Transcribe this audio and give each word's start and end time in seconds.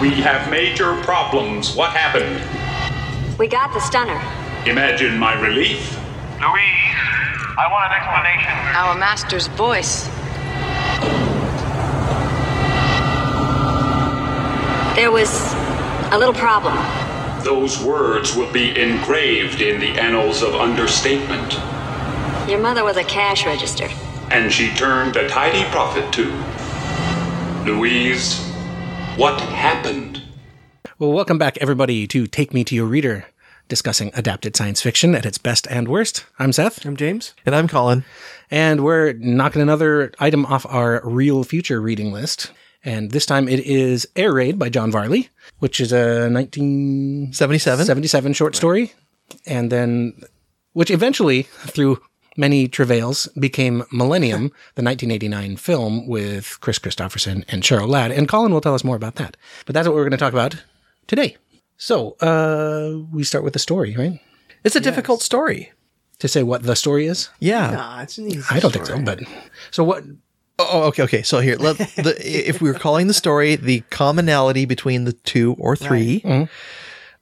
We 0.00 0.10
have 0.20 0.48
major 0.48 0.94
problems. 1.02 1.74
What 1.74 1.90
happened? 1.90 2.40
We 3.36 3.48
got 3.48 3.74
the 3.74 3.80
stunner. 3.80 4.20
Imagine 4.64 5.18
my 5.18 5.34
relief. 5.40 5.98
Louise, 6.40 6.94
I 7.58 7.66
want 7.68 7.90
an 7.90 7.98
explanation. 7.98 8.52
Our 8.76 8.96
master's 8.96 9.48
voice. 9.48 10.04
There 14.94 15.10
was 15.10 15.52
a 16.12 16.16
little 16.16 16.32
problem. 16.32 16.76
Those 17.42 17.82
words 17.82 18.36
will 18.36 18.52
be 18.52 18.80
engraved 18.80 19.60
in 19.60 19.80
the 19.80 20.00
annals 20.00 20.42
of 20.44 20.54
understatement. 20.54 21.54
Your 22.48 22.60
mother 22.60 22.84
was 22.84 22.96
a 22.96 23.04
cash 23.04 23.44
register. 23.44 23.88
And 24.30 24.52
she 24.52 24.72
turned 24.74 25.16
a 25.16 25.28
tidy 25.28 25.64
profit 25.70 26.12
too. 26.12 26.32
Louise, 27.64 28.47
what 29.18 29.40
happened? 29.40 30.22
Well, 31.00 31.12
welcome 31.12 31.38
back, 31.38 31.58
everybody, 31.60 32.06
to 32.06 32.28
Take 32.28 32.54
Me 32.54 32.62
to 32.62 32.76
Your 32.76 32.86
Reader, 32.86 33.26
discussing 33.66 34.12
adapted 34.14 34.54
science 34.54 34.80
fiction 34.80 35.16
at 35.16 35.26
its 35.26 35.38
best 35.38 35.66
and 35.68 35.88
worst. 35.88 36.24
I'm 36.38 36.52
Seth, 36.52 36.86
I'm 36.86 36.96
James. 36.96 37.34
And 37.44 37.52
I'm 37.52 37.66
Colin. 37.66 38.04
and 38.48 38.84
we're 38.84 39.14
knocking 39.14 39.60
another 39.60 40.12
item 40.20 40.46
off 40.46 40.64
our 40.66 41.00
Real 41.02 41.42
Future 41.42 41.80
reading 41.80 42.12
list. 42.12 42.52
And 42.84 43.10
this 43.10 43.26
time 43.26 43.48
it 43.48 43.58
is 43.58 44.06
Air 44.14 44.32
Raid 44.32 44.56
by 44.56 44.68
John 44.68 44.92
Varley, 44.92 45.30
which 45.58 45.80
is 45.80 45.92
a 45.92 46.30
1977 46.30 47.86
77. 47.86 48.32
short 48.34 48.54
story. 48.54 48.92
And 49.46 49.72
then, 49.72 50.12
which 50.74 50.92
eventually, 50.92 51.42
through 51.42 52.00
many 52.38 52.68
travails, 52.68 53.26
became 53.38 53.84
Millennium, 53.92 54.42
the 54.76 54.82
1989 54.82 55.56
film 55.56 56.06
with 56.06 56.58
Kris 56.60 56.78
Kristofferson 56.78 57.44
and 57.48 57.62
Cheryl 57.62 57.88
Ladd. 57.88 58.12
And 58.12 58.28
Colin 58.28 58.52
will 58.52 58.60
tell 58.60 58.74
us 58.74 58.84
more 58.84 58.96
about 58.96 59.16
that. 59.16 59.36
But 59.66 59.74
that's 59.74 59.86
what 59.86 59.94
we're 59.94 60.04
going 60.04 60.12
to 60.12 60.16
talk 60.16 60.32
about 60.32 60.56
today. 61.06 61.36
So, 61.76 62.12
uh, 62.20 63.06
we 63.12 63.24
start 63.24 63.44
with 63.44 63.52
the 63.52 63.58
story, 63.58 63.94
right? 63.96 64.20
It's 64.64 64.76
a 64.76 64.80
difficult 64.80 65.22
story. 65.22 65.72
To 66.20 66.26
say 66.26 66.42
what 66.42 66.64
the 66.64 66.74
story 66.74 67.06
is? 67.06 67.28
Yeah. 67.38 67.70
Nah, 67.70 68.02
it's 68.02 68.18
an 68.18 68.26
easy 68.26 68.42
I 68.50 68.58
don't 68.58 68.72
think 68.72 68.86
so, 68.86 68.98
but 69.00 69.20
so 69.70 69.84
what? 69.84 70.02
Oh, 70.58 70.88
okay, 70.88 71.04
okay. 71.04 71.22
So 71.22 71.38
here, 71.38 71.54
let, 71.54 71.76
the, 71.96 72.16
if 72.18 72.60
we 72.60 72.68
were 72.68 72.78
calling 72.78 73.06
the 73.06 73.14
story 73.14 73.54
the 73.54 73.82
commonality 73.90 74.64
between 74.64 75.04
the 75.04 75.12
two 75.12 75.54
or 75.60 75.76
3 75.76 76.48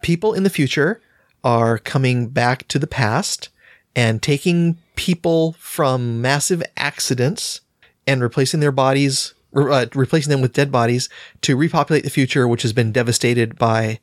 people 0.01 0.33
in 0.33 0.45
the 0.45 0.51
future 0.51 1.03
are 1.45 1.79
coming 1.79 2.29
back 2.29 2.67
to 2.69 2.79
the 2.79 2.87
past 2.87 3.51
and 3.95 4.23
taking 4.23 4.79
people 4.97 5.55
from 5.59 6.21
massive 6.21 6.63
accidents 6.77 7.61
and 8.07 8.21
replacing 8.23 8.61
their 8.61 8.73
bodies, 8.73 9.35
uh, 9.55 9.87
replacing 9.95 10.31
them 10.31 10.41
with 10.41 10.53
dead 10.53 10.73
bodies 10.73 11.09
to 11.43 11.57
repopulate 11.57 12.05
the 12.05 12.11
future, 12.11 12.49
which 12.49 12.63
has 12.63 12.73
been 12.73 12.93
devastated 12.93 13.57
by 13.59 14.01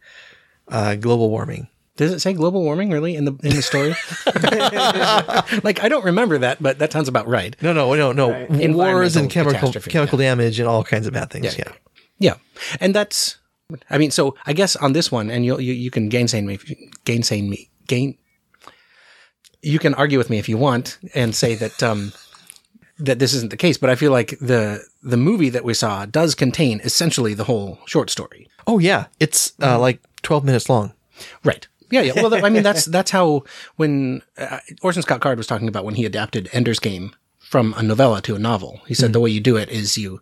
uh, 0.70 0.96
global 0.96 1.30
warming. 1.30 1.68
Does 1.96 2.12
it 2.12 2.20
say 2.22 2.34
global 2.34 2.64
warming 2.64 2.90
really 2.90 3.16
in 3.16 3.26
the 3.26 3.34
in 3.44 3.56
the 3.56 3.62
story? 3.62 3.94
like 5.64 5.84
I 5.84 5.90
don't 5.90 6.04
remember 6.06 6.40
that, 6.40 6.62
but 6.62 6.80
that 6.80 6.92
sounds 6.92 7.08
about 7.08 7.28
right. 7.28 7.56
No, 7.62 7.72
no, 7.74 7.94
no, 7.94 8.12
no. 8.12 8.48
Wars 8.76 9.16
and 9.16 9.30
chemical 9.30 9.60
catastrophe, 9.60 9.92
chemical 9.92 10.18
damage 10.18 10.60
and 10.60 10.68
all 10.68 10.84
kinds 10.84 11.06
of 11.08 11.14
bad 11.14 11.30
things. 11.30 11.58
Yeah. 11.58 11.66
Yeah. 11.68 11.74
Yeah, 12.20 12.36
and 12.80 12.96
that's. 12.96 13.38
I 13.90 13.98
mean, 13.98 14.12
so 14.12 14.36
I 14.46 14.54
guess 14.54 14.76
on 14.76 14.94
this 14.94 15.12
one, 15.12 15.30
and 15.30 15.46
you'll, 15.46 15.60
you 15.62 15.74
you 15.74 15.92
can 15.92 16.10
gainsay 16.10 16.42
me, 16.42 16.54
if 16.56 16.70
you- 16.70 16.90
gainsay 17.06 17.42
me, 17.42 17.70
gain. 17.88 18.18
You 19.64 19.80
can 19.80 19.94
argue 19.96 20.18
with 20.18 20.30
me 20.30 20.38
if 20.38 20.48
you 20.48 20.58
want 20.58 21.00
and 21.16 21.34
say 21.34 21.56
that 21.56 21.82
um, 21.82 22.14
that 23.00 23.20
this 23.20 23.34
isn't 23.34 23.50
the 23.50 23.58
case, 23.58 23.78
but 23.78 23.90
I 23.90 23.96
feel 23.96 24.12
like 24.12 24.38
the 24.40 24.84
the 25.02 25.18
movie 25.18 25.50
that 25.50 25.64
we 25.64 25.74
saw 25.74 26.06
does 26.06 26.36
contain 26.36 26.80
essentially 26.82 27.34
the 27.34 27.46
whole 27.46 27.80
short 27.86 28.10
story. 28.10 28.48
Oh 28.68 28.80
yeah, 28.80 29.06
it's 29.20 29.54
uh, 29.62 29.80
like 29.80 30.00
twelve 30.22 30.44
minutes 30.44 30.70
long. 30.70 30.94
Right. 31.44 31.68
Yeah, 31.92 32.02
yeah. 32.02 32.14
Well, 32.16 32.30
th- 32.30 32.44
I 32.44 32.50
mean, 32.50 32.64
that's 32.64 32.86
that's 32.98 33.12
how 33.12 33.44
when 33.76 34.22
uh, 34.38 34.60
Orson 34.82 35.02
Scott 35.02 35.22
Card 35.22 35.38
was 35.38 35.48
talking 35.48 35.68
about 35.68 35.86
when 35.86 35.96
he 35.96 36.06
adapted 36.06 36.50
Ender's 36.52 36.80
Game 36.80 37.16
from 37.40 37.74
a 37.78 37.84
novella 37.84 38.22
to 38.24 38.36
a 38.36 38.40
novel. 38.40 38.82
He 38.88 38.94
said 38.96 39.14
the 39.14 39.20
way 39.20 39.30
you 39.30 39.40
do 39.40 39.58
it 39.58 39.70
is 39.70 39.98
you 39.98 40.20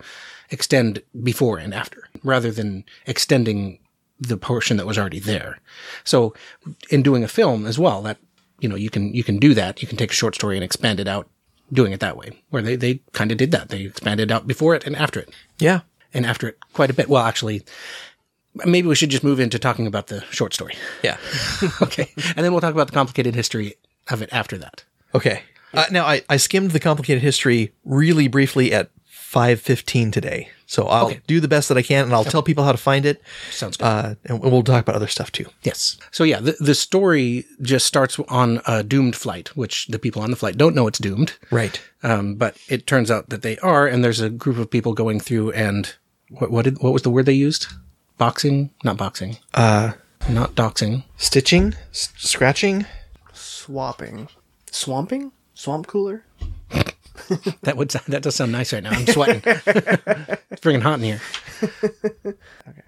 extend 0.49 1.01
before 1.23 1.57
and 1.59 1.73
after, 1.73 2.09
rather 2.23 2.51
than 2.51 2.83
extending 3.05 3.79
the 4.19 4.37
portion 4.37 4.77
that 4.77 4.85
was 4.85 4.97
already 4.97 5.19
there. 5.19 5.59
So, 6.03 6.33
in 6.89 7.01
doing 7.01 7.23
a 7.23 7.29
film 7.29 7.65
as 7.65 7.79
well, 7.79 8.01
that 8.01 8.17
you 8.61 8.69
know 8.69 8.75
you 8.75 8.89
can 8.89 9.13
you 9.13 9.23
can 9.23 9.37
do 9.37 9.53
that. 9.55 9.81
You 9.81 9.87
can 9.87 9.97
take 9.97 10.11
a 10.11 10.15
short 10.15 10.35
story 10.35 10.55
and 10.55 10.63
expand 10.63 10.99
it 10.99 11.07
out, 11.07 11.27
doing 11.73 11.91
it 11.91 11.99
that 11.99 12.15
way. 12.17 12.31
Where 12.49 12.61
they 12.61 12.75
they 12.77 13.01
kind 13.11 13.31
of 13.31 13.37
did 13.37 13.51
that. 13.51 13.69
They 13.69 13.81
expanded 13.83 14.31
out 14.31 14.47
before 14.47 14.75
it 14.75 14.85
and 14.85 14.95
after 14.95 15.19
it 15.19 15.29
Yeah. 15.59 15.81
and 16.13 16.25
after 16.25 16.47
it 16.47 16.57
quite 16.73 16.89
a 16.89 16.93
bit. 16.93 17.09
Well, 17.09 17.23
actually, 17.23 17.63
maybe 18.65 18.87
we 18.87 18.95
should 18.95 19.09
just 19.11 19.23
move 19.23 19.39
into 19.39 19.59
talking 19.59 19.87
about 19.87 20.07
the 20.07 20.21
short 20.31 20.53
story. 20.53 20.75
Yeah. 21.03 21.17
okay. 21.81 22.11
And 22.35 22.45
then 22.45 22.51
we'll 22.51 22.61
talk 22.61 22.73
about 22.73 22.87
the 22.87 22.93
complicated 22.93 23.35
history 23.35 23.75
of 24.09 24.21
it 24.21 24.29
after 24.31 24.57
that. 24.57 24.83
Okay. 25.15 25.43
Uh, 25.73 25.85
now 25.91 26.05
I, 26.05 26.21
I 26.29 26.37
skimmed 26.37 26.71
the 26.71 26.79
complicated 26.79 27.23
history 27.23 27.71
really 27.85 28.27
briefly 28.27 28.73
at 28.73 28.91
5:15 29.09 30.11
today. 30.11 30.49
So 30.71 30.87
I'll 30.87 31.07
Okay. 31.07 31.19
do 31.27 31.41
the 31.41 31.49
best 31.49 31.67
that 31.67 31.77
I 31.77 31.81
can 31.81 32.05
and 32.05 32.13
I'll 32.13 32.23
tell 32.23 32.41
people 32.41 32.63
how 32.63 32.71
to 32.71 32.77
find 32.77 33.05
it. 33.05 33.21
Sounds 33.51 33.75
good. 33.75 33.83
Uh, 33.85 34.15
and 34.23 34.39
we'll 34.41 34.63
talk 34.63 34.81
about 34.83 34.95
other 34.95 35.07
stuff 35.17 35.29
too. 35.29 35.47
yes. 35.63 35.97
So 36.11 36.23
yeah, 36.23 36.39
the, 36.39 36.55
the 36.61 36.75
story 36.75 37.43
just 37.61 37.85
starts 37.85 38.17
on 38.29 38.61
a 38.65 38.81
doomed 38.81 39.17
flight, 39.17 39.49
which 39.57 39.87
the 39.87 39.99
people 39.99 40.21
on 40.21 40.31
the 40.31 40.37
flight 40.37 40.55
don't 40.55 40.73
know 40.73 40.87
it's 40.87 40.97
doomed. 40.99 41.33
Right. 41.51 41.81
Um, 42.03 42.35
but 42.35 42.55
it 42.69 42.87
turns 42.87 43.11
out 43.11 43.27
that 43.31 43.41
they 43.41 43.57
are, 43.57 43.85
and 43.85 44.01
there's 44.01 44.21
a 44.21 44.29
group 44.29 44.57
of 44.57 44.69
people 44.71 44.93
going 44.93 45.19
through 45.19 45.51
and 45.51 45.93
what, 46.29 46.49
what 46.51 46.63
did, 46.63 46.77
what 46.81 46.93
was 46.93 47.01
the 47.01 47.09
word 47.09 47.25
they 47.25 47.33
used? 47.33 47.67
Boxing? 48.17 48.69
Not 48.85 48.95
boxing. 48.95 49.39
Uh, 49.53 49.91
not 50.29 50.55
doxing. 50.55 51.03
Stitching, 51.17 51.73
s- 51.91 52.13
scratching. 52.15 52.85
Swapping. 53.33 54.29
Swamping? 54.71 55.31
Swamp 55.53 55.87
cooler? 55.87 56.23
That 57.63 57.77
would, 57.77 57.89
that 57.89 58.23
does 58.23 58.35
sound 58.35 58.51
nice 58.51 58.73
right 58.73 58.83
now. 58.83 58.91
I'm 58.91 59.05
sweating. 59.07 59.41
it's 59.45 60.61
freaking 60.61 60.81
hot 60.81 60.99
in 60.99 61.03
here. 61.05 61.21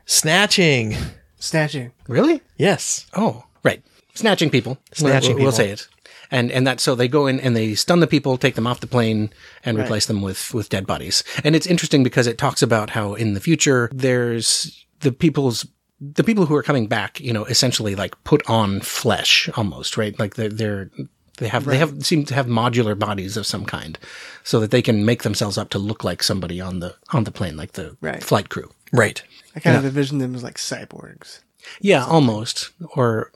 Snatching. 0.06 0.95
Snatching. 1.38 1.91
Really? 2.07 2.41
Yes. 2.57 3.06
Oh, 3.16 3.44
right. 3.63 3.83
Snatching 4.16 4.50
people. 4.50 4.78
Snatching 4.94 5.35
we'll, 5.35 5.44
we'll 5.45 5.51
say 5.51 5.69
it. 5.69 5.88
And 6.31 6.51
and 6.51 6.66
that 6.66 6.79
so 6.79 6.95
they 6.95 7.07
go 7.07 7.28
in 7.28 7.39
and 7.39 7.56
they 7.56 7.75
stun 7.75 8.00
the 8.00 8.07
people, 8.07 8.38
take 8.38 8.56
them 8.56 8.66
off 8.66 8.79
the 8.79 8.88
plane, 8.88 9.31
and 9.63 9.78
Right. 9.78 9.83
replace 9.85 10.06
them 10.07 10.22
with 10.22 10.53
with 10.53 10.69
dead 10.69 10.88
bodies. 10.88 11.23
And 11.44 11.56
it's 11.56 11.67
interesting 11.67 12.03
because 12.03 12.25
it 12.28 12.38
talks 12.38 12.62
about 12.62 12.89
how 12.91 13.13
in 13.13 13.33
the 13.33 13.39
future 13.39 13.89
there's 13.94 14.85
the 15.01 15.12
people's 15.12 15.66
the 16.01 16.23
people 16.23 16.45
who 16.45 16.56
are 16.56 16.63
coming 16.63 16.88
back, 16.88 17.19
you 17.19 17.31
know, 17.33 17.45
essentially 17.45 17.95
like 17.95 18.22
put 18.23 18.47
on 18.50 18.81
flesh 18.81 19.47
almost, 19.56 19.95
right? 19.95 20.17
Like 20.19 20.35
they're 20.35 20.50
they're 20.50 20.89
they 21.38 21.47
have 21.47 21.66
they 21.66 21.77
have 21.77 22.05
seem 22.05 22.25
to 22.25 22.33
have 22.35 22.45
modular 22.47 22.97
bodies 22.97 23.38
of 23.38 23.45
some 23.45 23.66
kind, 23.66 23.97
so 24.44 24.59
that 24.59 24.71
they 24.71 24.81
can 24.81 25.05
make 25.05 25.23
themselves 25.23 25.57
up 25.57 25.69
to 25.71 25.79
look 25.79 26.03
like 26.03 26.21
somebody 26.23 26.61
on 26.61 26.79
the 26.79 26.95
on 27.11 27.23
the 27.23 27.31
plane, 27.31 27.57
like 27.57 27.73
the 27.73 27.97
Right. 28.01 28.23
flight 28.23 28.49
crew. 28.49 28.69
Right. 28.91 29.21
I 29.55 29.59
kind 29.59 29.77
of 29.77 29.85
envision 29.85 30.17
them 30.19 30.35
as 30.35 30.44
like 30.44 30.55
cyborgs. 30.57 31.39
Yeah, 31.81 32.05
almost. 32.05 32.69
Or 32.95 33.31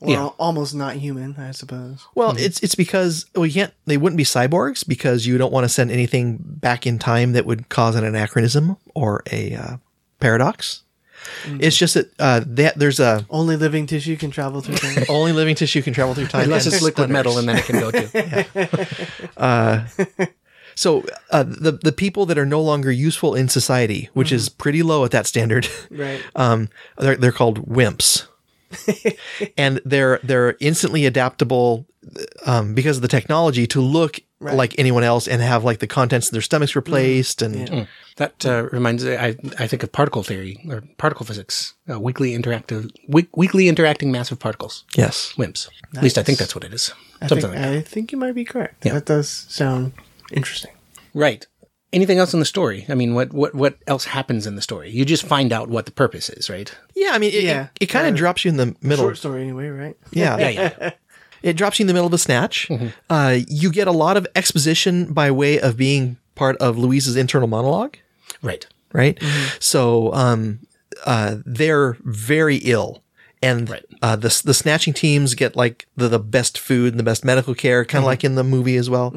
Or 0.00 0.10
Yeah. 0.10 0.26
almost 0.38 0.74
not 0.74 0.96
human, 0.96 1.36
I 1.38 1.52
suppose. 1.52 2.00
Well, 2.16 2.34
it's 2.36 2.58
it's 2.60 2.74
because 2.74 3.26
well, 3.36 3.46
you 3.46 3.52
can't. 3.52 3.72
They 3.86 3.96
wouldn't 3.96 4.16
be 4.16 4.24
cyborgs 4.24 4.84
because 4.86 5.26
you 5.26 5.38
don't 5.38 5.52
want 5.52 5.64
to 5.64 5.68
send 5.68 5.90
anything 5.92 6.38
back 6.42 6.86
in 6.88 6.98
time 6.98 7.32
that 7.34 7.46
would 7.46 7.68
cause 7.68 7.94
an 7.94 8.02
anachronism 8.04 8.76
or 8.96 9.22
a 9.30 9.54
uh, 9.54 9.76
paradox. 10.18 10.82
It's 11.44 11.76
just 11.76 11.94
that 11.94 12.12
uh, 12.18 12.40
that 12.46 12.78
there's 12.78 13.00
a 13.00 13.26
Only 13.30 13.56
living 13.56 13.86
tissue 13.86 14.16
can 14.16 14.30
travel 14.30 14.60
through 14.60 14.76
time. 14.76 15.04
only 15.08 15.32
living 15.32 15.54
tissue 15.54 15.82
can 15.82 15.92
travel 15.92 16.14
through 16.14 16.28
time. 16.28 16.44
unless 16.44 16.66
it's 16.66 16.82
liquid 16.82 17.10
splinters. 17.10 17.12
metal, 17.12 17.38
and 17.38 17.48
then 17.48 17.58
it 17.58 17.64
can 17.64 17.80
go 17.80 17.90
to. 17.90 20.28
So 20.74 21.04
uh, 21.30 21.42
the 21.42 21.72
the 21.72 21.92
people 21.92 22.26
that 22.26 22.38
are 22.38 22.46
no 22.46 22.60
longer 22.60 22.90
useful 22.90 23.34
in 23.34 23.48
society, 23.48 24.08
which 24.14 24.32
is 24.32 24.48
pretty 24.48 24.82
low 24.82 25.04
at 25.04 25.10
that 25.10 25.26
standard, 25.26 25.68
right. 25.90 26.22
um, 26.34 26.68
they're 26.98 27.16
they're 27.16 27.32
called 27.32 27.68
wimps, 27.68 28.26
and 29.56 29.80
they're 29.84 30.20
they're 30.22 30.56
instantly 30.60 31.06
adaptable 31.06 31.86
um, 32.46 32.74
because 32.74 32.96
of 32.96 33.02
the 33.02 33.08
technology 33.08 33.66
to 33.68 33.80
look 33.80 34.20
Right. 34.42 34.56
like 34.56 34.74
anyone 34.78 35.04
else 35.04 35.28
and 35.28 35.40
have 35.40 35.62
like 35.64 35.78
the 35.78 35.86
contents 35.86 36.28
of 36.28 36.32
their 36.32 36.42
stomachs 36.42 36.74
replaced 36.74 37.42
and 37.42 37.86
That 38.16 38.44
uh, 38.44 38.68
reminds 38.72 39.04
me, 39.04 39.16
I, 39.16 39.36
I 39.58 39.66
think 39.66 39.82
of 39.82 39.92
particle 39.92 40.22
theory 40.22 40.58
or 40.68 40.82
particle 40.98 41.24
physics, 41.24 41.74
uh, 41.90 41.98
weakly 42.00 42.32
interactive, 42.36 42.90
weak, 43.08 43.34
weakly 43.36 43.68
interacting 43.68 44.10
massive 44.12 44.38
particles, 44.38 44.84
yes, 44.96 45.32
WIMPs. 45.38 45.68
At 45.96 46.02
least 46.02 46.18
I 46.18 46.22
think 46.22 46.38
that's 46.38 46.54
what 46.54 46.64
it 46.64 46.74
is. 46.74 46.92
I 47.20 47.28
Something 47.28 47.50
think, 47.52 47.54
like 47.54 47.62
that. 47.72 47.78
I 47.78 47.80
think 47.82 48.12
you 48.12 48.18
might 48.18 48.34
be 48.34 48.44
correct. 48.44 48.84
Yeah. 48.84 48.94
That 48.94 49.06
does 49.06 49.28
sound 49.48 49.92
interesting. 50.32 50.72
Right. 51.14 51.46
Anything 51.92 52.18
else 52.18 52.32
in 52.32 52.40
the 52.40 52.46
story? 52.46 52.86
I 52.88 52.94
mean, 52.94 53.14
what, 53.14 53.32
what, 53.34 53.54
what 53.54 53.76
else 53.86 54.06
happens 54.06 54.46
in 54.46 54.56
the 54.56 54.62
story? 54.62 54.90
You 54.90 55.04
just 55.04 55.24
find 55.24 55.52
out 55.52 55.68
what 55.68 55.84
the 55.84 55.92
purpose 55.92 56.30
is, 56.30 56.48
right? 56.48 56.74
yeah. 56.96 57.10
I 57.12 57.18
mean, 57.18 57.32
it, 57.34 57.44
Yeah. 57.44 57.68
it, 57.80 57.86
kind 57.86 58.06
of 58.06 58.14
Uh, 58.14 58.16
drops 58.16 58.44
you 58.44 58.48
in 58.50 58.56
the 58.56 58.74
middle. 58.80 59.04
Short 59.04 59.18
story, 59.18 59.42
anyway, 59.42 59.68
right? 59.68 59.96
Yeah, 60.10 60.38
Yeah, 60.38 60.48
yeah. 60.48 60.90
it 61.42 61.54
drops 61.56 61.78
you 61.78 61.84
in 61.84 61.86
the 61.88 61.92
middle 61.94 62.06
of 62.06 62.12
a 62.12 62.18
snatch. 62.18 62.70
Uh, 63.10 63.38
you 63.48 63.70
get 63.70 63.86
a 63.88 63.92
lot 63.92 64.16
of 64.16 64.26
exposition 64.36 65.12
by 65.12 65.30
way 65.30 65.58
of 65.60 65.76
being 65.76 66.16
part 66.34 66.56
of 66.58 66.78
Louise's 66.78 67.16
internal 67.16 67.48
monologue. 67.48 67.96
right. 68.42 68.66
right? 68.92 69.18
So, 69.60 70.12
um, 70.14 70.60
uh, 71.06 71.36
they're 71.44 71.96
very 72.02 72.56
ill. 72.56 73.02
And 73.44 73.68
Right. 73.68 73.84
uh, 74.02 74.14
the 74.14 74.40
the 74.44 74.54
snatching 74.54 74.94
teams 74.94 75.34
get 75.34 75.56
like 75.56 75.88
the, 75.96 76.08
the 76.08 76.20
best 76.20 76.56
food 76.56 76.92
and 76.92 77.00
the 77.00 77.02
best 77.02 77.24
medical 77.24 77.56
care, 77.56 77.84
kind 77.84 78.04
of 78.04 78.06
like 78.06 78.22
in 78.22 78.36
the 78.36 78.44
movie 78.44 78.76
as 78.76 78.88
well. 78.88 79.12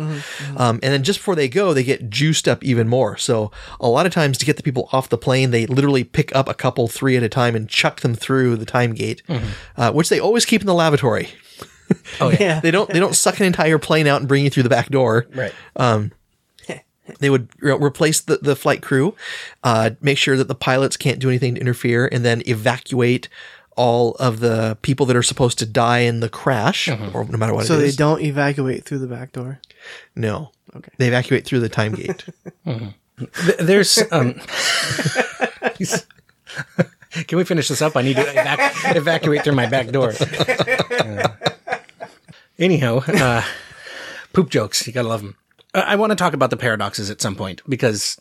Um, 0.57 0.79
and 0.81 0.91
then 0.93 1.03
just 1.03 1.19
before 1.19 1.35
they 1.35 1.47
go, 1.47 1.75
they 1.75 1.83
get 1.83 2.09
juiced 2.09 2.47
up 2.47 2.63
even 2.63 2.87
more. 2.87 3.17
So 3.17 3.51
a 3.79 3.87
lot 3.87 4.07
of 4.07 4.11
times 4.13 4.39
to 4.39 4.45
get 4.45 4.57
the 4.57 4.63
people 4.63 4.89
off 4.91 5.09
the 5.09 5.17
plane, 5.19 5.51
they 5.51 5.67
literally 5.67 6.03
pick 6.03 6.35
up 6.35 6.49
a 6.49 6.55
couple, 6.55 6.87
three 6.87 7.15
at 7.15 7.21
a 7.21 7.29
time, 7.29 7.55
and 7.55 7.69
chuck 7.69 7.99
them 8.01 8.15
through 8.15 8.55
the 8.55 8.65
time 8.65 8.93
gate, 8.95 9.21
uh, 9.77 9.91
which 9.91 10.09
they 10.09 10.19
always 10.19 10.43
keep 10.43 10.61
in 10.61 10.65
the 10.67 10.73
lavatory. 10.73 11.29
Oh 12.21 12.29
yeah. 12.29 12.37
Yeah. 12.39 12.59
They 12.61 12.71
don't 12.71 12.89
they 12.89 12.99
don't 12.99 13.15
suck 13.15 13.39
an 13.39 13.45
entire 13.45 13.77
plane 13.79 14.07
out 14.07 14.19
and 14.21 14.27
bring 14.27 14.43
you 14.43 14.49
through 14.49 14.63
the 14.63 14.69
back 14.69 14.89
door. 14.89 15.25
Right. 15.33 15.53
They 17.19 17.29
would 17.29 17.49
re- 17.59 17.73
replace 17.73 18.21
the, 18.21 18.37
the 18.37 18.55
flight 18.55 18.81
crew, 18.81 19.13
uh, 19.63 19.91
make 20.01 20.17
sure 20.17 20.35
that 20.37 20.47
the 20.47 20.55
pilots 20.55 20.97
can't 20.97 21.19
do 21.19 21.29
anything 21.29 21.53
to 21.53 21.61
interfere, 21.61 22.09
and 22.11 22.25
then 22.25 22.41
evacuate 22.47 23.29
all 23.77 24.15
of 24.15 24.39
the 24.39 24.75
people 24.81 25.05
that 25.05 25.15
are 25.15 25.21
supposed 25.21 25.59
to 25.59 25.67
die 25.67 25.99
in 25.99 26.19
the 26.21 26.29
crash, 26.29 26.87
or 26.87 27.25
no 27.25 27.37
matter 27.37 27.53
what 27.53 27.67
So 27.67 27.75
it 27.75 27.81
they 27.81 27.91
don't 27.91 28.21
evacuate 28.23 28.85
through 28.85 28.97
the 28.99 29.07
back 29.07 29.33
door. 29.33 29.59
No. 30.15 30.51
Okay. 30.75 30.89
They 30.97 31.07
evacuate 31.07 31.45
through 31.45 31.59
the 31.59 31.69
time 31.69 31.93
gate. 31.93 32.25
Th- 32.65 33.57
There's 33.59 34.01
um. 34.11 34.33
Can 37.27 37.37
we 37.37 37.43
finish 37.45 37.67
this 37.69 37.81
up? 37.81 37.95
I 37.95 38.01
need 38.01 38.15
to 38.17 38.23
evac- 38.23 38.95
evacuate 38.95 39.43
through 39.43 39.53
my 39.55 39.67
back 39.67 39.87
door. 39.89 40.11
Uh, 40.19 41.27
anyhow, 42.59 43.01
uh, 43.07 43.43
poop 44.33 44.49
jokes. 44.49 44.85
You 44.87 44.93
gotta 44.93 45.07
love 45.07 45.21
them. 45.21 45.35
I 45.73 45.97
want 45.97 46.11
to 46.11 46.15
talk 46.15 46.33
about 46.33 46.51
the 46.51 46.57
paradoxes 46.57 47.09
at 47.09 47.19
some 47.21 47.35
point 47.35 47.61
because 47.67 48.17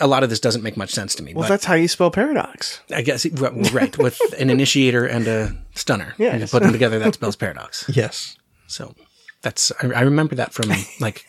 a 0.00 0.06
lot 0.06 0.22
of 0.22 0.30
this 0.30 0.38
doesn't 0.38 0.62
make 0.62 0.76
much 0.76 0.90
sense 0.90 1.16
to 1.16 1.22
me. 1.24 1.34
Well, 1.34 1.48
that's 1.48 1.64
how 1.64 1.74
you 1.74 1.88
spell 1.88 2.12
paradox. 2.12 2.80
I 2.94 3.02
guess 3.02 3.26
right 3.72 3.96
with 3.98 4.20
an 4.38 4.50
initiator 4.50 5.04
and 5.04 5.26
a 5.26 5.56
stunner. 5.74 6.14
Yes. 6.16 6.40
you 6.40 6.46
put 6.46 6.62
them 6.62 6.70
together. 6.72 7.00
That 7.00 7.14
spells 7.14 7.34
paradox. 7.34 7.84
yes. 7.92 8.36
So 8.68 8.94
that's 9.42 9.72
I, 9.82 9.88
I 9.88 10.00
remember 10.02 10.36
that 10.36 10.52
from 10.52 10.70
like 11.00 11.26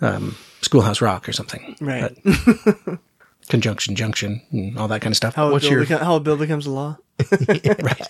um, 0.00 0.36
Schoolhouse 0.62 1.00
Rock 1.00 1.28
or 1.28 1.32
something. 1.32 1.74
Right. 1.80 2.16
But 2.24 2.98
conjunction, 3.48 3.96
junction, 3.96 4.42
and 4.52 4.78
all 4.78 4.86
that 4.88 5.00
kind 5.02 5.10
of 5.12 5.16
stuff. 5.16 5.34
How 5.34 5.48
a, 5.48 5.52
What's 5.52 5.64
bill 5.68 5.78
your- 5.78 5.86
beco- 5.86 6.00
how 6.02 6.14
a 6.14 6.20
bill 6.20 6.36
becomes 6.36 6.66
a 6.66 6.70
law. 6.70 6.98
right. 7.82 8.00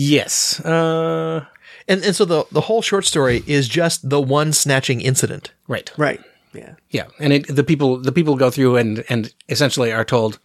Yeah. 0.00 0.20
yes. 0.22 0.60
Uh, 0.64 1.44
And 1.88 2.04
and 2.04 2.14
so 2.14 2.24
the 2.26 2.44
the 2.52 2.60
whole 2.60 2.82
short 2.82 3.04
story 3.06 3.42
is 3.46 3.68
just 3.68 4.08
the 4.10 4.20
one 4.20 4.52
snatching 4.52 5.00
incident. 5.00 5.52
right. 5.68 5.90
Right. 5.98 6.20
Yeah. 6.54 6.74
Yeah. 6.90 7.06
And 7.18 7.32
it, 7.32 7.46
the 7.56 7.64
people 7.64 8.02
the 8.02 8.12
people 8.12 8.36
go 8.36 8.50
through 8.50 8.76
and 8.80 9.04
and 9.08 9.32
essentially 9.48 9.92
are 9.92 10.04
told, 10.04 10.38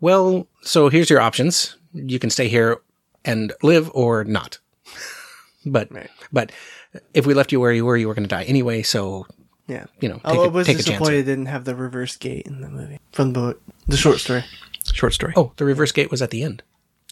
well, 0.00 0.46
so 0.62 0.88
here's 0.90 1.10
your 1.10 1.20
options. 1.20 1.76
You 1.92 2.18
can 2.18 2.30
stay 2.30 2.48
here 2.48 2.80
and 3.24 3.52
live 3.62 3.90
or 3.94 4.24
not. 4.24 4.58
but 5.66 5.88
but 6.32 6.52
if 7.14 7.26
we 7.26 7.34
left 7.34 7.52
you 7.52 7.60
where 7.60 7.72
you 7.74 7.84
were, 7.86 7.96
you 8.00 8.08
were 8.08 8.14
going 8.14 8.28
to 8.28 8.36
die 8.36 8.44
anyway. 8.48 8.82
So 8.82 9.26
Yeah. 9.68 9.84
you 10.00 10.08
know, 10.08 10.20
I 10.24 10.32
take 10.36 10.46
a- 10.46 10.50
was 10.50 10.66
take 10.66 10.76
disappointed 10.78 11.18
it 11.18 11.24
didn't 11.30 11.46
have 11.48 11.64
the 11.64 11.74
reverse 11.74 12.16
gate 12.18 12.46
in 12.46 12.60
the 12.60 12.68
movie 12.70 12.98
from 13.12 13.32
the 13.32 13.56
the 13.88 13.96
short 13.96 14.18
story. 14.20 14.44
Short 14.94 15.12
story. 15.14 15.32
Oh, 15.36 15.52
the 15.56 15.64
reverse 15.64 15.92
gate 15.92 16.10
was 16.10 16.22
at 16.22 16.30
the 16.30 16.42
end 16.42 16.62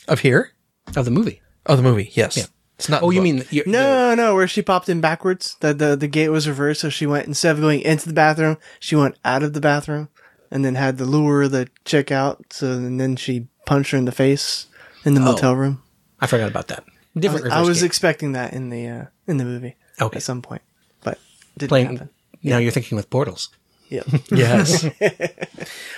Of 0.08 0.20
here? 0.20 0.52
of 0.96 1.04
the 1.04 1.10
movie. 1.10 1.40
Oh, 1.68 1.76
the 1.76 1.82
movie. 1.82 2.10
Yes. 2.14 2.48
It's 2.78 2.88
not. 2.88 3.02
Oh, 3.02 3.10
the 3.10 3.16
you 3.16 3.20
book. 3.20 3.24
mean 3.24 3.44
you 3.50 3.62
No, 3.66 4.14
no, 4.14 4.34
where 4.34 4.48
she 4.48 4.62
popped 4.62 4.88
in 4.88 5.00
backwards. 5.00 5.56
The, 5.60 5.74
the 5.74 5.96
the 5.96 6.08
gate 6.08 6.28
was 6.28 6.48
reversed, 6.48 6.80
so 6.80 6.88
she 6.90 7.06
went 7.06 7.26
instead 7.26 7.56
of 7.56 7.60
going 7.60 7.80
into 7.80 8.06
the 8.08 8.14
bathroom, 8.14 8.56
she 8.80 8.94
went 8.96 9.16
out 9.24 9.42
of 9.42 9.52
the 9.52 9.60
bathroom, 9.60 10.08
and 10.50 10.64
then 10.64 10.76
had 10.76 10.96
to 10.98 11.04
lure 11.04 11.48
the 11.48 11.68
chick 11.84 12.10
out. 12.12 12.44
So 12.50 12.68
and 12.72 13.00
then 13.00 13.16
she 13.16 13.48
punched 13.66 13.90
her 13.90 13.98
in 13.98 14.04
the 14.04 14.12
face 14.12 14.66
in 15.04 15.14
the 15.14 15.20
motel 15.20 15.56
room. 15.56 15.82
I 16.20 16.26
forgot 16.26 16.48
about 16.48 16.68
that. 16.68 16.84
Different 17.16 17.44
reverse 17.44 17.58
I 17.58 17.62
was 17.62 17.80
gate. 17.80 17.86
expecting 17.86 18.32
that 18.32 18.52
in 18.52 18.70
the 18.70 18.86
uh, 18.86 19.04
in 19.26 19.38
the 19.38 19.44
movie. 19.44 19.74
Okay. 20.00 20.16
At 20.18 20.22
some 20.22 20.40
point, 20.40 20.62
but 21.02 21.18
didn't 21.56 21.68
playing. 21.70 21.86
happen. 21.96 22.10
Now 22.44 22.58
you're 22.58 22.70
thinking 22.70 22.94
with 22.96 23.10
portals. 23.10 23.48
Yep. 23.88 24.06
Yes. 24.30 24.86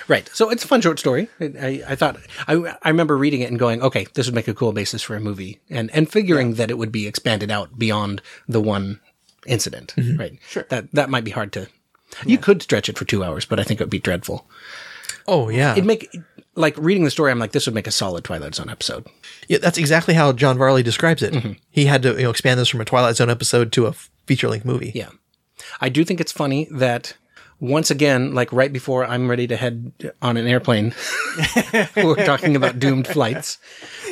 Right. 0.07 0.29
So 0.33 0.49
it's 0.49 0.65
a 0.65 0.67
fun 0.67 0.81
short 0.81 0.99
story. 0.99 1.29
I, 1.39 1.83
I, 1.87 1.95
thought 1.95 2.17
I, 2.45 2.75
I 2.81 2.89
remember 2.89 3.15
reading 3.15 3.41
it 3.41 3.49
and 3.49 3.57
going, 3.57 3.81
okay, 3.81 4.05
this 4.13 4.25
would 4.25 4.35
make 4.35 4.49
a 4.49 4.53
cool 4.53 4.73
basis 4.73 5.01
for 5.01 5.15
a 5.15 5.21
movie, 5.21 5.61
and 5.69 5.89
and 5.91 6.09
figuring 6.09 6.55
that 6.55 6.69
it 6.69 6.77
would 6.77 6.91
be 6.91 7.07
expanded 7.07 7.49
out 7.49 7.79
beyond 7.79 8.21
the 8.49 8.59
one 8.59 8.99
incident. 9.45 9.93
Right. 10.17 10.37
Sure. 10.49 10.65
That 10.69 10.91
that 10.91 11.09
might 11.09 11.23
be 11.23 11.31
hard 11.31 11.53
to. 11.53 11.67
You 12.25 12.37
could 12.37 12.61
stretch 12.61 12.89
it 12.89 12.97
for 12.97 13.05
two 13.05 13.23
hours, 13.23 13.45
but 13.45 13.59
I 13.59 13.63
think 13.63 13.79
it 13.79 13.83
would 13.83 13.89
be 13.89 13.99
dreadful. 13.99 14.45
oh, 15.27 15.47
yeah. 15.47 15.71
It'd 15.71 15.85
make 15.85 16.13
like 16.55 16.75
reading 16.77 17.05
the 17.05 17.11
story. 17.11 17.31
I'm 17.31 17.39
like, 17.39 17.53
this 17.53 17.65
would 17.67 17.75
make 17.75 17.87
a 17.87 17.91
solid 17.91 18.25
Twilight 18.25 18.55
Zone 18.55 18.69
episode. 18.69 19.07
Yeah, 19.47 19.59
that's 19.59 19.77
exactly 19.77 20.13
how 20.13 20.33
John 20.33 20.57
Varley 20.57 20.83
describes 20.83 21.23
it. 21.23 21.33
Mm-hmm. 21.33 21.53
He 21.69 21.85
had 21.85 22.01
to 22.03 22.15
you 22.15 22.23
know 22.23 22.31
expand 22.31 22.59
this 22.59 22.67
from 22.67 22.81
a 22.81 22.85
Twilight 22.85 23.15
Zone 23.15 23.29
episode 23.29 23.71
to 23.73 23.85
a 23.85 23.93
feature 24.25 24.49
length 24.49 24.65
movie. 24.65 24.91
Yeah. 24.93 25.09
I 25.79 25.87
do 25.87 26.03
think 26.03 26.19
it's 26.19 26.31
funny 26.31 26.67
that 26.71 27.13
once 27.61 27.89
again, 27.91 28.33
like 28.33 28.51
right 28.51 28.73
before 28.73 29.05
I'm 29.05 29.29
ready 29.29 29.47
to 29.47 29.55
head 29.55 29.93
on 30.21 30.35
an 30.35 30.47
airplane, 30.47 30.93
we're 31.95 32.25
talking 32.25 32.55
about 32.57 32.79
doomed 32.79 33.07
flights. 33.07 33.59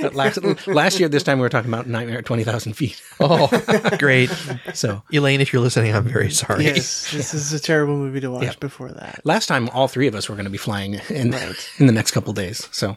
But 0.02 0.16
last, 0.16 0.38
last 0.68 1.00
year, 1.00 1.10
this 1.10 1.24
time 1.24 1.40
we 1.40 1.42
were 1.42 1.50
talking 1.50 1.70
about 1.70 1.88
Nightmare 1.88 2.20
at 2.20 2.26
20,000 2.26 2.74
feet. 2.74 3.02
Oh, 3.20 3.48
great. 4.00 4.30
So 4.74 5.02
Elaine, 5.12 5.42
if 5.42 5.52
you're 5.52 5.62
listening, 5.62 5.94
I'm 5.94 6.06
very 6.06 6.30
sorry. 6.32 6.64
yes, 6.64 7.12
this 7.12 7.34
is 7.34 7.52
a 7.52 7.60
terrible 7.60 7.98
movie 7.98 8.22
to 8.22 8.30
watch 8.32 8.44
Yeah. 8.44 8.54
before 8.60 8.90
that. 8.92 9.20
last 9.26 9.48
time, 9.48 9.68
all 9.70 9.88
three 9.90 10.08
of 10.08 10.16
us 10.16 10.30
were 10.30 10.36
going 10.36 10.46
to 10.46 10.52
be 10.52 10.58
flying 10.58 10.94
in, 11.10 11.34
in 11.80 11.88
the 11.88 11.92
next 11.92 12.12
couple 12.12 12.32
days. 12.34 12.70
So 12.72 12.96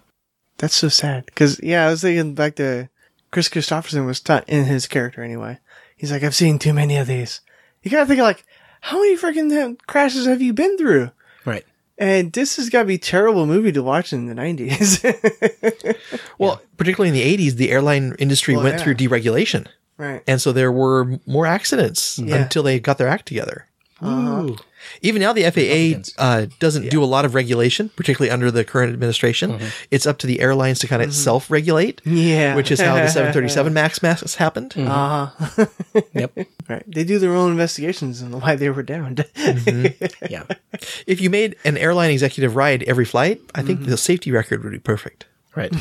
That's 0.59 0.77
so 0.77 0.89
sad. 0.89 1.27
Because 1.27 1.59
yeah, 1.63 1.87
I 1.87 1.91
was 1.91 2.03
thinking 2.03 2.35
back 2.35 2.57
to 2.57 2.89
Kris 3.31 3.49
Kristofferson 3.49 4.05
was 4.07 4.21
ta- 4.21 4.45
in 4.47 4.67
his 4.67 4.87
character 4.87 5.23
anyway. 5.25 5.59
He's 5.97 6.13
like, 6.13 6.23
I've 6.23 6.35
seen 6.35 6.59
too 6.59 6.75
many 6.75 6.99
of 6.99 7.07
these. 7.07 7.41
You 7.83 7.91
gotta 7.91 8.07
think 8.07 8.21
like, 8.21 8.45
how 8.83 8.99
many 8.99 9.17
freaking 9.17 9.79
crashes 9.87 10.27
have 10.27 10.43
you 10.43 10.53
been 10.53 10.77
through? 10.79 11.11
right. 11.45 11.65
And 11.99 12.33
this 12.33 12.57
has 12.57 12.69
got 12.69 12.81
to 12.81 12.85
be 12.87 12.95
a 12.95 12.99
terrible 12.99 13.47
movie 13.47 13.71
to 13.73 13.83
watch 13.83 14.13
in 14.13 14.27
the 14.27 14.35
nineties. 14.35 15.05
Well, 16.39 16.61
particularly 16.77 17.09
in 17.09 17.15
the 17.15 17.37
80s, 17.49 17.55
the 17.55 17.71
airline 17.71 18.15
industry 18.19 18.55
Well, 18.55 18.65
went 18.65 18.79
yeah. 18.79 18.85
through 18.85 18.95
deregulation. 18.97 19.67
right. 19.99 20.23
And 20.27 20.41
so 20.41 20.53
there 20.53 20.73
were 20.73 21.19
more 21.27 21.47
accidents 21.47 22.19
Yeah. 22.19 22.37
until 22.43 22.63
they 22.63 22.81
got 22.81 22.99
their 22.99 23.09
act 23.09 23.27
together. 23.27 23.67
Uh-huh. 24.03 24.43
Ooh. 24.43 24.57
Even 25.01 25.21
now, 25.21 25.33
the 25.33 25.45
FAA 25.45 26.23
uh, 26.23 26.47
doesn't 26.59 26.91
do 26.91 27.03
a 27.03 27.07
lot 27.07 27.25
of 27.25 27.35
regulation, 27.35 27.91
particularly 27.91 28.31
under 28.31 28.51
the 28.51 28.65
current 28.65 28.93
administration. 28.93 29.53
Mm-hmm. 29.53 29.69
It's 29.91 30.07
up 30.07 30.19
to 30.19 30.27
the 30.27 30.41
airlines 30.41 30.81
to 30.81 30.89
kind 30.89 31.03
of 31.03 31.11
mm-hmm. 31.11 31.23
self 31.23 31.51
regulate, 31.51 32.01
Yeah. 32.05 32.57
which 32.57 32.71
is 32.71 32.81
how 32.81 32.95
the 32.97 33.09
737 33.09 33.73
MAX 33.75 34.03
mess 34.03 34.35
happened. 34.35 34.75
Uh 34.77 35.27
huh. 35.27 35.67
Yep. 36.15 36.39
right. 36.69 36.83
They 36.87 37.05
do 37.05 37.19
their 37.19 37.35
own 37.35 37.53
investigations 37.53 38.23
on 38.23 38.41
why 38.41 38.57
they 38.57 38.71
were 38.71 38.83
downed. 38.83 39.25
Yeah. 40.29 40.45
If 41.07 41.21
you 41.21 41.31
made 41.31 41.57
an 41.65 41.77
airline 41.77 42.11
executive 42.11 42.57
ride 42.57 42.83
every 42.85 43.05
flight, 43.05 43.41
I 43.55 43.63
think 43.63 43.85
the 43.85 43.97
safety 43.97 44.31
record 44.33 44.63
would 44.65 44.73
be 44.73 44.79
perfect. 44.79 45.27
Right. 45.55 45.73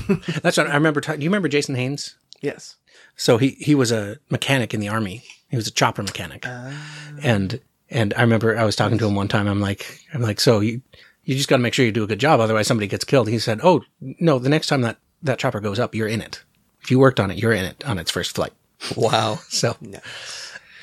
That's 0.43 0.57
what 0.57 0.67
I 0.67 0.74
remember. 0.74 1.00
ta- 1.00 1.15
do 1.15 1.24
you 1.24 1.29
remember 1.29 1.48
Jason 1.48 1.75
Haynes? 1.75 2.15
yes. 2.41 2.75
So 3.15 3.38
he, 3.38 3.50
he 3.60 3.75
was 3.75 3.91
a 3.91 4.17
mechanic 4.29 4.74
in 4.74 4.79
the 4.79 4.89
army. 4.89 5.24
He 5.50 5.55
was 5.55 5.67
a 5.67 5.72
chopper 5.72 6.01
mechanic. 6.01 6.45
Ah. 6.48 6.74
And, 7.22 7.60
and 7.91 8.13
I 8.15 8.21
remember 8.21 8.57
I 8.57 8.63
was 8.63 8.75
talking 8.75 8.98
to 8.98 9.05
him 9.07 9.13
one 9.15 9.27
time. 9.27 9.48
I'm 9.48 9.60
like, 9.62 10.00
I'm 10.13 10.21
like, 10.21 10.39
so 10.39 10.60
you, 10.62 10.81
you 11.25 11.36
just 11.36 11.48
got 11.50 11.57
to 11.57 11.62
make 11.62 11.74
sure 11.75 11.86
you 11.86 11.91
do 11.91 12.03
a 12.03 12.07
good 12.07 12.19
job. 12.19 12.39
Otherwise 12.39 12.65
somebody 12.67 12.88
gets 12.88 13.03
killed. 13.05 13.27
He 13.27 13.38
said, 13.38 13.60
Oh, 13.63 13.83
no, 14.00 14.39
the 14.39 14.50
next 14.50 14.67
time 14.67 14.81
that, 14.81 14.98
that 15.21 15.38
chopper 15.38 15.60
goes 15.60 15.77
up, 15.77 15.93
you're 15.93 16.07
in 16.07 16.21
it. 16.21 16.43
If 16.81 16.89
you 16.89 16.98
worked 16.98 17.19
on 17.19 17.29
it, 17.29 17.38
you're 17.38 17.53
in 17.53 17.65
it 17.65 17.86
on 17.86 18.00
its 18.00 18.10
first 18.10 18.33
flight. 18.36 18.53
Wow. 18.98 19.39
So 19.50 19.77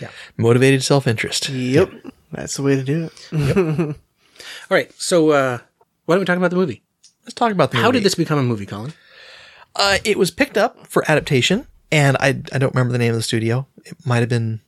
Yeah. 0.01 0.11
Motivated 0.37 0.85
self 0.85 1.07
interest. 1.09 1.49
Yep. 1.49 1.91
That's 2.31 2.57
the 2.57 2.63
way 2.63 2.77
to 2.77 2.85
do 2.85 3.11
it. 3.33 3.33
all 4.71 4.75
right. 4.77 4.93
So, 5.01 5.31
uh, 5.31 5.59
why 6.05 6.15
don't 6.15 6.21
we 6.21 6.27
talk 6.27 6.37
about 6.37 6.51
the 6.51 6.57
movie? 6.57 6.83
Let's 7.25 7.35
talk 7.35 7.51
about 7.53 7.71
the 7.73 7.79
How 7.79 7.87
movie. 7.87 7.99
did 7.99 8.05
this 8.05 8.15
become 8.15 8.39
a 8.39 8.43
movie, 8.43 8.67
Colin? 8.67 8.93
Uh, 9.75 9.99
it 10.05 10.19
was 10.19 10.31
picked 10.31 10.57
up 10.57 10.87
for 10.87 11.05
adaptation, 11.11 11.67
and 11.91 12.17
I 12.21 12.29
I 12.53 12.59
don't 12.59 12.75
remember 12.75 12.93
the 12.93 12.99
name 12.99 13.11
of 13.11 13.17
the 13.19 13.23
studio. 13.23 13.67
It 13.85 13.95
might 14.07 14.21
have 14.21 14.29
been 14.29 14.61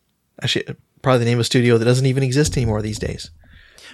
actually 0.42 0.64
probably 1.02 1.21
the 1.21 1.25
name 1.26 1.38
of 1.38 1.42
a 1.42 1.45
studio 1.45 1.78
that 1.78 1.85
doesn't 1.85 2.07
even 2.07 2.23
exist 2.23 2.57
anymore 2.57 2.83
these 2.83 2.99
days. 2.99 3.30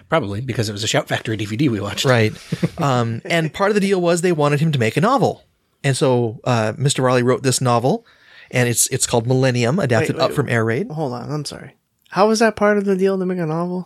Probably 0.08 0.40
because 0.40 0.68
it 0.68 0.72
was 0.72 0.84
a 0.84 0.86
Shout 0.86 1.08
Factory 1.08 1.36
DVD 1.36 1.68
we 1.68 1.80
watched. 1.80 2.04
Right. 2.04 2.32
um, 2.80 3.22
and 3.24 3.52
part 3.52 3.70
of 3.70 3.74
the 3.74 3.80
deal 3.80 4.00
was 4.00 4.20
they 4.20 4.32
wanted 4.32 4.60
him 4.60 4.70
to 4.72 4.78
make 4.78 4.96
a 4.96 5.00
novel, 5.00 5.42
and 5.82 5.96
so 5.96 6.40
uh, 6.44 6.74
Mr. 6.78 7.00
Varley 7.00 7.22
wrote 7.22 7.42
this 7.42 7.60
novel, 7.60 8.06
and 8.50 8.68
it's 8.68 8.86
it's 8.88 9.06
called 9.06 9.26
Millennium, 9.26 9.78
adapted 9.78 10.16
Wait, 10.16 10.22
up 10.22 10.32
from 10.32 10.48
Air 10.48 10.64
Raid. 10.64 10.90
Hold 10.90 11.12
on. 11.12 11.30
I'm 11.32 11.44
sorry. 11.44 11.76
How 12.10 12.28
was 12.28 12.38
that 12.38 12.54
part 12.56 12.78
of 12.78 12.84
the 12.84 12.96
deal 12.96 13.18
to 13.18 13.26
make 13.26 13.38
a 13.38 13.46
novel? 13.46 13.84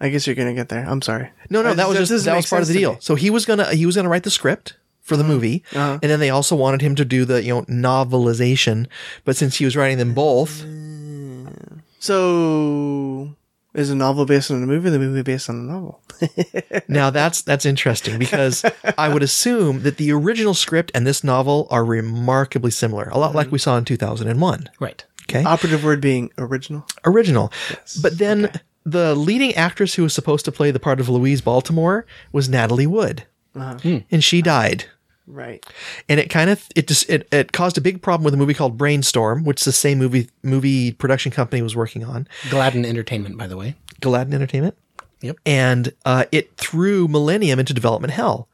I 0.00 0.10
guess 0.10 0.26
you're 0.28 0.36
gonna 0.36 0.54
get 0.54 0.68
there. 0.68 0.84
I'm 0.88 1.02
sorry. 1.02 1.30
No, 1.50 1.60
no, 1.62 1.74
that 1.74 1.88
was 1.88 1.98
just 2.08 2.24
that 2.26 2.36
was 2.36 2.46
part 2.48 2.62
of 2.62 2.68
the 2.68 2.74
deal. 2.74 2.96
So 3.00 3.16
he 3.16 3.30
was 3.30 3.44
gonna 3.44 3.74
he 3.74 3.84
was 3.84 3.96
gonna 3.96 4.08
write 4.08 4.22
the 4.22 4.30
script 4.30 4.76
for 5.00 5.16
the 5.16 5.24
movie, 5.24 5.64
Uh-huh. 5.72 5.98
and 6.00 6.10
then 6.10 6.20
they 6.20 6.30
also 6.30 6.54
wanted 6.54 6.82
him 6.82 6.94
to 6.94 7.04
do 7.04 7.24
the 7.24 7.42
you 7.42 7.52
know 7.54 7.62
novelization. 7.62 8.86
But 9.24 9.36
since 9.36 9.56
he 9.56 9.64
was 9.64 9.76
writing 9.76 9.98
them 9.98 10.14
both, 10.14 10.64
So 11.98 13.34
Is 13.74 13.90
a 13.90 13.94
novel 13.94 14.24
based 14.26 14.50
on 14.50 14.62
a 14.62 14.66
movie? 14.66 14.88
or 14.88 14.90
The 14.92 14.98
movie 14.98 15.22
based 15.22 15.48
on 15.50 15.56
a 15.56 15.62
novel? 15.72 16.00
Now 16.88 17.10
that's 17.10 17.42
that's 17.42 17.66
interesting 17.66 18.18
because 18.18 18.64
I 18.96 19.08
would 19.08 19.22
assume 19.22 19.82
that 19.82 19.98
the 19.98 20.10
original 20.12 20.54
script 20.54 20.90
and 20.94 21.06
this 21.06 21.22
novel 21.22 21.66
are 21.70 21.84
remarkably 21.84 22.70
similar, 22.70 23.08
a 23.10 23.18
lot 23.18 23.34
like 23.34 23.52
we 23.52 23.58
saw 23.58 23.76
in 23.76 23.84
2001. 23.84 24.70
Right. 24.80 25.04
Okay. 25.28 25.44
Operative 25.44 25.84
word 25.84 26.00
being 26.00 26.30
original. 26.38 26.86
original. 27.04 27.52
But 28.00 28.16
then 28.18 28.50
the 28.86 29.14
leading 29.14 29.54
actress 29.54 29.94
who 29.94 30.02
was 30.02 30.14
supposed 30.14 30.46
to 30.46 30.52
play 30.52 30.70
the 30.70 30.80
part 30.80 30.98
of 31.00 31.08
Louise 31.10 31.42
Baltimore 31.42 32.06
was 32.32 32.48
Natalie 32.48 32.86
Wood. 32.86 33.24
Uh-huh. 33.54 34.00
And 34.10 34.24
she 34.24 34.40
died. 34.40 34.86
Right. 35.28 35.64
And 36.08 36.18
it 36.18 36.30
kind 36.30 36.50
of 36.50 36.66
it 36.74 36.88
just 36.88 37.08
it, 37.10 37.28
it 37.32 37.52
caused 37.52 37.76
a 37.76 37.80
big 37.80 38.00
problem 38.00 38.24
with 38.24 38.34
a 38.34 38.38
movie 38.38 38.54
called 38.54 38.78
Brainstorm, 38.78 39.44
which 39.44 39.64
the 39.64 39.72
same 39.72 39.98
movie 39.98 40.30
movie 40.42 40.92
production 40.92 41.30
company 41.30 41.60
was 41.62 41.76
working 41.76 42.02
on, 42.02 42.26
Gladden 42.50 42.84
Entertainment, 42.84 43.36
by 43.36 43.46
the 43.46 43.56
way. 43.56 43.76
Gladden 44.00 44.32
Entertainment. 44.32 44.76
Yep. 45.20 45.36
And 45.44 45.92
uh, 46.04 46.24
it 46.32 46.56
threw 46.56 47.08
Millennium 47.08 47.58
into 47.58 47.74
development 47.74 48.12
hell. 48.12 48.48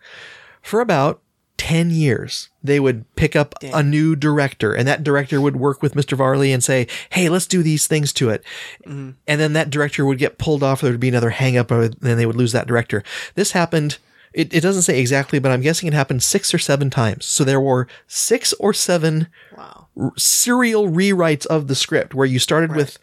For 0.63 0.81
about 0.81 1.21
10 1.59 1.91
years, 1.91 2.49
they 2.63 2.81
would 2.81 3.05
pick 3.17 3.37
up 3.37 3.55
a 3.63 3.83
new 3.83 4.17
director, 4.17 4.73
and 4.75 4.89
that 4.89 5.05
director 5.05 5.41
would 5.41 5.57
work 5.57 5.83
with 5.83 5.95
Mr. 5.95 6.17
Varley 6.17 6.53
and 6.53 6.65
say, 6.65 6.87
Hey, 7.11 7.29
let's 7.29 7.47
do 7.47 7.63
these 7.63 7.87
things 7.87 8.13
to 8.15 8.31
it. 8.31 8.43
And 8.85 9.17
then 9.27 9.53
that 9.53 9.71
director 9.71 10.05
would 10.05 10.19
get 10.19 10.39
pulled 10.39 10.63
off, 10.63 10.81
there 10.81 10.91
would 10.91 11.01
be 11.01 11.09
another 11.09 11.31
hang 11.31 11.57
up, 11.57 11.71
and 11.71 11.95
then 12.01 12.17
they 12.17 12.27
would 12.27 12.37
lose 12.37 12.53
that 12.53 12.67
director. 12.67 13.03
This 13.35 13.53
happened. 13.53 13.99
It, 14.35 14.53
it 14.53 14.61
doesn't 14.63 14.83
say 14.83 14.99
exactly, 15.01 15.39
but 15.39 15.53
I'm 15.53 15.61
guessing 15.61 15.87
it 15.87 15.95
happened 15.95 16.23
six 16.23 16.53
or 16.53 16.59
seven 16.59 16.91
times. 16.91 17.25
So 17.25 17.45
there 17.45 17.61
were 17.61 17.87
six 18.09 18.53
or 18.55 18.73
seven 18.75 19.29
Wow. 19.57 19.87
r- 19.97 20.13
serial 20.19 20.89
rewrites 20.89 21.47
of 21.47 21.69
the 21.69 21.75
script 21.77 22.15
where 22.15 22.27
you 22.27 22.39
started 22.41 22.75
with 22.75 22.99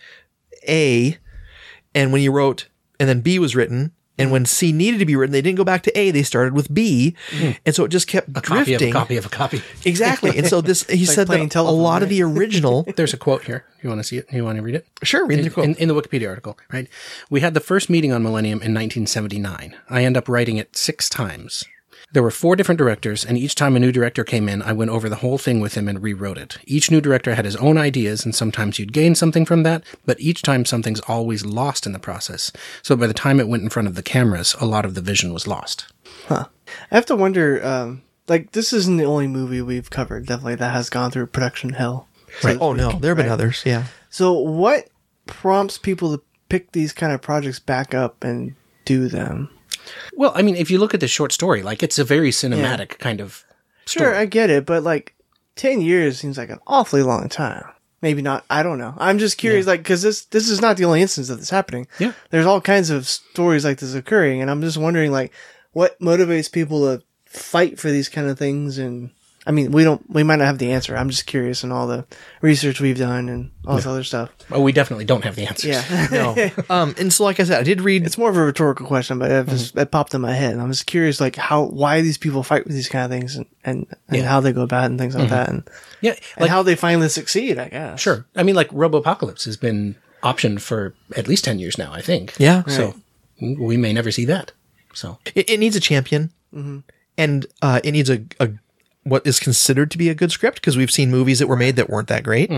A, 0.68 1.18
and 1.96 2.12
when 2.12 2.22
you 2.22 2.32
wrote, 2.34 2.68
and 3.00 3.08
then 3.08 3.22
B 3.22 3.40
was 3.40 3.56
written, 3.56 3.94
and 4.18 4.32
when 4.32 4.46
C 4.46 4.72
needed 4.72 5.00
to 5.00 5.06
be 5.06 5.16
written, 5.16 5.32
they 5.32 5.42
didn't 5.42 5.58
go 5.58 5.64
back 5.64 5.84
to 5.84 5.98
A, 5.98 6.12
they 6.12 6.24
started 6.24 6.54
with 6.54 6.74
B, 6.74 7.16
mm-hmm. 7.30 7.52
and 7.66 7.76
so 7.76 7.86
it 7.86 7.90
just 7.90 8.08
kept 8.08 8.30
A 8.30 8.42
copy 8.42 8.76
drifting. 8.76 8.90
of 8.90 8.96
a 8.96 9.00
copy 9.00 9.18
of 9.18 9.26
a 9.26 9.30
copy. 9.30 9.62
Exactly, 9.86 10.38
and 10.38 10.48
so 10.48 10.62
this 10.62 10.84
he 10.90 11.06
like 11.06 11.16
said 11.16 11.28
that 11.28 11.56
a 11.56 11.62
lot 11.64 12.04
of 12.04 12.10
the 12.10 12.22
original. 12.24 12.84
There's 12.96 13.14
a 13.14 13.18
quote 13.18 13.44
here. 13.46 13.66
You 13.82 13.90
want 13.90 14.00
to 14.00 14.04
see 14.04 14.18
it? 14.18 14.32
You 14.32 14.44
want 14.44 14.58
to 14.58 14.62
read 14.62 14.76
it? 14.76 14.88
sure, 15.04 15.26
read 15.26 15.44
the 15.44 15.50
quote. 15.50 15.66
in, 15.66 15.76
in 15.76 15.88
the 15.88 15.96
Wikipedia 15.96 16.30
article, 16.30 16.58
right? 16.72 16.88
We 17.30 17.40
had 17.40 17.54
the 17.54 17.60
first 17.60 17.90
meeting 17.90 18.12
on 18.12 18.22
Millennium 18.22 18.58
in 18.58 18.74
1979. 18.74 19.76
I 19.90 20.04
end 20.04 20.18
up 20.18 20.30
writing 20.30 20.58
it 20.58 20.76
six 20.76 21.10
times. 21.10 21.64
There 22.14 22.24
were 22.24 22.32
four 22.32 22.56
different 22.58 22.78
directors, 22.78 23.24
and 23.24 23.38
each 23.38 23.56
time 23.56 23.76
a 23.76 23.80
new 23.80 23.92
director 23.92 24.24
came 24.26 24.50
in, 24.50 24.62
I 24.62 24.74
went 24.74 24.92
over 24.92 25.08
the 25.08 25.16
whole 25.18 25.38
thing 25.38 25.62
with 25.62 25.76
him 25.76 25.88
and 25.88 26.04
rewrote 26.04 26.38
it. 26.38 26.58
Each 26.66 26.92
new 26.92 27.00
director 27.00 27.36
had 27.36 27.46
his 27.46 27.56
own 27.56 27.78
ideas, 27.78 28.26
and 28.26 28.36
sometimes 28.36 28.78
you'd 28.80 28.92
gain 28.92 29.16
something 29.16 29.46
from 29.46 29.64
that, 29.64 29.84
but 30.06 30.20
each 30.20 30.42
time 30.42 30.66
something's 30.66 31.00
always 31.02 31.46
lost 31.46 31.86
in 31.86 31.94
the 31.94 32.00
process. 32.00 32.52
So 32.82 32.98
by 32.98 33.08
the 33.08 33.14
time 33.14 33.40
it 33.40 33.48
went 33.48 33.64
in 33.64 33.70
front 33.70 33.88
of 33.88 33.96
the 33.96 34.04
cameras, 34.04 34.56
a 34.60 34.66
lot 34.66 34.84
of 34.84 34.94
the 34.96 35.02
vision 35.02 35.34
was 35.34 35.48
lost. 35.48 35.86
Huh. 36.28 36.48
I 36.92 36.96
have 36.96 37.06
to 37.06 37.16
wonder, 37.16 37.66
um, 37.66 38.02
like, 38.28 38.52
this 38.52 38.74
isn't 38.74 38.98
the 38.98 39.06
only 39.06 39.28
movie 39.28 39.62
we've 39.62 39.90
covered, 39.90 40.26
definitely, 40.26 40.56
that 40.56 40.74
has 40.74 40.90
gone 40.90 41.12
through 41.12 41.28
production 41.28 41.74
hell. 41.74 42.08
right. 42.44 42.58
Oh 42.60 42.74
no, 42.74 42.92
there 43.00 43.12
have 43.12 43.18
been 43.18 43.26
Right. 43.28 43.32
others. 43.32 43.64
Yeah. 43.66 43.86
So, 44.10 44.34
what 44.34 44.90
prompts 45.28 45.78
people 45.78 46.18
to 46.18 46.24
pick 46.50 46.72
these 46.74 46.92
kind 46.94 47.14
of 47.14 47.22
projects 47.22 47.60
back 47.60 47.94
up 47.94 48.24
and 48.26 48.56
do 48.84 49.08
them? 49.08 49.50
Well, 50.14 50.32
I 50.36 50.42
mean, 50.42 50.56
if 50.56 50.70
you 50.72 50.78
look 50.80 50.94
at 50.94 51.00
the 51.00 51.08
short 51.08 51.32
story, 51.32 51.62
like 51.64 51.84
it's 51.84 52.00
a 52.00 52.04
very 52.04 52.32
cinematic 52.32 53.00
kind 53.00 53.22
of 53.22 53.44
story. 53.86 54.12
Sure, 54.12 54.16
I 54.16 54.26
get 54.26 54.50
it, 54.50 54.66
but 54.66 54.84
like, 54.84 55.16
10 55.56 55.82
years 55.82 56.18
seems 56.18 56.38
like 56.38 56.50
an 56.50 56.60
awfully 56.66 57.04
long 57.04 57.30
time. 57.30 57.66
Maybe 58.02 58.22
not. 58.22 58.46
I 58.50 58.64
don't 58.64 58.80
know. 58.80 58.96
I'm 58.98 59.20
just 59.20 59.38
curious, 59.38 59.68
like, 59.68 59.82
because 59.82 60.02
this 60.02 60.26
this 60.26 60.50
is 60.50 60.60
not 60.60 60.76
the 60.78 60.86
only 60.86 61.04
instance 61.04 61.30
of 61.30 61.38
this 61.38 61.52
happening. 61.52 61.88
Yeah. 62.00 62.14
there's 62.32 62.48
all 62.48 62.60
kinds 62.60 62.90
of 62.90 63.08
stories 63.08 63.64
like 63.64 63.78
this 63.78 63.94
occurring, 63.94 64.42
and 64.42 64.50
I'm 64.50 64.62
just 64.62 64.78
wondering, 64.78 65.12
like, 65.12 65.32
what 65.74 66.00
motivates 66.00 66.52
people 66.52 66.82
to 66.82 67.04
fight 67.26 67.80
for 67.80 67.92
these 67.92 68.10
kind 68.10 68.28
of 68.28 68.40
things? 68.40 68.80
And 68.80 69.12
I 69.46 69.52
mean, 69.52 69.72
we 69.72 69.84
don't, 69.84 70.08
we 70.10 70.22
might 70.22 70.36
not 70.36 70.46
have 70.46 70.60
the 70.60 70.72
answer. 70.72 70.96
I'm 70.96 71.10
just 71.10 71.26
curious 71.26 71.64
in 71.64 71.72
all 71.72 71.88
the 71.88 72.06
research 72.42 72.80
we've 72.80 72.98
done 72.98 73.28
and 73.28 73.50
all 73.66 73.76
this 73.76 73.88
other 73.88 74.04
stuff. 74.04 74.30
Well, 74.52 74.62
we 74.62 74.72
definitely 74.72 75.06
don't 75.06 75.24
have 75.24 75.36
the 75.36 75.48
answers. 75.48 75.72
Yeah, 75.72 76.08
No. 76.12 76.52
um, 76.70 76.94
and 77.00 77.12
so 77.12 77.24
like 77.24 77.40
I 77.40 77.44
said, 77.44 77.60
I 77.60 77.64
did 77.64 77.82
read 77.82 78.06
it's 78.06 78.20
more 78.20 78.30
of 78.30 78.38
a 78.38 78.46
rhetorical 78.46 78.86
question, 78.86 79.18
but 79.18 79.32
it, 79.32 79.48
just, 79.48 79.76
it 79.76 79.90
popped 79.90 80.14
in 80.14 80.22
my 80.22 80.34
head. 80.34 80.54
And 80.54 80.62
I'm 80.62 80.70
just 80.72 80.86
curious, 80.86 81.20
like, 81.20 81.36
how 81.38 81.64
why 81.64 82.02
these 82.02 82.20
people 82.20 82.44
fight 82.44 82.66
with 82.66 82.74
these 82.74 82.88
kind 82.88 83.04
of 83.06 83.10
things, 83.20 83.36
and 83.36 83.48
and, 83.64 83.88
and 84.10 84.18
Yeah. 84.18 84.28
how 84.28 84.42
they 84.42 84.54
go 84.54 84.62
about 84.62 84.84
it 84.84 84.92
and 84.92 85.00
things 85.00 85.16
like 85.16 85.30
that, 85.30 85.50
and, 85.50 85.68
Yeah, 86.02 86.12
and 86.36 86.42
like 86.42 86.50
how 86.52 86.62
they 86.62 86.76
finally 86.76 87.10
succeed. 87.10 87.58
I 87.58 87.70
guess. 87.70 88.00
Sure. 88.00 88.26
I 88.36 88.44
mean, 88.44 88.56
like 88.56 88.70
Robopocalypse 88.70 89.46
has 89.46 89.58
been 89.58 89.96
optioned 90.22 90.62
for 90.62 90.94
at 91.18 91.28
least 91.28 91.46
10 91.46 91.58
years 91.58 91.80
now, 91.80 91.92
I 91.92 92.02
think. 92.02 92.36
Yeah. 92.38 92.62
So 92.68 92.94
we 93.42 93.76
may 93.76 93.92
never 93.92 94.12
see 94.12 94.26
that. 94.26 94.52
So, 94.94 95.18
it, 95.34 95.50
it 95.50 95.60
needs 95.60 95.76
a 95.76 95.80
champion 95.80 96.32
and 97.18 97.46
uh, 97.64 97.80
it 97.84 97.92
needs 97.92 98.10
a, 98.10 98.24
a 98.40 98.50
what 99.04 99.26
is 99.26 99.40
considered 99.40 99.90
to 99.92 99.98
be 99.98 100.10
a 100.10 100.16
good 100.16 100.32
script 100.32 100.56
because 100.62 100.78
we've 100.78 100.92
seen 100.92 101.10
movies 101.12 101.40
that 101.40 101.48
were 101.48 101.56
made 101.58 101.76
that 101.76 101.90
weren't 101.90 102.08
that 102.08 102.24
great 102.24 102.52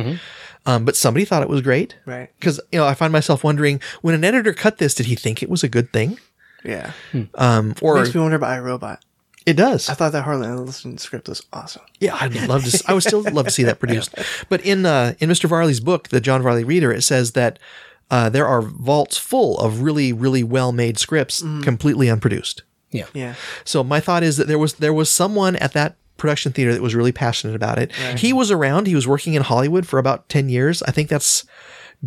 um, 0.66 0.86
but 0.86 0.96
somebody 0.96 1.26
thought 1.26 1.42
it 1.44 1.50
was 1.50 1.62
great 1.62 1.96
Right. 2.06 2.30
because 2.40 2.60
you 2.72 2.80
know 2.80 2.86
i 2.86 2.94
find 2.94 3.12
myself 3.14 3.44
wondering 3.44 3.80
when 4.02 4.14
an 4.16 4.24
editor 4.24 4.54
cut 4.54 4.78
this 4.78 4.94
did 4.94 5.06
he 5.06 5.16
think 5.16 5.42
it 5.42 5.50
was 5.50 5.64
a 5.64 5.70
good 5.70 5.92
thing 5.94 6.20
Yeah. 6.64 6.92
um, 7.36 7.76
or 7.82 7.96
Makes 7.96 8.16
me 8.16 8.22
wonder 8.22 8.36
about 8.38 8.58
iRobot. 8.62 8.98
it 9.46 9.54
does 9.54 9.90
I 9.90 9.94
thought 9.94 10.12
that 10.14 10.24
Harlan 10.24 10.50
Ellison 10.50 10.98
script 10.98 11.28
was 11.30 11.44
awesome. 11.54 11.84
yeah 12.00 12.18
i'd 12.22 12.34
love 12.48 12.62
to 12.64 12.68
s- 12.70 12.84
i 12.88 12.94
would 12.94 13.04
still 13.04 13.22
love 13.22 13.46
to 13.46 13.52
see 13.52 13.64
that 13.64 13.80
produced 13.84 14.14
but 14.50 14.62
in 14.62 14.86
uh, 14.86 15.14
in 15.20 15.30
mr 15.30 15.48
varley's 15.50 15.80
book 15.80 16.10
the 16.10 16.20
john 16.22 16.42
varley 16.42 16.64
reader 16.64 16.92
it 16.92 17.04
says 17.04 17.32
that 17.34 17.58
uh, 18.12 18.30
there 18.30 18.46
are 18.46 18.62
vaults 18.62 19.18
full 19.18 19.58
of 19.60 19.82
really 19.82 20.12
really 20.12 20.44
well 20.44 20.72
made 20.72 21.00
scripts 21.00 21.42
completely 21.64 22.10
unproduced 22.10 22.64
yeah. 22.92 23.06
Yeah. 23.16 23.34
So 23.64 23.84
my 23.84 24.00
thought 24.00 24.22
is 24.22 24.38
that 24.38 24.48
there 24.48 24.60
was 24.60 24.76
there 24.76 24.94
was 24.94 25.10
someone 25.10 25.56
at 25.56 25.74
that 25.74 25.96
production 26.18 26.52
theater 26.52 26.74
that 26.74 26.82
was 26.82 26.96
really 26.96 27.12
passionate 27.12 27.56
about 27.56 27.78
it. 27.80 27.92
He 28.20 28.34
was 28.34 28.52
around. 28.52 28.88
He 28.88 28.96
was 28.96 29.08
working 29.08 29.34
in 29.34 29.42
Hollywood 29.42 29.88
for 29.88 30.00
about 30.00 30.30
ten 30.30 30.50
years. 30.50 30.84
I 30.84 30.92
think 30.92 31.10
that's 31.10 31.46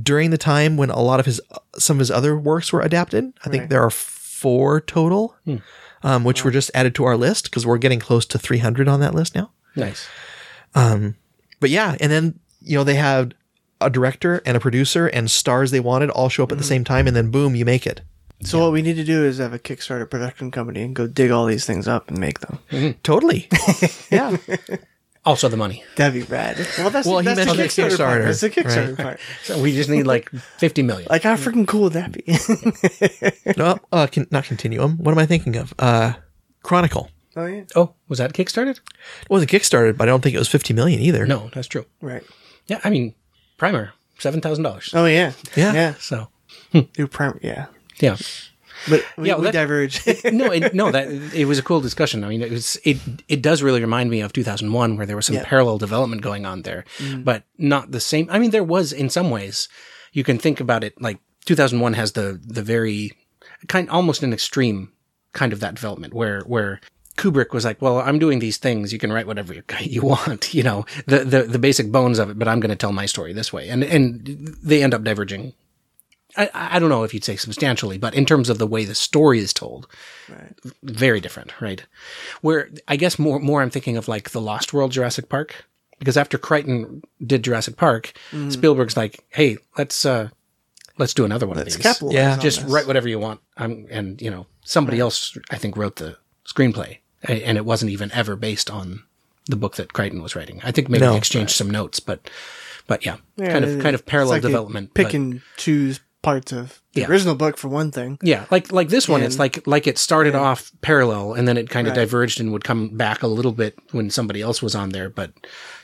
during 0.01 0.31
the 0.31 0.39
time 0.39 0.77
when 0.77 0.91
a 0.91 1.01
lot 1.01 1.21
of 1.21 1.27
his 1.27 1.41
some 1.79 1.97
of 1.97 2.01
his 2.01 2.11
other 2.11 2.37
works 2.37 2.73
were 2.73 2.83
adapted. 2.83 3.33
I 3.45 3.49
think 3.49 3.71
there 3.71 3.83
are 3.83 3.91
four 3.91 4.81
total, 4.81 5.35
hmm. 5.45 5.57
um, 6.03 6.25
which 6.25 6.45
were 6.45 6.51
just 6.51 6.71
added 6.75 6.95
to 6.97 7.05
our 7.05 7.17
list 7.17 7.45
because 7.45 7.67
we're 7.67 7.79
getting 7.79 8.01
close 8.01 8.27
to 8.27 8.39
three 8.39 8.59
hundred 8.59 8.89
on 8.89 9.01
that 9.01 9.15
list 9.15 9.35
now. 9.35 9.51
Nice. 9.75 10.07
Um, 10.75 11.17
but 11.61 11.71
yeah, 11.71 11.97
and 12.01 12.13
then 12.13 12.39
you 12.61 12.77
know 12.77 12.85
they 12.85 12.95
had 12.95 13.35
a 13.81 13.91
director 13.91 14.43
and 14.47 14.57
a 14.57 14.61
producer 14.61 15.07
and 15.07 15.31
stars 15.31 15.71
they 15.71 15.81
wanted 15.81 16.11
all 16.11 16.29
show 16.29 16.43
up 16.43 16.53
at 16.53 16.59
the 16.59 16.65
hmm. 16.65 16.69
same 16.69 16.85
time, 16.85 17.07
and 17.07 17.17
then 17.17 17.31
boom, 17.31 17.55
you 17.55 17.65
make 17.65 17.87
it. 17.87 18.03
So 18.43 18.59
what 18.61 18.73
we 18.73 18.83
need 18.83 18.95
to 18.97 19.05
do 19.05 19.25
is 19.25 19.39
have 19.39 19.53
a 19.55 19.59
Kickstarter 19.59 20.09
production 20.09 20.51
company 20.51 20.83
and 20.83 20.95
go 20.95 21.07
dig 21.07 21.31
all 21.31 21.47
these 21.47 21.65
things 21.67 21.89
up 21.89 22.09
and 22.09 22.19
make 22.19 22.41
them. 22.41 22.95
Totally. 23.03 23.49
yeah. 24.11 24.37
Also 25.25 25.49
the 25.49 25.57
money. 25.57 25.83
That'd 25.97 26.15
be 26.15 26.23
rad. 26.33 26.57
Well, 26.79 26.89
that's 26.89 27.05
Well, 27.05 27.19
he 27.19 27.25
that's 27.25 27.41
the 27.41 27.47
mentioned 27.47 27.59
the 27.59 27.65
Kickstarter. 27.65 27.97
Part. 27.97 28.21
Kickstarter, 28.21 28.25
That's 28.27 28.41
the 28.43 28.51
Kickstarter 28.51 28.89
right. 28.99 29.05
part. 29.07 29.21
So 29.43 29.61
we 29.61 29.73
just 29.73 29.91
need 29.91 30.05
like 30.05 30.31
50 30.59 30.83
million. 30.85 31.09
Like, 31.11 31.25
how 31.25 31.35
freaking 31.35 31.67
cool 31.67 31.83
would 31.91 31.95
that 31.95 32.13
be? 32.13 32.23
no, 33.57 33.77
uh, 33.91 34.07
con- 34.07 34.29
not 34.31 34.45
Continuum. 34.45 34.99
What 34.99 35.11
am 35.11 35.19
I 35.19 35.27
thinking 35.27 35.57
of? 35.57 35.75
Uh, 35.81 36.13
Chronicle. 36.63 37.11
oh 37.35 37.47
yeah. 37.47 37.65
oh, 37.75 37.95
was 38.07 38.19
that 38.19 38.35
kickstarted? 38.35 38.77
It 38.79 39.29
wasn't 39.29 39.51
kickstarted, 39.51 39.97
but 39.97 40.05
I 40.09 40.13
don't 40.13 40.23
think 40.23 40.37
it 40.37 40.39
was 40.39 40.47
50 40.49 40.73
million 40.75 41.01
either. 41.01 41.27
No, 41.27 41.51
that's 41.53 41.67
true. 41.67 41.87
Right. 42.01 42.23
Yeah, 42.69 42.79
I 42.85 42.91
mean, 42.91 43.17
primer, 43.57 43.95
$7,000. 44.21 44.95
Oh 44.95 45.07
yeah. 45.07 45.33
Yeah. 45.57 45.73
Yeah. 45.73 45.95
So, 45.99 46.29
New 46.73 47.09
prime. 47.09 47.41
Yeah. 47.43 47.67
Yeah. 48.01 48.17
But 48.89 49.05
we, 49.17 49.29
Yeah, 49.29 49.37
we 49.37 49.45
that- 49.45 49.53
diverge. 49.53 50.07
no, 50.33 50.53
it, 50.53 50.75
no, 50.75 50.91
that 50.91 51.09
it 51.35 51.47
was 51.47 51.59
a 51.59 51.63
cool 51.63 51.81
discussion. 51.81 52.23
I 52.25 52.29
mean, 52.29 52.43
it 52.43 52.51
was 52.51 52.79
it 52.85 52.99
it 53.29 53.43
does 53.43 53.63
really 53.63 53.81
remind 53.81 54.11
me 54.11 54.21
of 54.21 54.33
2001, 54.33 54.97
where 54.97 55.07
there 55.07 55.17
was 55.17 55.27
some 55.27 55.37
Yeah. 55.37 55.45
parallel 55.45 55.79
development 55.79 56.23
going 56.23 56.47
on 56.47 56.63
there, 56.63 56.85
mm. 56.99 57.25
but 57.25 57.43
not 57.59 57.91
the 57.91 58.01
same. 58.01 58.29
I 58.31 58.39
mean, 58.39 58.51
there 58.51 58.65
was 58.65 58.93
in 58.93 59.11
some 59.11 59.31
ways. 59.31 59.69
You 60.13 60.25
can 60.25 60.39
think 60.39 60.61
about 60.61 60.85
it 60.85 61.01
like 61.01 61.19
2001 61.47 61.95
has 61.95 62.13
the 62.13 62.41
the 62.45 62.63
very 62.63 63.13
kind, 63.69 63.89
almost 63.91 64.23
an 64.23 64.33
extreme 64.33 64.93
kind 65.33 65.53
of 65.53 65.61
that 65.61 65.75
development 65.75 66.15
where 66.15 66.41
where 66.43 66.81
Kubrick 67.17 67.53
was 67.53 67.65
like, 67.65 67.81
"Well, 67.83 67.99
I'm 67.99 68.19
doing 68.19 68.39
these 68.41 68.59
things. 68.59 68.93
You 68.93 68.99
can 68.99 69.13
write 69.13 69.27
whatever 69.27 69.53
you, 69.55 69.63
you 69.81 70.03
want, 70.03 70.55
you 70.55 70.63
know, 70.63 70.85
the 71.07 71.19
the 71.25 71.43
the 71.43 71.59
basic 71.59 71.91
bones 71.91 72.19
of 72.19 72.31
it, 72.31 72.39
but 72.39 72.47
I'm 72.49 72.61
going 72.61 72.71
to 72.71 72.77
tell 72.77 72.93
my 72.93 73.07
story 73.07 73.33
this 73.33 73.53
way." 73.53 73.69
And 73.69 73.83
and 73.83 74.57
they 74.63 74.83
end 74.83 74.95
up 74.95 75.03
diverging. 75.03 75.55
I, 76.37 76.51
I 76.55 76.79
don't 76.79 76.89
know 76.91 77.03
if 77.05 77.15
you'd 77.15 77.25
say 77.25 77.37
substantially, 77.37 77.99
but 77.99 78.15
in 78.15 78.27
terms 78.27 78.49
of 78.51 78.59
the 78.59 78.67
way 78.67 78.85
the 78.85 78.95
story 78.95 79.39
is 79.39 79.53
told, 79.53 79.87
very 80.83 81.21
different, 81.21 81.59
right? 81.61 81.83
Where 82.41 82.69
I 82.89 82.97
guess 82.97 83.19
more 83.19 83.39
more 83.41 83.63
I'm 83.63 83.71
thinking 83.71 83.97
of 83.97 84.09
like 84.09 84.31
the 84.31 84.41
Lost 84.41 84.73
World 84.73 84.93
Jurassic 84.93 85.29
Park 85.29 85.65
because 85.99 86.17
after 86.17 86.39
Crichton 86.39 87.03
did 87.25 87.43
Jurassic 87.43 87.77
Park, 87.77 88.13
Spielberg's 88.51 88.97
like, 88.97 89.25
"Hey, 89.29 89.59
let's 89.79 90.05
uh 90.05 90.29
let's 90.99 91.15
do 91.15 91.25
another 91.25 91.47
one 91.47 91.57
Let's 91.57 91.75
of 91.77 91.83
these. 91.83 92.13
Yeah, 92.13 92.35
on 92.35 92.41
Just 92.41 92.63
this. 92.63 92.71
write 92.71 92.87
whatever 92.87 93.09
you 93.09 93.19
want." 93.19 93.41
I'm 93.57 93.87
and 93.91 94.21
you 94.21 94.31
know, 94.31 94.47
somebody 94.65 94.99
else 95.01 95.37
I 95.51 95.57
think 95.57 95.77
wrote 95.77 95.97
the 95.97 96.17
screenplay 96.47 96.99
and 97.23 97.57
it 97.59 97.65
wasn't 97.65 97.91
even 97.91 98.13
ever 98.13 98.37
based 98.37 98.71
on 98.71 99.03
the 99.49 99.57
book 99.57 99.77
that 99.77 99.93
Crichton 99.93 100.23
was 100.23 100.37
writing. 100.37 100.61
I 100.65 100.71
think 100.73 100.89
maybe 100.89 101.05
No. 101.05 101.13
they 101.13 101.19
exchanged 101.19 101.55
some 101.55 101.71
notes, 101.71 101.99
but 102.01 102.29
but 102.87 103.05
yeah, 103.07 103.17
Yeah, 103.37 103.53
kind 103.53 103.65
of 103.65 103.71
kind 103.83 103.95
of 103.95 104.01
it's 104.03 104.11
parallel 104.11 104.35
like 104.37 104.43
development. 104.43 104.95
Pick 104.95 105.07
but- 105.09 105.15
and 105.15 105.41
choose 105.57 106.01
parts 106.27 106.53
of 106.53 106.81
the 106.93 107.01
Yeah. 107.03 107.09
original 107.09 107.35
book 107.37 107.57
for 107.57 107.69
one 107.69 107.91
thing. 107.93 108.19
Yeah, 108.23 108.45
like 108.51 108.73
like 108.73 108.89
this 108.89 109.09
one, 109.09 109.23
it's 109.23 109.39
like 109.39 109.67
like 109.67 109.87
it 109.87 109.97
started 109.99 110.35
off 110.35 110.73
parallel 110.81 111.35
and 111.37 111.47
then 111.47 111.57
it 111.57 111.71
kind 111.71 111.87
of 111.87 111.93
Right. 111.97 112.03
diverged 112.03 112.41
and 112.41 112.51
would 112.53 112.65
come 112.65 112.89
back 112.97 113.23
a 113.23 113.27
little 113.29 113.53
bit 113.53 113.75
when 113.93 114.11
somebody 114.11 114.41
else 114.43 114.61
was 114.63 114.75
on 114.75 114.91
there, 114.91 115.09
but 115.09 115.31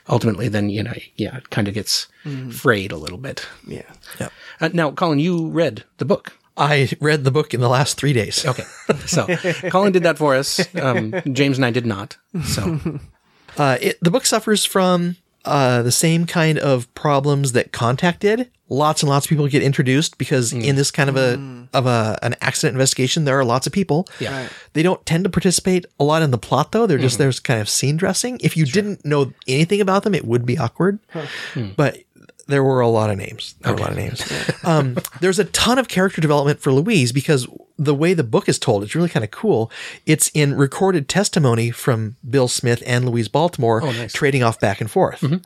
ultimately, 0.09 0.49
then 0.49 0.69
you 0.69 0.83
know, 0.83 0.93
yeah, 1.15 1.37
it 1.37 1.49
kind 1.49 1.67
of 1.67 1.73
gets 1.73 2.07
frayed 2.51 2.91
a 2.91 2.97
little 2.97 3.17
bit. 3.17 3.45
Yeah. 3.67 3.89
Uh, 4.59 4.69
now, 4.73 4.91
Colin, 4.91 5.19
you 5.19 5.47
read 5.47 5.83
the 5.97 6.05
book. 6.05 6.33
I 6.57 6.89
read 6.99 7.23
the 7.23 7.31
book 7.31 7.53
in 7.53 7.61
the 7.61 7.69
last 7.69 7.97
three 7.97 8.13
days. 8.13 8.45
Okay, 8.51 8.65
so 9.07 9.25
Colin 9.71 9.91
did 9.93 10.03
that 10.03 10.17
for 10.17 10.35
us. 10.35 10.59
Um, 10.75 11.13
James 11.31 11.57
and 11.57 11.65
I 11.65 11.71
did 11.71 11.85
not. 11.85 12.17
So 12.45 12.79
Uh, 13.57 13.77
it, 13.81 13.97
the 14.01 14.11
book 14.11 14.25
suffers 14.25 14.65
from 14.65 15.15
uh, 15.45 15.81
the 15.83 15.91
same 15.91 16.25
kind 16.25 16.57
of 16.59 16.91
problems 16.95 17.51
that 17.53 17.71
Contact 17.71 18.19
did. 18.19 18.49
Lots 18.73 19.03
and 19.03 19.09
lots 19.09 19.25
of 19.25 19.29
people 19.29 19.47
get 19.47 19.61
introduced 19.61 20.17
because 20.17 20.51
hmm. 20.51 20.61
in 20.61 20.75
this 20.75 20.91
kind 20.91 21.09
of 21.09 21.15
a 21.15 21.37
hmm. 21.37 21.63
of 21.73 21.85
a 21.85 22.17
an 22.21 22.35
accident 22.41 22.75
investigation, 22.75 23.25
there 23.25 23.37
are 23.37 23.45
lots 23.45 23.67
of 23.67 23.73
people. 23.73 24.07
Yeah. 24.19 24.41
Right. 24.41 24.49
They 24.73 24.83
don't 24.83 25.05
tend 25.05 25.23
to 25.25 25.29
participate 25.29 25.85
a 25.99 26.03
lot 26.03 26.21
in 26.21 26.31
the 26.31 26.37
plot, 26.37 26.71
though. 26.71 26.87
They're 26.87 26.97
just 26.97 27.17
hmm. 27.17 27.23
there's 27.23 27.39
kind 27.39 27.61
of 27.61 27.69
scene 27.69 27.97
dressing. 27.97 28.39
If 28.41 28.57
you 28.57 28.65
didn't 28.65 29.05
know 29.05 29.33
anything 29.47 29.81
about 29.81 30.03
them, 30.03 30.15
it 30.15 30.25
would 30.25 30.45
be 30.45 30.57
awkward. 30.57 30.99
But 31.75 31.99
there 32.47 32.63
were 32.63 32.81
a 32.81 32.87
lot 32.87 33.09
of 33.09 33.17
names. 33.17 33.55
There 33.61 33.73
were 33.73 33.79
a 33.79 33.81
lot 33.81 33.91
of 33.91 33.97
names. 33.97 34.31
um, 34.63 34.97
there's 35.21 35.39
a 35.39 35.45
ton 35.45 35.79
of 35.79 35.87
character 35.87 36.19
development 36.19 36.59
for 36.59 36.71
Louise 36.71 37.11
because 37.11 37.47
the 37.77 37.95
way 37.95 38.13
the 38.13 38.23
book 38.23 38.49
is 38.49 38.59
told, 38.59 38.83
it's 38.83 38.95
really 38.95 39.09
kind 39.09 39.23
of 39.23 39.31
cool. 39.31 39.71
It's 40.05 40.29
in 40.33 40.55
recorded 40.55 41.07
testimony 41.07 41.71
from 41.71 42.17
Bill 42.29 42.47
Smith 42.47 42.83
and 42.85 43.05
Louise 43.05 43.29
Baltimore, 43.29 43.81
oh, 43.83 44.07
trading 44.07 44.43
off 44.43 44.59
back 44.59 44.81
and 44.81 44.91
forth. 44.91 45.21
Mm-hmm. 45.21 45.37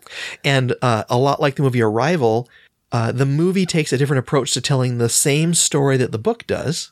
And 0.43 0.73
uh, 0.81 1.03
a 1.09 1.17
lot 1.17 1.39
like 1.39 1.55
the 1.55 1.63
movie 1.63 1.81
Arrival, 1.81 2.49
uh, 2.91 3.11
the 3.11 3.25
movie 3.25 3.65
takes 3.65 3.91
a 3.93 3.97
different 3.97 4.19
approach 4.19 4.51
to 4.53 4.61
telling 4.61 4.97
the 4.97 5.09
same 5.09 5.53
story 5.53 5.97
that 5.97 6.11
the 6.11 6.17
book 6.19 6.45
does. 6.47 6.91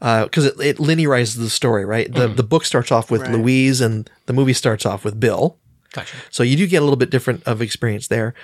Because 0.00 0.46
it, 0.46 0.54
it 0.60 0.76
linearizes 0.78 1.36
the 1.36 1.50
story, 1.50 1.84
right? 1.84 2.12
The 2.12 2.28
the 2.28 2.42
book 2.42 2.64
starts 2.64 2.90
off 2.90 3.10
with 3.10 3.28
Louise, 3.28 3.80
and 3.80 4.08
the 4.26 4.32
movie 4.32 4.52
starts 4.54 4.84
off 4.86 5.04
with 5.04 5.20
Bill. 5.20 5.58
gotcha. 5.92 6.16
So 6.30 6.42
you 6.42 6.56
do 6.56 6.66
get 6.66 6.78
a 6.78 6.80
little 6.80 6.96
bit 6.96 7.10
different 7.10 7.42
of 7.44 7.60
experience 7.62 8.08
there. 8.08 8.34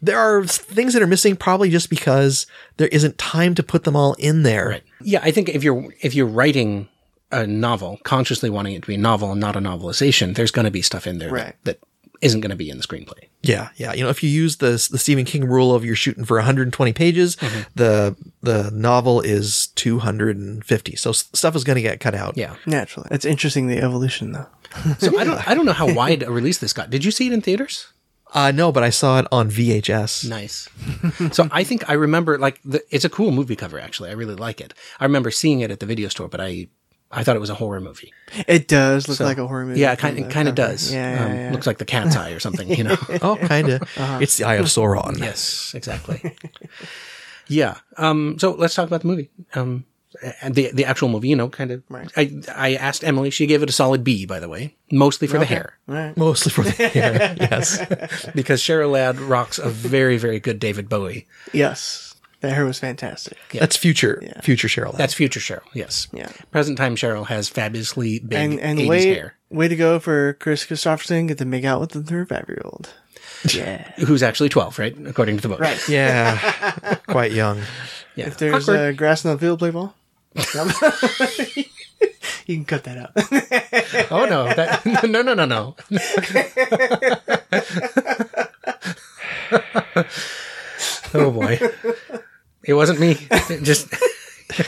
There 0.00 0.18
are 0.18 0.44
things 0.46 0.94
that 0.94 1.02
are 1.02 1.06
missing 1.08 1.36
probably 1.36 1.70
just 1.70 1.90
because 1.90 2.46
there 2.76 2.86
isn't 2.88 3.18
time 3.18 3.54
to 3.56 3.62
put 3.64 3.82
them 3.84 3.96
all 3.96 4.14
in 4.14 4.44
there. 4.44 4.68
Right. 4.68 4.82
Yeah, 5.02 5.20
I 5.22 5.30
think 5.32 5.48
if 5.48 5.64
you're 5.64 5.92
if 6.00 6.14
you're 6.14 6.26
writing 6.26 6.88
a 7.32 7.46
novel, 7.46 7.98
consciously 8.04 8.48
wanting 8.48 8.74
it 8.74 8.82
to 8.82 8.86
be 8.88 8.94
a 8.94 8.98
novel 8.98 9.32
and 9.32 9.40
not 9.40 9.56
a 9.56 9.60
novelization, 9.60 10.34
there's 10.36 10.52
going 10.52 10.64
to 10.64 10.70
be 10.70 10.80
stuff 10.82 11.06
in 11.06 11.18
there 11.18 11.30
Right. 11.30 11.44
that, 11.44 11.64
that 11.64 11.78
isn't 12.20 12.40
going 12.40 12.50
to 12.50 12.56
be 12.56 12.70
in 12.70 12.78
the 12.78 12.82
screenplay. 12.82 13.28
Yeah, 13.42 13.68
yeah. 13.76 13.92
You 13.92 14.02
know, 14.04 14.10
if 14.10 14.22
you 14.22 14.28
use 14.28 14.56
the 14.56 14.70
the 14.90 14.98
Stephen 14.98 15.24
King 15.24 15.44
rule 15.46 15.74
of 15.74 15.84
you're 15.84 15.94
shooting 15.96 16.24
for 16.24 16.36
120 16.36 16.92
pages, 16.92 17.36
the 17.74 18.16
the 18.42 18.70
novel 18.72 19.20
is 19.20 19.68
250. 19.68 20.96
So 20.96 21.12
stuff 21.12 21.54
is 21.54 21.64
going 21.64 21.76
to 21.76 21.82
get 21.82 22.00
cut 22.00 22.14
out. 22.14 22.36
Yeah. 22.36 22.56
Naturally. 22.66 23.08
It's 23.10 23.24
interesting 23.24 23.68
the 23.68 23.78
evolution 23.78 24.32
though. 24.32 24.46
So 24.98 25.18
I 25.18 25.24
don't 25.24 25.48
I 25.48 25.54
don't 25.54 25.64
know 25.64 25.72
how 25.72 25.92
wide 26.00 26.22
a 26.22 26.30
release 26.30 26.58
this 26.58 26.72
got. 26.72 26.90
Did 26.90 27.04
you 27.04 27.10
see 27.10 27.26
it 27.26 27.32
in 27.32 27.40
theaters? 27.40 27.92
Uh, 28.34 28.50
no, 28.50 28.70
but 28.70 28.82
I 28.82 28.90
saw 28.90 29.18
it 29.18 29.26
on 29.32 29.50
VHS. 29.50 30.28
Nice. 30.28 30.68
so 31.34 31.48
I 31.50 31.64
think 31.64 31.88
I 31.88 31.94
remember 31.94 32.36
like 32.36 32.60
the, 32.62 32.82
it's 32.90 33.04
a 33.04 33.08
cool 33.08 33.30
movie 33.30 33.56
cover. 33.56 33.78
Actually, 33.78 34.10
I 34.10 34.12
really 34.12 34.34
like 34.34 34.60
it. 34.60 34.74
I 35.00 35.04
remember 35.04 35.30
seeing 35.30 35.60
it 35.60 35.70
at 35.70 35.80
the 35.80 35.86
video 35.86 36.08
store, 36.08 36.28
but 36.28 36.40
I 36.40 36.68
I 37.10 37.24
thought 37.24 37.36
it 37.36 37.40
was 37.40 37.48
a 37.50 37.54
horror 37.54 37.80
movie. 37.80 38.12
It 38.46 38.68
does 38.68 39.08
look 39.08 39.16
So- 39.18 39.24
like 39.24 39.38
a 39.38 39.46
horror 39.46 39.64
movie. 39.64 39.80
Yeah, 39.80 39.92
it 39.92 39.98
kind 39.98 40.16
the 40.18 40.24
kind 40.24 40.46
of 40.48 40.54
does. 40.54 40.92
Yeah, 40.92 41.14
yeah, 41.14 41.24
Um, 41.24 41.32
yeah. 41.36 41.50
Looks 41.52 41.66
like 41.66 41.78
the 41.78 41.86
cat's 41.86 42.16
eye 42.16 42.30
or 42.32 42.40
something. 42.40 42.68
You 42.68 42.84
know. 42.84 42.96
Oh, 43.22 43.36
kind 43.36 43.68
of. 43.70 43.82
Uh-huh. 43.82 44.18
It's 44.20 44.36
the 44.36 44.44
Eye 44.44 44.56
of 44.56 44.66
Sauron. 44.66 45.18
yes, 45.18 45.72
exactly. 45.74 46.34
yeah. 47.46 47.78
Um. 47.96 48.36
So 48.38 48.52
let's 48.52 48.74
talk 48.74 48.86
about 48.86 49.00
the 49.02 49.06
movie. 49.08 49.30
Um. 49.54 49.84
And 50.42 50.54
the 50.54 50.70
the 50.72 50.84
actual 50.84 51.08
movie, 51.10 51.28
you 51.28 51.36
know, 51.36 51.48
kind 51.48 51.70
of. 51.70 51.82
Right. 51.88 52.10
I 52.16 52.40
I 52.54 52.74
asked 52.74 53.04
Emily. 53.04 53.30
She 53.30 53.46
gave 53.46 53.62
it 53.62 53.68
a 53.68 53.72
solid 53.72 54.02
B, 54.04 54.26
by 54.26 54.40
the 54.40 54.48
way, 54.48 54.74
mostly 54.90 55.28
for 55.28 55.38
the 55.38 55.44
hair. 55.44 55.78
Right. 55.86 56.16
Mostly 56.16 56.50
for 56.50 56.64
the 56.64 56.70
hair. 56.88 57.36
yes. 57.38 58.26
because 58.34 58.60
Cheryl 58.62 58.90
Ladd 58.92 59.20
rocks 59.20 59.58
a 59.58 59.68
very, 59.68 60.16
very 60.18 60.40
good 60.40 60.58
David 60.58 60.88
Bowie. 60.88 61.26
Yes. 61.52 62.07
That 62.40 62.52
hair 62.52 62.64
was 62.64 62.78
fantastic. 62.78 63.36
That's 63.52 63.76
future 63.76 64.22
future 64.42 64.68
Cheryl. 64.68 64.96
That's 64.96 65.12
future 65.14 65.40
Cheryl, 65.40 65.64
yes. 65.74 66.06
Yeah. 66.12 66.30
Present 66.52 66.78
time 66.78 66.94
Cheryl 66.94 67.26
has 67.26 67.48
fabulously 67.48 68.20
big 68.20 68.38
And 68.38 68.60
and 68.60 68.78
80s 68.78 68.88
way 68.88 69.06
hair. 69.08 69.34
way 69.50 69.66
to 69.68 69.74
go 69.76 69.98
for 69.98 70.34
Kris 70.34 70.64
Kristofferson 70.64 71.26
get 71.28 71.38
to 71.38 71.44
make 71.44 71.64
out 71.64 71.80
with 71.80 71.90
the 71.90 72.02
third 72.02 72.28
five 72.28 72.44
year 72.48 72.62
old. 72.64 72.92
Yeah. 73.54 73.92
Who's 73.98 74.24
actually 74.24 74.48
12, 74.48 74.80
right? 74.80 74.96
According 75.06 75.36
to 75.36 75.42
the 75.42 75.48
book. 75.48 75.60
Right. 75.60 75.78
yeah. 75.88 76.96
Quite 77.06 77.30
young. 77.30 77.60
Yeah. 78.16 78.26
If 78.26 78.36
there's 78.38 78.68
Awkward. 78.68 78.80
uh, 78.80 78.90
grass 78.92 79.24
in 79.24 79.30
the 79.30 79.38
field, 79.38 79.60
play 79.60 79.70
ball. 79.70 79.94
you 80.34 80.42
can 82.56 82.64
cut 82.64 82.82
that 82.82 82.98
out. 82.98 83.12
oh, 84.10 84.26
no. 84.26 84.52
That, 84.52 84.84
no, 85.04 85.22
no, 85.22 85.34
no, 85.34 85.44
no. 85.44 85.76
oh, 91.14 91.30
boy. 91.30 91.58
It 92.68 92.74
wasn't 92.74 93.00
me. 93.00 93.16
It 93.50 93.62
just, 93.62 93.88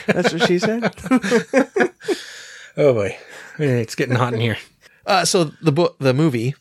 That's 0.06 0.32
what 0.32 0.46
she 0.48 0.58
said. 0.58 0.82
oh, 2.76 2.94
boy. 2.94 3.18
It's 3.58 3.94
getting 3.94 4.16
hot 4.16 4.32
in 4.32 4.40
here. 4.40 4.56
Uh, 5.06 5.24
so 5.24 5.44
the 5.60 5.72
book, 5.72 5.96
the 5.98 6.14
movie, 6.14 6.54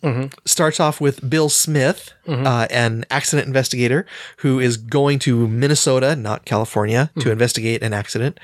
starts 0.43 0.80
off 0.82 0.99
with 0.99 1.30
Bill 1.30 1.47
Smith, 1.49 2.12
uh, 2.28 2.67
an 2.69 3.06
accident 3.10 3.47
investigator 3.47 4.06
who 4.38 4.60
is 4.60 4.75
going 4.75 5.19
to 5.19 5.47
Minnesota, 5.47 6.15
not 6.15 6.43
California, 6.45 7.10
to 7.19 7.32
investigate 7.32 7.82
an 7.84 7.93
accident. 7.93 8.38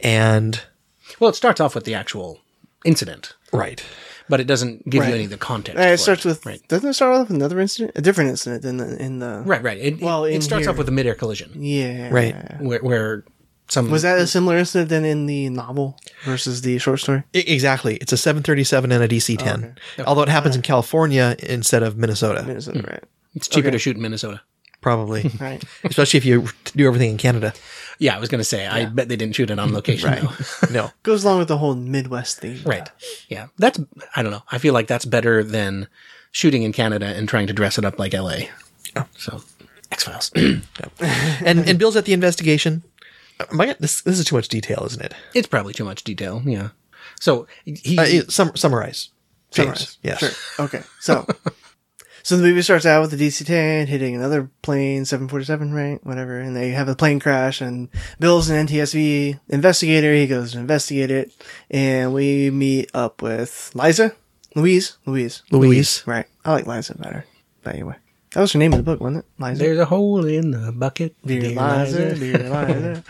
And 0.00 0.62
Well, 1.18 1.30
it 1.30 1.34
starts 1.36 1.60
off 1.60 1.74
with 1.74 1.84
the 1.84 1.94
actual 1.94 2.40
incident, 2.84 3.34
right, 3.52 3.82
but 4.28 4.40
it 4.40 4.46
doesn't 4.46 4.88
give 4.88 5.00
Right. 5.00 5.08
you 5.10 5.14
any 5.14 5.24
of 5.24 5.30
the 5.30 5.36
context. 5.36 5.78
For 5.80 5.92
it 5.92 5.98
starts 5.98 6.24
with. 6.24 6.44
Right. 6.46 6.60
Doesn't 6.68 6.88
it 6.88 6.94
start 6.94 7.14
off 7.14 7.28
with 7.28 7.36
another 7.36 7.60
incident? 7.60 7.92
A 7.94 8.00
different 8.02 8.30
incident 8.30 8.62
than 8.62 8.76
the, 8.78 9.00
in 9.02 9.18
the. 9.20 9.42
Right, 9.44 9.62
right. 9.62 9.78
It, 9.78 10.00
Well, 10.00 10.24
it, 10.24 10.34
it 10.36 10.42
starts 10.42 10.64
here- 10.64 10.70
off 10.70 10.78
with 10.78 10.88
a 10.88 10.92
mid-air 10.92 11.14
collision 11.14 11.50
Yeah. 11.54 12.10
right, 12.10 12.60
where, 12.60 12.80
where 12.80 13.24
some 13.68 13.90
Was 13.90 14.02
that 14.02 14.18
a 14.18 14.26
similar 14.26 14.56
incident 14.58 14.90
than 14.90 15.04
in 15.04 15.26
the 15.26 15.48
novel 15.50 15.98
versus 16.24 16.62
the 16.62 16.78
short 16.78 17.00
story? 17.00 17.24
I- 17.34 17.38
exactly. 17.38 17.96
It's 17.96 18.12
a 18.12 18.16
737 18.16 18.92
and 18.92 19.02
a 19.02 19.08
DC 19.08 19.36
10, 19.38 19.76
although 20.06 20.22
it 20.22 20.28
happens 20.28 20.54
in 20.56 20.62
California 20.62 21.34
instead 21.40 21.82
of 21.82 21.96
Minnesota, 21.96 22.42
Minnesota, 22.44 22.78
hmm. 22.80 22.86
right? 22.86 23.04
It's 23.34 23.48
cheaper 23.48 23.68
Okay. 23.68 23.72
to 23.72 23.78
shoot 23.78 23.96
in 23.96 24.02
Minnesota. 24.02 24.40
Probably, 24.86 25.28
Right. 25.40 25.64
especially 25.84 26.18
if 26.18 26.24
you 26.24 26.46
do 26.76 26.86
everything 26.86 27.10
in 27.10 27.16
Canada. 27.18 27.52
Yeah, 27.98 28.14
I 28.16 28.20
was 28.20 28.28
going 28.28 28.38
to 28.38 28.44
say. 28.44 28.66
I 28.68 28.84
bet 28.84 29.08
they 29.08 29.16
didn't 29.16 29.34
shoot 29.34 29.50
it 29.50 29.58
on 29.58 29.72
location. 29.72 30.08
Right. 30.10 30.22
though. 30.22 30.68
No, 30.70 30.90
Goes 31.02 31.24
along 31.24 31.40
with 31.40 31.48
the 31.48 31.58
whole 31.58 31.74
Midwest 31.74 32.38
theme. 32.40 32.60
right. 32.64 32.88
Yeah, 33.28 33.48
that's. 33.58 33.80
I 34.14 34.22
don't 34.22 34.30
know. 34.30 34.42
I 34.52 34.58
feel 34.58 34.74
like 34.74 34.86
that's 34.86 35.04
better 35.04 35.42
than 35.42 35.88
shooting 36.30 36.62
in 36.62 36.72
Canada 36.72 37.06
and 37.06 37.28
trying 37.28 37.48
to 37.48 37.52
dress 37.52 37.78
it 37.78 37.84
up 37.84 37.98
like 37.98 38.14
L.A. 38.14 38.48
So, 39.16 39.42
X 39.90 40.04
Files. 40.04 40.30
and 41.00 41.68
and 41.68 41.78
Bill's 41.78 41.96
at 41.96 42.04
the 42.04 42.12
investigation. 42.12 42.82
My 43.50 43.66
God, 43.66 43.76
this 43.80 44.02
this 44.02 44.18
is 44.20 44.24
too 44.24 44.36
much 44.36 44.48
detail, 44.48 44.84
isn't 44.86 45.02
it? 45.02 45.14
it's 45.34 45.48
probably 45.48 45.74
too 45.74 45.84
much 45.84 46.04
detail. 46.04 46.42
Yeah. 46.44 46.68
So 47.18 47.46
he. 47.64 47.98
Uh, 47.98 48.02
it- 48.04 48.30
sum, 48.30 48.52
summarize. 48.54 49.08
James. 49.50 49.66
Summarize. 49.66 49.98
Yes. 50.02 50.18
Sure. 50.20 50.64
Okay. 50.66 50.82
So, 51.00 51.26
so 52.26 52.36
the 52.36 52.42
movie 52.42 52.60
starts 52.60 52.84
out 52.84 53.02
with 53.02 53.12
the 53.12 53.28
DC-10 53.28 53.86
hitting 53.86 54.16
another 54.16 54.50
plane, 54.60 55.04
747, 55.04 55.72
right? 55.72 56.04
Whatever. 56.04 56.40
And 56.40 56.56
they 56.56 56.70
have 56.70 56.88
a 56.88 56.96
plane 56.96 57.20
crash 57.20 57.60
and 57.60 57.88
Bill's 58.18 58.50
an 58.50 58.66
NTSB 58.66 59.38
investigator. 59.48 60.12
He 60.12 60.26
goes 60.26 60.50
to 60.50 60.58
investigate 60.58 61.12
it. 61.12 61.30
And 61.70 62.12
we 62.12 62.50
meet 62.50 62.90
up 62.92 63.22
with 63.22 63.70
Liza, 63.76 64.16
Louise, 64.56 64.96
Louise, 65.06 65.44
Louise. 65.52 66.02
Right. 66.04 66.26
I 66.44 66.50
like 66.50 66.66
Liza 66.66 66.98
better. 66.98 67.24
But 67.62 67.74
anyway, 67.74 67.94
that 68.32 68.40
was 68.40 68.52
her 68.54 68.58
name 68.58 68.72
in 68.72 68.78
the 68.78 68.82
book, 68.82 69.00
wasn't 69.00 69.18
it? 69.24 69.26
Liza. 69.40 69.62
There's 69.62 69.78
a 69.78 69.84
hole 69.84 70.26
in 70.26 70.50
the 70.50 70.72
bucket. 70.72 71.14
Dear, 71.24 71.40
dear 71.42 71.50
Liza, 71.50 71.98
Liza. 71.98 72.14
dear 72.18 72.38
Liza. 72.38 73.04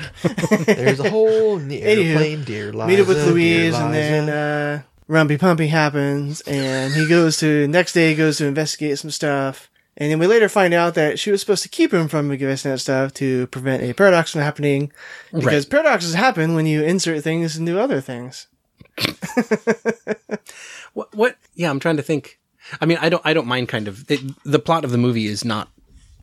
There's 0.66 1.00
a 1.00 1.09
hole 1.09 1.57
in 1.57 1.68
the 1.68 1.81
Anywho, 1.81 2.11
airplane, 2.11 2.44
dear 2.44 2.70
Liza. 2.70 2.87
meet 2.87 3.00
up 3.00 3.09
with 3.09 3.26
Louise, 3.26 3.74
and 3.76 3.94
then 3.94 4.29
uh, 4.29 4.83
Rumpy 5.09 5.38
Pumpy 5.38 5.69
happens, 5.69 6.40
and 6.42 6.92
he 6.95 7.07
goes 7.09 7.37
to 7.38 7.69
next 7.69 7.92
day 7.92 8.11
he 8.11 8.14
goes 8.16 8.38
to 8.38 8.47
investigate 8.47 8.99
some 8.99 9.11
stuff, 9.11 9.71
and 9.97 10.11
then 10.11 10.19
we 10.19 10.27
later 10.27 10.49
find 10.49 10.75
out 10.75 10.95
that 10.95 11.19
she 11.19 11.31
was 11.31 11.40
supposed 11.40 11.62
to 11.62 11.69
keep 11.69 11.95
him 11.95 12.09
from 12.09 12.31
investigating 12.31 12.73
that 12.75 12.79
stuff 12.81 13.14
to 13.14 13.47
prevent 13.49 13.83
a 13.85 13.92
paradox 13.92 14.33
from 14.33 14.40
happening, 14.40 14.90
because 15.33 15.64
Right. 15.64 15.71
paradoxes 15.71 16.14
happen 16.14 16.55
when 16.55 16.66
you 16.66 16.83
insert 16.83 17.23
things 17.23 17.57
into 17.57 17.79
other 17.81 18.01
things. 18.01 18.47
What? 20.95 21.14
What? 21.14 21.37
Yeah, 21.55 21.69
I'm 21.71 21.79
trying 21.81 21.99
to 21.99 22.03
think. 22.03 22.38
I 22.81 22.87
mean, 22.87 22.99
I 23.01 23.09
don't. 23.11 23.23
I 23.25 23.35
don't 23.35 23.47
mind. 23.47 23.69
Kind 23.69 23.87
of. 23.88 24.11
It, 24.11 24.21
the 24.45 24.59
plot 24.59 24.85
of 24.85 24.90
the 24.90 24.99
movie 24.99 25.27
is 25.27 25.45
not 25.45 25.69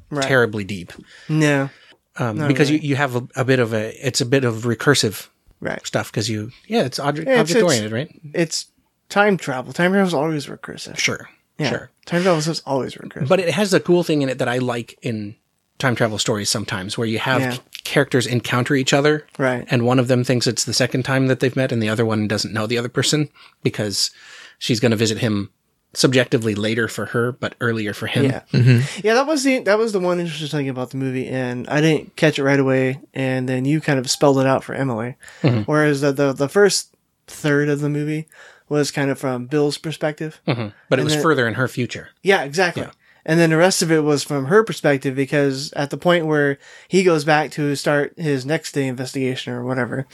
Right. 0.09 0.23
terribly 0.27 0.63
deep 0.63 0.91
No. 1.29 1.69
um, 2.17 2.47
because 2.47 2.69
you, 2.69 2.77
you 2.77 2.95
have 2.95 3.15
a, 3.15 3.27
a 3.35 3.45
bit 3.45 3.59
of 3.59 3.73
a. 3.73 3.95
It's 4.05 4.19
a 4.21 4.25
bit 4.25 4.43
of 4.45 4.63
recursive 4.63 5.27
Right. 5.59 5.85
stuff 5.85 6.11
because 6.11 6.27
you. 6.29 6.51
Yeah, 6.67 6.83
it's 6.85 6.99
object 6.99 7.27
Yeah, 7.27 7.33
it's- 7.35 7.51
object 7.51 7.63
oriented, 7.63 7.91
right? 7.91 8.19
It's 8.33 8.65
time 9.09 9.37
travel. 9.37 9.73
Time 9.73 9.91
travel 9.91 10.07
is 10.07 10.13
always 10.13 10.47
recursive. 10.47 10.97
Sure. 10.97 11.29
Yeah. 11.57 11.69
Sure. 11.69 11.91
Time 12.05 12.23
travel 12.23 12.39
is 12.39 12.61
always 12.65 12.95
recursive. 12.95 13.27
But 13.27 13.39
it 13.39 13.53
has 13.53 13.73
a 13.73 13.79
cool 13.79 14.03
thing 14.03 14.21
in 14.21 14.29
it 14.29 14.39
that 14.39 14.47
I 14.47 14.57
like 14.57 14.97
in 15.01 15.35
time 15.79 15.95
travel 15.95 16.17
stories 16.17 16.49
sometimes, 16.49 16.97
where 16.97 17.07
you 17.07 17.19
have 17.19 17.41
Yeah. 17.41 17.57
characters 17.83 18.25
encounter 18.25 18.75
each 18.75 18.93
other. 18.93 19.25
Right. 19.37 19.65
And 19.69 19.85
one 19.85 19.99
of 19.99 20.07
them 20.07 20.23
thinks 20.23 20.47
it's 20.47 20.63
the 20.63 20.73
second 20.73 21.03
time 21.03 21.27
that 21.27 21.39
they've 21.39 21.55
met 21.55 21.71
and 21.71 21.81
the 21.81 21.89
other 21.89 22.05
one 22.05 22.27
doesn't 22.27 22.53
know 22.53 22.67
the 22.67 22.77
other 22.77 22.89
person 22.89 23.29
because 23.63 24.11
she's 24.59 24.79
going 24.79 24.91
to 24.91 24.97
visit 24.97 25.19
him 25.19 25.49
subjectively 25.93 26.55
later 26.55 26.87
for 26.87 27.07
her, 27.07 27.31
but 27.33 27.55
earlier 27.61 27.93
for 27.93 28.07
him. 28.07 28.25
Yeah, 28.25 28.41
mm-hmm. 28.51 29.05
yeah. 29.05 29.13
That 29.13 29.27
was 29.27 29.43
the 29.43 29.59
that 29.59 29.77
was 29.77 29.91
the 29.91 29.99
one 29.99 30.19
interesting 30.19 30.47
thing 30.47 30.69
about 30.69 30.89
the 30.89 30.97
movie, 30.97 31.27
and 31.27 31.67
I 31.67 31.81
didn't 31.81 32.15
catch 32.15 32.39
it 32.39 32.43
right 32.43 32.59
away. 32.59 32.99
And 33.13 33.47
then 33.47 33.65
you 33.65 33.79
kind 33.79 33.99
of 33.99 34.09
spelled 34.09 34.39
it 34.39 34.47
out 34.47 34.63
for 34.63 34.73
Emily, 34.73 35.17
mm-hmm. 35.43 35.61
whereas 35.63 36.01
the, 36.01 36.11
the 36.11 36.33
the 36.33 36.49
first 36.49 36.95
third 37.27 37.69
of 37.69 37.79
the 37.79 37.89
movie 37.89 38.27
was 38.69 38.91
kind 38.91 39.09
of 39.11 39.19
from 39.19 39.45
Bill's 39.47 39.77
perspective. 39.77 40.41
But 40.45 40.57
it 40.57 40.73
And 40.91 41.03
was 41.03 41.13
then- 41.13 41.21
further 41.23 41.47
in 41.47 41.53
her 41.55 41.67
future. 41.67 42.09
Yeah, 42.21 42.43
exactly. 42.43 42.83
Yeah. 42.83 42.91
And 43.25 43.39
then 43.39 43.51
the 43.51 43.57
rest 43.57 43.81
of 43.81 43.89
it 43.89 44.01
was 44.03 44.21
from 44.23 44.45
her 44.47 44.63
perspective 44.65 45.15
because 45.15 45.71
at 45.77 45.91
the 45.91 45.97
point 45.97 46.25
where 46.25 46.57
he 46.89 47.03
goes 47.03 47.23
back 47.23 47.51
to 47.51 47.73
start 47.75 48.13
his 48.17 48.45
next 48.45 48.73
day 48.73 48.85
investigation 48.85 49.53
or 49.53 49.63
whatever, 49.63 50.05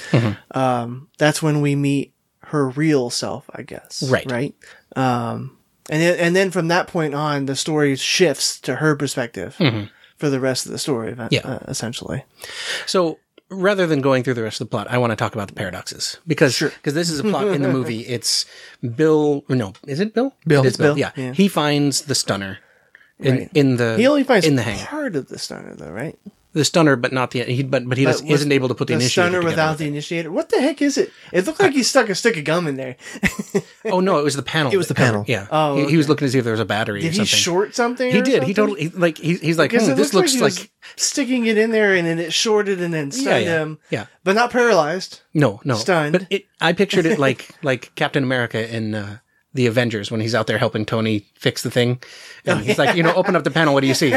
um, 0.51 1.07
that's 1.17 1.41
when 1.41 1.61
we 1.61 1.75
meet 1.75 2.13
her 2.43 2.69
real 2.69 3.09
self, 3.09 3.49
I 3.53 3.63
guess. 3.63 4.03
Right. 4.09 4.29
Right. 4.29 4.55
Um, 4.95 5.57
and 5.89 6.01
then, 6.01 6.19
and 6.19 6.35
then 6.35 6.51
from 6.51 6.67
that 6.67 6.87
point 6.87 7.15
on, 7.15 7.47
the 7.47 7.55
story 7.55 7.95
shifts 7.95 8.59
to 8.61 8.75
her 8.75 8.95
perspective 8.95 9.55
for 10.17 10.29
the 10.29 10.39
rest 10.39 10.65
of 10.67 10.71
the 10.71 10.77
story, 10.77 11.11
event, 11.11 11.31
Yeah. 11.33 11.41
uh, 11.47 11.59
essentially. 11.67 12.25
So 12.85 13.17
rather 13.49 13.87
than 13.87 14.01
going 14.01 14.23
through 14.23 14.35
the 14.35 14.43
rest 14.43 14.61
of 14.61 14.67
the 14.67 14.71
plot, 14.71 14.87
I 14.89 14.97
want 14.97 15.11
to 15.11 15.15
talk 15.15 15.33
about 15.33 15.47
the 15.47 15.53
paradoxes 15.53 16.17
because 16.27 16.59
because 16.59 16.93
this 16.93 17.09
is 17.09 17.19
a 17.19 17.23
plot 17.23 17.47
in 17.47 17.61
the 17.61 17.69
movie. 17.69 18.05
It's 18.07 18.45
Bill. 18.95 19.43
No, 19.49 19.73
is 19.87 19.99
it 19.99 20.13
Bill? 20.13 20.33
Bill. 20.47 20.65
It's 20.65 20.77
Bill. 20.77 20.97
Yeah. 20.97 21.11
yeah. 21.15 21.33
he 21.33 21.47
finds 21.47 22.01
the 22.03 22.15
stunner 22.15 22.59
in 23.19 23.35
Right. 23.37 23.49
in 23.53 23.75
the 23.77 23.97
He 23.97 24.07
only 24.07 24.23
finds 24.23 24.45
in 24.45 24.55
the 24.55 24.63
hang 24.63 24.79
part 24.85 25.15
of 25.15 25.27
the 25.27 25.37
stunner, 25.37 25.75
though, 25.75 25.91
right? 25.91 26.17
The 26.53 26.65
stunner, 26.65 26.95
but 26.95 27.11
not 27.11 27.31
the 27.31 27.43
he. 27.43 27.63
But 27.63 27.87
but 27.87 27.97
he 27.97 28.05
But 28.05 28.21
isn't 28.23 28.51
able 28.51 28.67
to 28.69 28.75
put 28.75 28.87
the, 28.87 28.93
initiator. 28.95 29.29
the 29.29 29.37
initiator 29.37 29.41
stunner 29.41 29.49
without 29.49 29.69
with 29.71 29.79
the 29.79 29.87
initiator. 29.87 30.31
What 30.31 30.49
the 30.49 30.59
heck 30.61 30.81
is 30.81 30.97
it? 30.97 31.11
It 31.31 31.45
looked 31.45 31.59
like 31.59 31.73
he 31.73 31.83
stuck 31.83 32.09
a 32.09 32.15
stick 32.15 32.37
of 32.37 32.43
gum 32.43 32.67
in 32.67 32.75
there. 32.75 32.95
Oh 33.85 34.01
no, 34.01 34.19
it 34.19 34.23
was 34.23 34.35
the 34.35 34.43
panel. 34.43 34.73
It 34.73 34.77
was 34.77 34.89
the 34.89 34.93
panel. 34.93 35.23
Yeah. 35.25 35.47
Oh, 35.49 35.77
he, 35.77 35.91
he 35.91 35.97
was 35.97 36.09
looking 36.09 36.27
to 36.27 36.31
see 36.31 36.37
if 36.37 36.43
there 36.43 36.53
was 36.53 36.59
a 36.59 36.65
battery 36.65 36.99
or 36.99 37.03
Did 37.03 37.11
he 37.11 37.17
something. 37.19 37.25
short 37.25 37.75
something? 37.75 38.11
He 38.11 38.21
did. 38.21 38.43
He 38.43 38.53
totally 38.53 38.81
he, 38.83 38.89
like 38.89 39.17
he, 39.17 39.35
he's 39.35 39.57
like, 39.57 39.71
Because 39.71 39.87
hmm, 39.87 39.95
this 39.95 40.13
looks 40.13 40.33
like, 40.33 40.41
like, 40.41 40.53
he 40.53 40.69
was 40.95 41.01
sticking 41.01 41.45
it 41.45 41.57
in 41.57 41.71
there 41.71 41.95
and 41.95 42.05
then 42.05 42.19
it 42.19 42.33
shorted 42.33 42.81
and 42.81 42.93
then 42.93 43.09
stunned 43.11 43.45
yeah. 43.45 43.59
him. 43.59 43.79
Yeah. 43.89 44.05
But 44.25 44.35
not 44.35 44.51
paralyzed. 44.51 45.21
no 45.33 45.61
no 45.63 45.75
stunned. 45.75 46.11
But 46.11 46.27
it, 46.29 46.45
I 46.59 46.73
pictured 46.73 47.05
it 47.05 47.17
like 47.19 47.49
like 47.63 47.95
Captain 47.95 48.21
America 48.23 48.69
in 48.75 48.95
uh, 48.95 49.19
the 49.53 49.65
Avengers 49.65 50.11
when 50.11 50.21
he's 50.21 50.35
out 50.35 50.45
there 50.47 50.57
helping 50.59 50.85
Tony 50.85 51.25
fix 51.35 51.63
the 51.63 51.71
thing, 51.71 52.01
and 52.45 52.59
he's 52.61 52.77
like, 52.77 52.95
you 52.95 53.01
know, 53.03 53.13
open 53.15 53.35
up 53.35 53.43
the 53.43 53.49
panel. 53.51 53.73
What 53.73 53.81
do 53.81 53.87
you 53.87 53.95
see? 53.95 54.13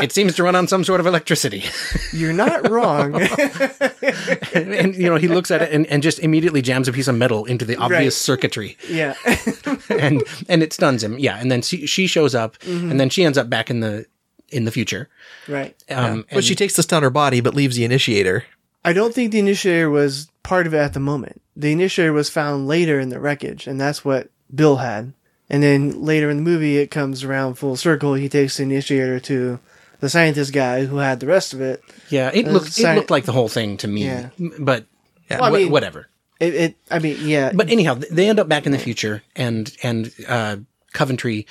it 0.00 0.10
seems 0.12 0.34
to 0.36 0.42
run 0.42 0.56
on 0.56 0.66
some 0.66 0.84
sort 0.84 1.00
of 1.00 1.06
electricity, 1.06 1.64
You're 2.12 2.32
not 2.32 2.68
wrong. 2.70 3.20
and 4.54 4.94
you 4.94 5.08
know 5.08 5.16
he 5.16 5.28
looks 5.28 5.50
at 5.50 5.62
it 5.62 5.72
and, 5.72 5.86
and 5.86 6.02
just 6.02 6.18
immediately 6.20 6.62
jams 6.62 6.88
a 6.88 6.92
piece 6.92 7.08
of 7.08 7.14
metal 7.14 7.44
into 7.44 7.64
the 7.66 7.76
obvious 7.76 8.02
Right. 8.02 8.12
circuitry. 8.12 8.76
yeah. 8.88 9.14
and 9.90 10.22
and 10.48 10.62
it 10.62 10.72
stuns 10.72 11.02
him. 11.04 11.18
Yeah, 11.18 11.36
and 11.38 11.50
then 11.50 11.60
she, 11.62 11.86
she 11.86 12.06
shows 12.06 12.34
up, 12.34 12.58
Mm-hmm. 12.60 12.90
and 12.90 12.98
then 13.00 13.10
she 13.10 13.24
ends 13.24 13.36
up 13.36 13.50
back 13.50 13.68
in 13.70 13.80
the 13.80 14.06
in 14.48 14.64
the 14.64 14.70
future. 14.70 15.08
right. 15.48 15.74
Um, 15.90 16.24
But 16.32 16.44
she 16.44 16.54
takes 16.54 16.76
the 16.76 16.82
stunner 16.82 17.10
body, 17.10 17.40
but 17.42 17.54
leaves 17.54 17.76
the 17.76 17.84
initiator. 17.84 18.44
I 18.84 18.92
don't 18.94 19.14
think 19.14 19.30
the 19.32 19.38
initiator 19.38 19.90
was 19.90 20.28
part 20.42 20.66
of 20.66 20.72
it 20.74 20.78
at 20.78 20.94
the 20.94 21.00
moment. 21.00 21.40
The 21.56 21.72
initiator 21.72 22.12
was 22.12 22.30
found 22.30 22.66
later 22.66 22.98
in 22.98 23.10
the 23.10 23.20
wreckage, 23.20 23.66
and 23.66 23.80
that's 23.80 24.04
what 24.04 24.30
Bill 24.54 24.76
had. 24.76 25.12
And 25.50 25.62
then 25.62 26.02
later 26.02 26.30
in 26.30 26.38
the 26.38 26.42
movie, 26.42 26.78
it 26.78 26.90
comes 26.90 27.24
around 27.24 27.54
full 27.56 27.76
circle. 27.76 28.14
He 28.14 28.28
takes 28.28 28.56
the 28.56 28.62
initiator 28.62 29.20
to 29.20 29.58
the 30.00 30.08
scientist 30.08 30.52
guy 30.52 30.86
who 30.86 30.96
had 30.96 31.20
the 31.20 31.26
rest 31.26 31.52
of 31.52 31.60
it. 31.60 31.82
yeah, 32.08 32.30
it 32.32 32.46
Uh, 32.48 32.52
looked 32.52 32.78
it 32.78 32.94
looked 32.94 33.10
like 33.10 33.24
the 33.24 33.32
whole 33.32 33.48
thing 33.48 33.76
to 33.78 33.88
me, 33.88 34.04
Yeah. 34.06 34.30
but 34.58 34.86
Well, 35.30 35.44
I 35.44 35.50
mean- 35.50 35.70
whatever. 35.70 36.08
It, 36.40 36.54
it 36.54 36.76
I 36.90 36.98
mean, 36.98 37.18
yeah. 37.20 37.52
But 37.54 37.70
anyhow, 37.70 37.94
they 38.10 38.28
end 38.28 38.40
up 38.40 38.48
back 38.48 38.66
in 38.66 38.72
the 38.72 38.78
future, 38.78 39.22
and 39.36 39.72
and 39.84 40.10
uh, 40.26 40.56
Coventry 40.92 41.46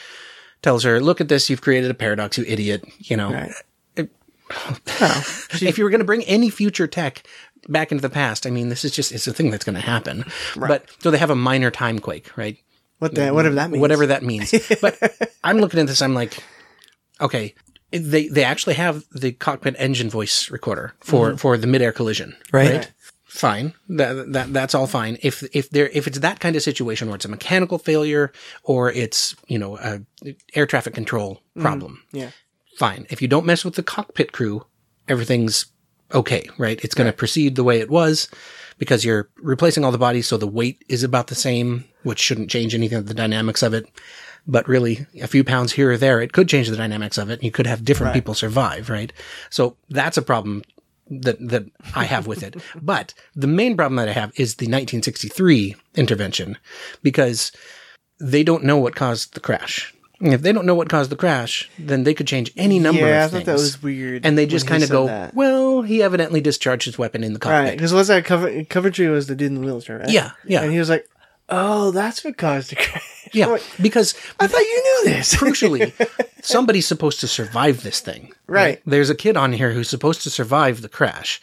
tells 0.61 0.83
her, 0.83 0.99
"Look 0.99 1.21
at 1.21 1.29
this! 1.29 1.49
You've 1.49 1.61
created 1.61 1.89
a 1.89 1.93
paradox, 1.93 2.37
you 2.37 2.43
idiot! 2.45 2.83
You 2.99 3.15
know, 3.15 3.31
Right. 3.31 3.51
if 5.61 5.77
you 5.77 5.83
were 5.85 5.89
going 5.89 5.99
to 5.99 6.05
bring 6.05 6.23
any 6.23 6.49
future 6.49 6.87
tech 6.87 7.23
back 7.71 7.91
into 7.91 8.01
the 8.01 8.09
past, 8.09 8.45
I 8.45 8.49
mean, 8.49 8.69
this 8.69 8.83
is 8.85 8.91
just 8.91 9.11
it's 9.11 9.27
a 9.27 9.33
thing 9.33 9.49
that's 9.51 9.63
going 9.65 9.75
to 9.75 9.81
happen. 9.81 10.25
But 10.55 10.85
so 10.99 11.11
they 11.11 11.17
have 11.17 11.29
a 11.29 11.35
minor 11.35 11.71
time 11.71 11.99
quake, 11.99 12.35
right? 12.37 12.57
what 12.99 13.15
that, 13.15 13.33
whatever 13.33 13.55
that 13.55 13.71
means. 13.71 13.81
whatever 13.81 14.05
that 14.07 14.23
means. 14.23 14.53
But 14.81 14.95
I'm 15.43 15.57
looking 15.57 15.79
at 15.79 15.87
this, 15.87 16.01
I'm 16.03 16.13
like, 16.13 16.43
okay, 17.19 17.55
they 17.91 18.27
they 18.27 18.43
actually 18.43 18.75
have 18.75 19.05
the 19.11 19.31
cockpit 19.31 19.75
engine 19.79 20.09
voice 20.09 20.51
recorder 20.51 20.93
for 20.99 21.29
mm-hmm. 21.29 21.37
for 21.37 21.57
the 21.57 21.67
midair 21.67 21.91
collision, 21.91 22.35
Right. 22.53 22.71
right? 22.71 22.91
Fine, 23.25 23.73
that, 23.87 24.33
that 24.33 24.53
that's 24.53 24.75
all 24.75 24.87
fine. 24.87 25.17
If 25.23 25.41
if 25.55 25.69
there 25.69 25.87
if 25.93 26.05
it's 26.05 26.19
that 26.19 26.41
kind 26.41 26.55
of 26.57 26.61
situation 26.61 27.07
where 27.07 27.15
it's 27.15 27.23
a 27.25 27.29
mechanical 27.29 27.77
failure 27.79 28.31
or 28.63 28.91
it's 28.91 29.35
you 29.47 29.57
know 29.57 29.77
a 29.77 30.01
air 30.53 30.65
traffic 30.67 30.93
control 30.93 31.35
mm-hmm. 31.35 31.61
problem, 31.61 32.03
Yeah. 32.11 32.31
fine. 32.77 33.07
If 33.09 33.21
you 33.21 33.29
don't 33.29 33.45
mess 33.45 33.63
with 33.63 33.75
the 33.75 33.83
cockpit 33.83 34.33
crew, 34.33 34.65
everything's 35.07 35.70
okay, 36.13 36.47
right? 36.57 36.79
It's 36.83 36.95
going 36.95 37.07
to 37.07 37.15
proceed 37.15 37.55
the 37.55 37.63
way 37.63 37.79
it 37.79 37.89
was 37.89 38.29
because 38.77 39.05
you're 39.05 39.29
replacing 39.37 39.85
all 39.85 39.91
the 39.91 39.97
bodies, 39.97 40.27
so 40.27 40.37
the 40.37 40.47
weight 40.47 40.83
is 40.89 41.03
about 41.03 41.27
the 41.27 41.35
same, 41.35 41.85
which 42.03 42.19
shouldn't 42.19 42.49
change 42.49 42.73
anything 42.73 42.97
of 42.97 43.07
the 43.07 43.13
dynamics 43.13 43.61
of 43.61 43.73
it. 43.73 43.85
But 44.47 44.67
really, 44.67 45.05
a 45.21 45.27
few 45.27 45.43
pounds 45.43 45.73
here 45.73 45.91
or 45.91 45.97
there, 45.97 46.19
it 46.19 46.33
could 46.33 46.49
change 46.49 46.67
the 46.67 46.75
dynamics 46.75 47.19
of 47.19 47.29
it. 47.29 47.43
You 47.43 47.51
could 47.51 47.67
have 47.67 47.85
different 47.85 48.13
people 48.13 48.33
survive, 48.33 48.89
right? 48.89 49.13
So 49.51 49.77
that's 49.89 50.17
a 50.17 50.23
problem 50.23 50.63
that 51.11 51.37
that 51.47 51.65
I 51.93 52.05
have 52.05 52.25
with 52.25 52.41
it. 52.41 52.55
But 52.81 53.13
the 53.35 53.47
main 53.47 53.75
problem 53.75 53.97
that 53.97 54.09
I 54.09 54.13
have 54.13 54.31
is 54.35 54.55
the 54.55 54.65
1963 54.65 55.75
intervention 55.95 56.57
because 57.03 57.51
they 58.19 58.43
don't 58.43 58.63
know 58.63 58.77
what 58.77 58.95
caused 58.95 59.33
the 59.33 59.39
crash. 59.39 59.93
If 60.21 60.41
they 60.41 60.51
don't 60.51 60.65
know 60.65 60.75
what 60.75 60.89
caused 60.89 61.09
the 61.09 61.15
crash, 61.15 61.69
then 61.79 62.03
they 62.03 62.13
could 62.13 62.27
change 62.27 62.51
any 62.55 62.79
number 62.79 63.01
Yeah, 63.01 63.25
I 63.25 63.27
thought 63.27 63.45
that 63.45 63.53
was 63.53 63.81
weird 63.81 64.25
And 64.25 64.37
they 64.37 64.45
just 64.45 64.67
kind 64.67 64.83
of 64.83 64.89
go, 64.89 65.07
that. 65.07 65.33
well, 65.33 65.81
he 65.81 66.03
evidently 66.03 66.41
discharged 66.41 66.85
his 66.85 66.97
weapon 66.97 67.23
in 67.23 67.33
the 67.33 67.39
car. 67.39 67.53
Right, 67.53 67.71
because 67.71 67.93
was 67.93 68.07
that 68.07 68.23
cover 68.23 68.63
Coventry 68.65 69.07
was 69.07 69.27
the 69.27 69.35
dude 69.35 69.47
in 69.47 69.55
the 69.55 69.61
wheelchair, 69.61 69.99
right? 69.99 70.09
Yeah, 70.09 70.31
yeah. 70.45 70.61
And 70.61 70.71
he 70.71 70.79
was 70.79 70.89
like, 70.89 71.07
"Oh, 71.49 71.91
that's 71.91 72.23
what 72.23 72.37
caused 72.37 72.71
the 72.71 72.75
crash." 72.75 73.07
Yeah, 73.33 73.45
like, 73.45 73.63
because 73.81 74.13
I 74.41 74.47
thought 74.47 74.59
you 74.59 74.83
knew 74.83 75.13
this. 75.13 75.33
crucially, 75.37 75.93
somebody's 76.41 76.85
supposed 76.85 77.21
to 77.21 77.29
survive 77.29 77.81
this 77.81 78.01
thing. 78.01 78.33
Right. 78.45 78.81
There's 78.85 79.09
a 79.09 79.15
kid 79.15 79.37
on 79.37 79.53
here 79.53 79.71
who's 79.71 79.89
supposed 79.89 80.23
to 80.23 80.29
survive 80.29 80.81
the 80.81 80.89
crash. 80.89 81.39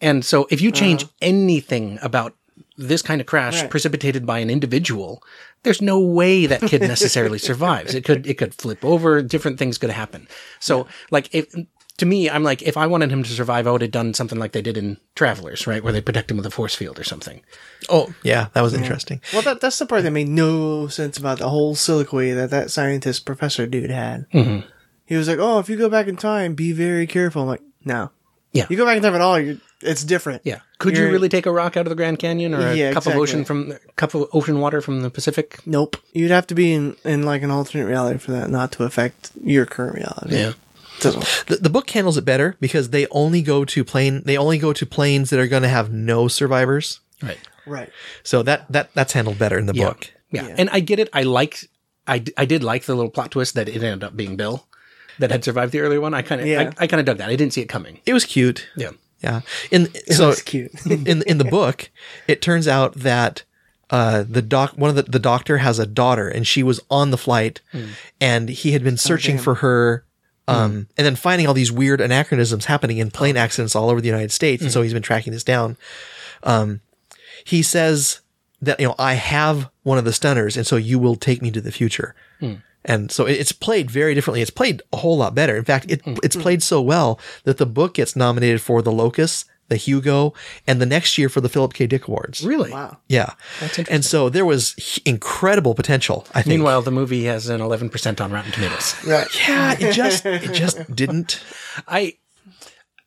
And 0.00 0.24
so 0.24 0.46
if 0.50 0.62
you 0.62 0.72
change 0.72 1.04
uh-huh. 1.04 1.12
anything 1.20 1.98
about 2.00 2.34
this 2.76 3.02
kind 3.02 3.20
of 3.20 3.26
crash. 3.26 3.60
Right. 3.60 3.70
precipitated 3.70 4.24
by 4.26 4.38
an 4.38 4.50
individual, 4.50 5.22
there's 5.62 5.82
no 5.82 6.00
way 6.00 6.46
that 6.46 6.62
kid 6.62 6.80
necessarily 6.94 7.38
survives. 7.38 7.94
It 7.94 8.04
could 8.04 8.26
it 8.26 8.38
could 8.38 8.54
flip 8.54 8.84
over, 8.84 9.22
different 9.22 9.58
things 9.58 9.78
could 9.78 9.90
happen. 9.90 10.28
So 10.60 10.86
like 11.10 11.28
if 11.34 11.54
to 11.98 12.06
me, 12.06 12.30
I'm 12.30 12.42
like, 12.42 12.62
if 12.62 12.78
I 12.78 12.86
wanted 12.86 13.10
him 13.12 13.22
to 13.22 13.30
survive, 13.30 13.66
I 13.66 13.70
would 13.70 13.82
have 13.82 13.90
done 13.90 14.14
something 14.14 14.38
like 14.38 14.52
they 14.52 14.62
did 14.62 14.78
in 14.78 14.96
Travelers, 15.14 15.66
right? 15.66 15.84
Where 15.84 15.92
they 15.92 16.00
protect 16.00 16.30
him 16.30 16.38
with 16.38 16.46
a 16.46 16.50
force 16.50 16.74
field 16.74 16.98
or 16.98 17.04
something. 17.04 17.42
Oh, 17.90 18.14
yeah, 18.22 18.48
that 18.54 18.62
was 18.62 18.72
interesting. 18.72 19.20
well, 19.32 19.42
that, 19.42 19.60
that's 19.60 19.78
the 19.78 19.84
part 19.84 20.02
that 20.04 20.10
made 20.10 20.28
no 20.28 20.88
sense 20.88 21.18
about 21.18 21.38
the 21.38 21.50
whole 21.50 21.74
soliloquy 21.74 22.32
that 22.32 22.48
that 22.50 22.70
scientist 22.70 23.26
professor 23.26 23.66
dude 23.66 23.90
had. 23.90 24.28
Mm-hmm. 24.30 24.66
He 25.04 25.16
was 25.16 25.28
like, 25.28 25.38
"Oh, 25.38 25.58
if 25.58 25.68
you 25.68 25.76
go 25.76 25.90
back 25.90 26.06
in 26.08 26.16
time, 26.16 26.54
be 26.54 26.72
very 26.72 27.06
careful." 27.06 27.42
I'm 27.42 27.48
like, 27.48 27.62
"No, 27.84 28.10
Yeah. 28.52 28.66
you 28.70 28.76
go 28.78 28.86
back 28.86 28.96
in 28.96 29.02
time 29.02 29.14
at 29.14 29.20
all, 29.20 29.38
you're, 29.38 29.58
it's 29.82 30.04
different." 30.04 30.42
Yeah. 30.44 30.60
Could 30.78 30.96
you 30.96 31.02
You're- 31.02 31.12
really 31.12 31.28
take 31.28 31.46
a 31.46 31.52
rock 31.52 31.76
out 31.76 31.86
of 31.86 31.90
the 31.90 31.94
Grand 31.96 32.18
Canyon 32.18 32.54
or 32.54 32.60
a 32.68 32.74
Yeah, 32.74 32.92
cup 32.92 33.06
of 33.06 33.14
ocean 33.16 33.40
exactly. 33.40 33.72
from 33.72 33.78
cup 33.96 34.14
of 34.14 34.28
ocean 34.32 34.60
water 34.60 34.80
from 34.80 35.02
the 35.02 35.10
Pacific? 35.10 35.58
Nope. 35.66 35.96
You'd 36.12 36.30
have 36.30 36.46
to 36.48 36.54
be 36.54 36.72
in, 36.72 36.96
in 37.04 37.22
like 37.22 37.42
an 37.42 37.50
alternate 37.50 37.86
reality 37.86 38.18
for 38.18 38.32
that 38.32 38.50
not 38.50 38.72
to 38.72 38.84
affect 38.84 39.30
your 39.42 39.66
current 39.66 39.96
reality. 39.96 40.36
Yeah. 40.36 40.52
Doesn't- 41.00 41.44
The, 41.46 41.56
the 41.56 41.70
book 41.70 41.88
handles 41.90 42.16
it 42.16 42.24
better 42.24 42.56
because 42.60 42.90
they 42.90 43.06
only 43.10 43.42
go 43.42 43.64
to 43.64 43.84
plane. 43.84 44.22
They 44.24 44.36
only 44.36 44.58
go 44.58 44.72
to 44.72 44.86
planes 44.86 45.30
that 45.30 45.40
are 45.40 45.46
going 45.48 45.62
to 45.62 45.68
have 45.68 45.92
no 45.92 46.28
survivors. 46.28 47.00
Right. 47.22 47.38
Right. 47.66 47.90
So 48.24 48.42
that 48.42 48.70
that 48.70 48.90
that's 48.94 49.12
handled 49.12 49.38
better 49.38 49.58
in 49.58 49.66
the 49.66 49.74
Yeah. 49.74 49.88
book. 49.88 50.10
yeah. 50.30 50.48
Yeah. 50.48 50.54
And 50.58 50.70
I 50.70 50.80
get 50.80 50.98
it. 50.98 51.08
I 51.12 51.22
like, 51.22 51.58
I 52.06 52.18
did 52.18 52.64
like 52.64 52.84
the 52.84 52.94
little 52.96 53.10
plot 53.10 53.30
twist 53.30 53.54
that 53.54 53.68
it 53.68 53.76
ended 53.76 54.02
up 54.02 54.16
being 54.16 54.34
Bill 54.36 54.66
that 55.20 55.30
had 55.30 55.44
survived 55.44 55.72
the 55.72 55.80
earlier 55.80 56.00
one. 56.00 56.14
I 56.14 56.22
kind 56.22 56.40
of, 56.40 56.46
Yeah. 56.48 56.72
I, 56.78 56.84
I 56.84 56.86
kind 56.88 56.98
of 57.00 57.06
dug 57.06 57.18
that. 57.18 57.28
I 57.30 57.36
didn't 57.36 57.52
see 57.52 57.60
it 57.60 57.68
coming. 57.68 58.00
It 58.06 58.12
was 58.12 58.24
cute. 58.24 58.66
Yeah. 58.76 58.90
Yeah. 59.22 59.40
In 59.70 59.88
so 60.10 60.34
cute. 60.34 60.72
in 60.86 61.22
in 61.22 61.38
the 61.38 61.44
book, 61.44 61.90
it 62.26 62.42
turns 62.42 62.66
out 62.66 62.94
that 62.94 63.44
uh, 63.90 64.24
the 64.28 64.42
doc 64.42 64.72
one 64.76 64.90
of 64.90 64.96
the, 64.96 65.02
the 65.02 65.18
doctor 65.18 65.58
has 65.58 65.78
a 65.78 65.86
daughter 65.86 66.28
and 66.28 66.46
she 66.46 66.62
was 66.62 66.80
on 66.90 67.10
the 67.10 67.18
flight 67.18 67.60
and 68.20 68.48
he 68.48 68.72
had 68.72 68.82
been 68.82 68.96
searching 68.96 69.36
for 69.38 69.56
her 69.56 70.04
um, 70.48 70.88
and 70.96 71.06
then 71.06 71.14
finding 71.14 71.46
all 71.46 71.54
these 71.54 71.70
weird 71.70 72.00
anachronisms 72.00 72.64
happening 72.64 72.98
in 72.98 73.10
plane 73.10 73.36
accidents 73.36 73.76
all 73.76 73.90
over 73.90 74.00
the 74.00 74.08
United 74.08 74.32
States. 74.32 74.62
And 74.62 74.72
so 74.72 74.82
he's 74.82 74.92
been 74.92 75.02
tracking 75.02 75.32
this 75.32 75.44
down. 75.44 75.76
Um, 76.42 76.80
he 77.44 77.62
says 77.62 78.20
that 78.60 78.80
you 78.80 78.86
know 78.88 78.94
I 78.98 79.14
have 79.14 79.68
one 79.82 79.98
of 79.98 80.04
the 80.04 80.12
stunners 80.12 80.56
and 80.56 80.66
so 80.66 80.76
you 80.76 80.98
will 80.98 81.16
take 81.16 81.42
me 81.42 81.50
to 81.50 81.60
the 81.60 81.72
future 81.72 82.14
And 82.84 83.10
so 83.10 83.26
it's 83.26 83.52
played 83.52 83.90
very 83.90 84.14
differently. 84.14 84.42
It's 84.42 84.50
played 84.50 84.82
a 84.92 84.98
whole 84.98 85.16
lot 85.16 85.34
better. 85.34 85.56
In 85.56 85.64
fact, 85.64 85.86
it, 85.88 86.02
mm-hmm. 86.02 86.18
it's 86.22 86.36
mm-hmm. 86.36 86.42
played 86.42 86.62
so 86.62 86.80
well 86.80 87.18
that 87.44 87.58
the 87.58 87.66
book 87.66 87.94
gets 87.94 88.16
nominated 88.16 88.60
for 88.60 88.82
the 88.82 88.92
Locus, 88.92 89.44
the 89.68 89.76
Hugo, 89.76 90.34
and 90.66 90.80
the 90.80 90.86
next 90.86 91.16
year 91.16 91.28
for 91.28 91.40
the 91.40 91.48
Philip 91.48 91.74
K. 91.74 91.86
Dick 91.86 92.08
Awards. 92.08 92.44
Really? 92.44 92.72
Wow. 92.72 92.98
Yeah. 93.08 93.34
That's 93.60 93.78
interesting. 93.78 93.94
And 93.94 94.04
so 94.04 94.28
there 94.28 94.44
was 94.44 95.00
incredible 95.04 95.74
potential, 95.74 96.26
I 96.34 96.42
think. 96.42 96.58
Meanwhile, 96.58 96.82
the 96.82 96.90
movie 96.90 97.24
has 97.24 97.48
an 97.48 97.60
11% 97.60 98.20
on 98.20 98.32
Rotten 98.32 98.52
Tomatoes. 98.52 99.04
Right. 99.06 99.48
yeah, 99.48 99.76
it 99.78 99.92
just 99.92 100.26
it 100.26 100.52
just 100.52 100.94
didn't 100.94 101.42
I 101.88 102.16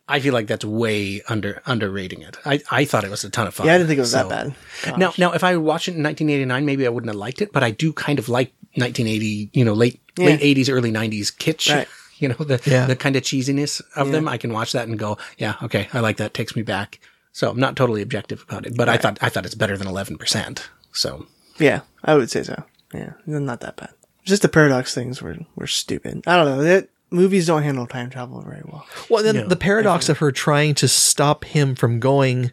I 0.07 0.19
feel 0.19 0.33
like 0.33 0.47
that's 0.47 0.63
way 0.65 1.21
under 1.27 1.61
underrating 1.65 2.21
it. 2.21 2.37
I, 2.45 2.61
I 2.69 2.85
thought 2.85 3.03
it 3.03 3.09
was 3.09 3.23
a 3.23 3.29
ton 3.29 3.47
of 3.47 3.55
fun. 3.55 3.65
Yeah, 3.65 3.73
I 3.73 3.77
didn't 3.77 3.87
think 3.87 3.97
it 3.97 4.01
was 4.01 4.11
So- 4.11 4.27
that 4.29 4.53
bad. 4.83 4.97
Now, 4.99 5.13
now, 5.17 5.31
if 5.33 5.43
I 5.43 5.57
watched 5.57 5.87
it 5.87 5.95
in 5.95 6.03
1989, 6.03 6.65
maybe 6.65 6.85
I 6.85 6.89
wouldn't 6.89 7.09
have 7.09 7.15
liked 7.15 7.41
it, 7.41 7.51
but 7.51 7.63
I 7.63 7.71
do 7.71 7.91
kind 7.91 8.19
of 8.19 8.29
like 8.29 8.53
1980, 8.75 9.49
you 9.53 9.65
know, 9.65 9.73
late 9.73 9.99
Yeah. 10.17 10.27
late 10.27 10.41
80s, 10.41 10.69
early 10.69 10.91
90s 10.91 11.31
kitsch. 11.35 11.73
Right. 11.73 11.87
You 12.17 12.29
know, 12.29 12.35
the 12.35 12.61
Yeah. 12.65 12.85
the 12.85 12.95
kind 12.95 13.15
of 13.15 13.23
cheesiness 13.23 13.81
of 13.95 14.11
them. 14.11 14.27
I 14.29 14.37
can 14.37 14.53
watch 14.53 14.71
that 14.73 14.87
and 14.87 14.97
go, 14.97 15.17
yeah, 15.37 15.55
okay, 15.63 15.89
I 15.93 15.99
like 15.99 16.17
that. 16.17 16.33
Takes 16.33 16.55
me 16.55 16.61
back. 16.61 16.99
So 17.33 17.49
I'm 17.49 17.59
not 17.59 17.75
totally 17.75 18.01
objective 18.01 18.45
about 18.47 18.65
it, 18.65 18.77
but 18.77 18.87
I 18.87 18.97
thought 18.97 19.17
I 19.21 19.27
thought 19.29 19.45
it's 19.45 19.55
better 19.55 19.77
than 19.77 19.87
11%. 19.87 20.59
So 20.93 21.25
Yeah, 21.57 21.81
I 22.03 22.15
would 22.15 22.29
say 22.31 22.43
so. 22.43 22.63
Yeah, 22.93 23.13
not 23.25 23.59
that 23.61 23.75
bad. 23.75 23.89
Just 24.23 24.41
the 24.43 24.49
paradox 24.49 24.93
things 24.93 25.21
were 25.21 25.37
were 25.55 25.67
stupid. 25.67 26.23
I 26.27 26.35
don't 26.37 26.45
know. 26.57 26.63
That 26.63 26.89
movies 27.15 27.47
don't 27.47 27.63
handle 27.63 27.87
time 27.87 28.09
travel 28.09 28.41
very 28.41 28.61
well. 28.65 28.85
Well, 29.09 29.23
then 29.23 29.47
the 29.47 29.55
paradox 29.55 30.09
of 30.09 30.19
her 30.19 30.31
trying 30.31 30.75
to 30.75 30.87
stop 30.87 31.45
him 31.45 31.75
from 31.75 31.99
going 31.99 32.51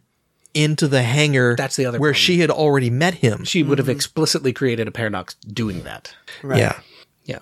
into 0.54 0.86
the 0.86 1.02
hangar 1.02 1.56
That's 1.56 1.76
the 1.76 1.86
other 1.86 1.98
where 1.98 2.10
problem. 2.12 2.20
she 2.22 2.38
had 2.40 2.50
already 2.50 2.90
met 2.90 3.14
him. 3.14 3.44
she 3.44 3.62
would 3.62 3.78
have 3.78 3.88
explicitly 3.88 4.52
created 4.52 4.86
a 4.86 4.90
paradox 4.90 5.34
doing 5.34 5.82
that. 5.84 6.14
Right. 6.42 6.58
Yeah. 6.58 6.80
Yeah. 7.24 7.38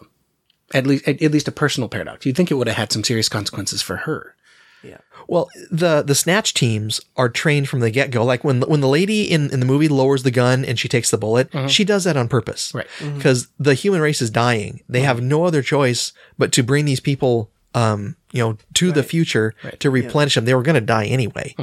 At 0.73 0.87
least, 0.87 1.09
at, 1.09 1.21
at 1.21 1.33
least 1.33 1.49
a 1.49 1.53
personal 1.53 1.89
paradox. 1.89 2.25
You'd 2.25 2.37
think 2.37 2.51
it 2.51 2.55
would 2.55 2.69
have 2.69 2.77
had 2.77 2.93
some 2.93 3.03
serious 3.03 3.29
consequences 3.29 3.83
for 3.83 3.97
her. 3.97 4.37
Yeah. 4.83 4.99
Well, 5.29 5.49
the 5.71 6.03
the 6.03 6.15
snatch 6.15 6.55
teams 6.55 7.01
are 7.17 7.29
trained 7.29 7.69
from 7.69 7.81
the 7.81 7.91
get 7.91 8.11
go. 8.11 8.25
Like 8.25 8.43
when 8.45 8.63
when 8.63 8.81
the 8.81 8.89
lady 8.89 9.23
in, 9.31 9.51
in 9.53 9.61
the 9.61 9.67
movie 9.67 9.89
lowers 9.89 10.23
the 10.23 10.31
gun 10.31 10.65
and 10.65 10.79
she 10.79 10.89
takes 10.89 11.11
the 11.11 11.19
bullet, 11.19 11.51
she 11.69 11.85
does 11.85 12.05
that 12.05 12.17
on 12.17 12.29
purpose, 12.29 12.73
Right. 12.75 12.87
Because 13.17 13.49
the 13.59 13.75
human 13.75 14.01
race 14.01 14.23
is 14.23 14.31
dying. 14.31 14.83
They 14.89 15.01
have 15.01 15.21
no 15.21 15.45
other 15.45 15.63
choice 15.63 16.13
but 16.39 16.51
to 16.53 16.63
bring 16.63 16.85
these 16.87 17.01
people, 17.01 17.51
um, 17.75 18.17
you 18.33 18.43
know, 18.43 18.57
to 18.75 18.91
the 18.93 19.03
future 19.03 19.55
to 19.81 19.91
replenish 19.91 20.35
them. 20.35 20.45
They 20.47 20.55
were 20.55 20.63
going 20.63 20.75
to 20.75 20.81
die 20.81 21.07
anyway. 21.07 21.55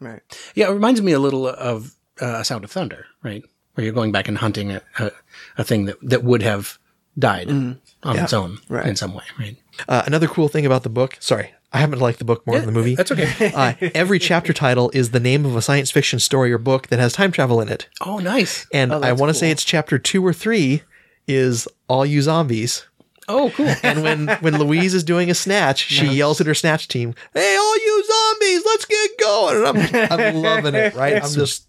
Right. 0.00 0.20
Yeah, 0.54 0.68
it 0.68 0.72
reminds 0.74 1.00
me 1.02 1.12
a 1.12 1.18
little 1.18 1.46
of 1.48 1.94
uh, 2.20 2.42
Sound 2.42 2.64
of 2.64 2.70
Thunder, 2.70 3.06
right? 3.22 3.42
Where 3.74 3.84
you're 3.84 3.94
going 3.94 4.12
back 4.12 4.28
and 4.28 4.38
hunting 4.38 4.70
a, 4.72 4.82
a, 4.98 5.10
a 5.58 5.64
thing 5.64 5.86
that, 5.86 5.96
that 6.02 6.22
would 6.22 6.42
have 6.42 6.78
died 7.18 7.48
on 7.48 7.80
its 8.18 8.32
own 8.32 8.58
Right. 8.68 8.86
in 8.86 8.96
some 8.96 9.14
way, 9.14 9.24
right? 9.38 9.56
Uh, 9.88 10.02
another 10.06 10.26
cool 10.28 10.48
thing 10.48 10.66
about 10.66 10.82
the 10.82 10.88
book. 10.88 11.16
Sorry, 11.20 11.52
I 11.74 11.78
happen 11.78 11.98
to 11.98 12.04
like 12.04 12.18
the 12.18 12.24
book 12.24 12.46
more 12.46 12.56
than 12.56 12.66
the 12.66 12.72
movie. 12.72 12.94
That's 12.94 13.10
okay. 13.10 13.52
uh, 13.54 13.74
every 13.94 14.20
chapter 14.20 14.52
title 14.64 14.90
is 14.94 15.10
the 15.10 15.18
name 15.18 15.44
of 15.44 15.56
a 15.56 15.60
science 15.60 15.90
fiction 15.90 16.20
story 16.20 16.52
or 16.52 16.58
book 16.58 16.86
that 16.86 17.00
has 17.00 17.12
time 17.12 17.32
travel 17.32 17.60
in 17.60 17.68
it. 17.68 17.88
oh, 18.00 18.18
nice. 18.18 18.64
And 18.72 18.92
I 18.92 19.12
want 19.12 19.30
to 19.30 19.34
say 19.34 19.50
it's 19.50 19.64
chapter 19.64 19.98
two 19.98 20.24
or 20.24 20.32
three 20.32 20.82
is 21.26 21.66
all 21.88 22.06
you 22.06 22.22
zombies. 22.22 22.86
Oh, 23.26 23.50
cool. 23.54 23.66
And 23.82 24.02
when, 24.02 24.28
when 24.40 24.58
Louise 24.58 24.94
is 24.94 25.02
doing 25.02 25.30
a 25.30 25.34
snatch, 25.34 25.80
she 25.84 26.06
yells 26.06 26.40
at 26.40 26.46
her 26.46 26.54
snatch 26.54 26.86
team, 26.86 27.14
Hey, 27.32 27.56
all 27.56 27.76
you 27.76 28.04
zombies, 28.04 28.62
let's 28.66 28.84
get 28.84 29.10
going. 29.18 29.56
And 29.56 30.12
I'm, 30.12 30.20
I'm 30.20 30.34
loving 30.36 30.74
it, 30.74 30.94
right? 30.94 31.24
I'm 31.24 31.32
just, 31.32 31.68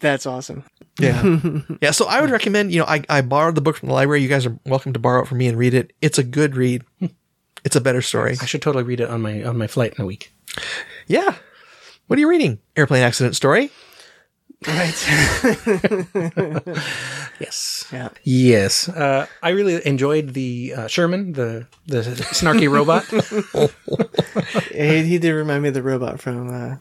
That's 0.00 0.26
awesome. 0.26 0.62
yeah. 1.00 1.38
Yeah. 1.80 1.90
So 1.90 2.06
I 2.06 2.20
would 2.20 2.30
recommend, 2.30 2.70
you 2.70 2.80
know, 2.80 2.86
I, 2.86 3.02
I 3.08 3.22
borrowed 3.22 3.56
the 3.56 3.62
book 3.62 3.76
from 3.76 3.88
the 3.88 3.94
library. 3.94 4.22
You 4.22 4.28
guys 4.28 4.46
are 4.46 4.58
welcome 4.64 4.92
to 4.92 4.98
borrow 4.98 5.22
it 5.22 5.28
from 5.28 5.38
me 5.38 5.48
and 5.48 5.58
read 5.58 5.74
it. 5.74 5.92
It's 6.00 6.18
a 6.18 6.24
good 6.24 6.54
read. 6.54 6.84
It's 7.68 7.76
a 7.76 7.82
better 7.82 8.00
story. 8.00 8.34
I 8.40 8.46
should 8.46 8.62
totally 8.62 8.82
read 8.82 8.98
it 9.00 9.10
on 9.10 9.20
my 9.20 9.44
on 9.44 9.58
my 9.58 9.66
flight 9.66 9.92
in 9.98 10.02
a 10.02 10.06
week. 10.06 10.32
Yeah. 11.06 11.34
What 12.06 12.16
are 12.16 12.20
you 12.20 12.30
reading? 12.30 12.60
Airplane 12.76 13.02
accident 13.02 13.36
story? 13.36 13.70
Right. 14.66 14.96
Yes. 17.40 17.84
yeah. 17.92 18.08
Yes. 18.24 18.88
Uh, 18.88 19.26
I 19.42 19.50
really 19.50 19.86
enjoyed 19.86 20.32
the 20.32 20.72
uh, 20.74 20.86
Sherman, 20.88 21.34
the 21.34 21.66
the 21.86 22.00
snarky 22.32 22.72
robot. 22.72 23.04
He, 24.72 25.02
he 25.04 25.18
did 25.18 25.32
remind 25.32 25.62
me 25.62 25.68
of 25.68 25.74
the 25.74 25.82
robot 25.82 26.20
from. 26.20 26.48
uh 26.48 26.76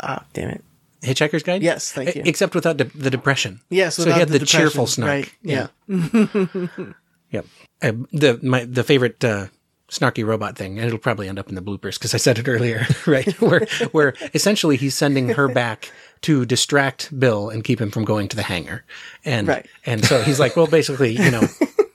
Ah, 0.00 0.24
damn 0.32 0.50
it. 0.50 0.64
Hitchhiker's 1.02 1.44
Guide. 1.44 1.62
Yes, 1.62 1.92
thank 1.92 2.16
you. 2.16 2.22
Except 2.26 2.52
without 2.56 2.78
de- 2.78 2.90
the 2.98 3.10
depression. 3.10 3.60
Yes. 3.70 3.94
So 3.94 4.06
he 4.06 4.10
had 4.10 4.26
the, 4.28 4.40
depression. 4.40 4.60
cheerful 4.60 4.86
snark. 4.88 5.08
Right. 5.08 5.32
Yeah. 5.42 5.68
Yep. 7.30 7.46
Uh, 7.80 7.92
the 8.12 8.40
my 8.42 8.64
the 8.66 8.82
favorite 8.82 9.22
uh, 9.24 9.46
snarky 9.92 10.24
robot 10.26 10.56
thing, 10.56 10.78
and 10.78 10.86
it'll 10.86 10.98
probably 10.98 11.28
end 11.28 11.38
up 11.38 11.48
in 11.50 11.54
the 11.54 11.60
bloopers 11.62 11.94
because 11.98 12.14
I 12.14 12.16
said 12.18 12.38
it 12.38 12.48
earlier, 12.48 12.86
right? 13.06 13.30
where 13.40 13.66
where 13.92 14.14
essentially 14.34 14.76
he's 14.76 14.96
sending 14.96 15.28
her 15.30 15.48
back 15.48 15.92
to 16.22 16.46
distract 16.46 17.16
Bill 17.18 17.50
and 17.50 17.62
keep 17.62 17.80
him 17.80 17.90
from 17.90 18.04
going 18.04 18.28
to 18.28 18.36
the 18.36 18.42
hangar, 18.42 18.84
and 19.24 19.48
Right. 19.48 19.66
and 19.86 20.04
so 20.04 20.22
he's 20.22 20.40
like, 20.40 20.56
well, 20.56 20.66
basically, 20.66 21.12
you 21.12 21.30
know. 21.30 21.46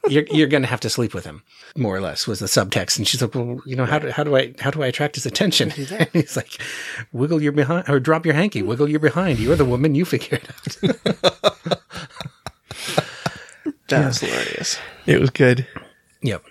You're, 0.09 0.23
you're 0.31 0.47
going 0.47 0.63
to 0.63 0.69
have 0.69 0.79
to 0.79 0.89
sleep 0.89 1.13
with 1.13 1.25
him, 1.25 1.43
more 1.75 1.93
or 1.93 1.99
less, 1.99 2.27
was 2.27 2.39
the 2.39 2.45
subtext. 2.45 2.97
And 2.97 3.05
she's 3.05 3.21
like, 3.21 3.35
well, 3.35 3.59
you 3.65 3.75
know, 3.75 3.83
how 3.85 3.99
do, 3.99 4.09
how 4.09 4.23
do 4.23 4.37
I, 4.37 4.53
how 4.57 4.71
do 4.71 4.81
I 4.81 4.87
attract 4.87 5.15
his 5.15 5.25
attention? 5.25 5.69
And 5.69 6.07
he's 6.13 6.37
like, 6.37 6.61
wiggle 7.11 7.41
your 7.43 7.51
behind 7.51 7.89
or 7.89 7.99
drop 7.99 8.25
your 8.25 8.33
hanky, 8.33 8.61
wiggle 8.61 8.87
your 8.87 9.01
behind. 9.01 9.37
You're 9.37 9.57
the 9.57 9.65
woman. 9.65 9.95
You 9.95 10.05
figure 10.05 10.39
it 10.41 10.49
out. 11.67 11.79
That's 13.89 14.19
hilarious. 14.21 14.79
It 15.05 15.19
was 15.19 15.29
good. 15.29 15.67
Yep. 16.21 16.45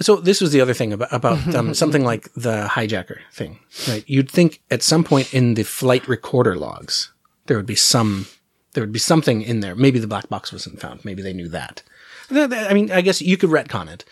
So 0.00 0.16
this 0.16 0.40
was 0.40 0.52
the 0.52 0.60
other 0.60 0.74
thing 0.74 0.92
about, 0.92 1.12
about 1.12 1.54
um, 1.54 1.74
something 1.74 2.04
like 2.04 2.32
the 2.34 2.68
hijacker 2.70 3.18
thing, 3.32 3.58
right? 3.88 4.04
You'd 4.06 4.30
think 4.30 4.60
at 4.70 4.82
some 4.82 5.04
point 5.04 5.32
in 5.34 5.54
the 5.54 5.62
flight 5.64 6.06
recorder 6.08 6.56
logs 6.56 7.12
there 7.46 7.56
would 7.56 7.66
be 7.66 7.74
some, 7.74 8.26
there 8.72 8.82
would 8.82 8.92
be 8.92 8.98
something 8.98 9.42
in 9.42 9.60
there. 9.60 9.74
Maybe 9.74 9.98
the 9.98 10.06
black 10.06 10.28
box 10.28 10.52
wasn't 10.52 10.80
found. 10.80 11.04
Maybe 11.04 11.22
they 11.22 11.32
knew 11.32 11.48
that. 11.48 11.82
Th- 12.28 12.48
th- 12.48 12.70
I 12.70 12.72
mean, 12.72 12.90
I 12.90 13.00
guess 13.00 13.20
you 13.20 13.36
could 13.36 13.50
retcon 13.50 13.88
it 13.90 14.04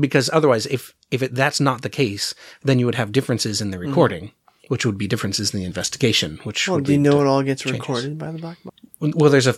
because 0.00 0.30
otherwise, 0.32 0.66
if 0.66 0.94
if 1.10 1.22
it, 1.22 1.34
that's 1.34 1.60
not 1.60 1.82
the 1.82 1.90
case, 1.90 2.34
then 2.62 2.78
you 2.78 2.86
would 2.86 2.94
have 2.94 3.12
differences 3.12 3.60
in 3.60 3.70
the 3.70 3.78
recording, 3.78 4.32
which 4.68 4.86
would 4.86 4.96
be 4.98 5.06
differences 5.06 5.52
in 5.52 5.60
the 5.60 5.66
investigation. 5.66 6.40
Which 6.44 6.66
Well, 6.66 6.76
would 6.76 6.84
do 6.86 6.92
you 6.92 6.98
know 6.98 7.20
it 7.20 7.26
all 7.26 7.42
gets 7.42 7.66
recorded 7.66 8.18
by 8.18 8.32
the 8.32 8.38
black 8.38 8.58
box? 8.64 8.76
Well, 9.00 9.30
there's 9.30 9.46
a 9.46 9.56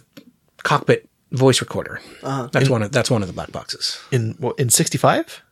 cockpit 0.62 1.09
voice 1.31 1.61
recorder. 1.61 2.01
Uh-huh. 2.22 2.48
That's 2.53 2.68
one 2.68 2.83
of 2.83 2.92
that's 2.92 3.11
one 3.11 3.22
of 3.22 3.29
the 3.29 3.35
black 3.35 3.53
boxes. 3.53 3.98
In, 4.11 4.35
what, 4.38 4.59
in 4.59 4.70
65? 4.70 5.42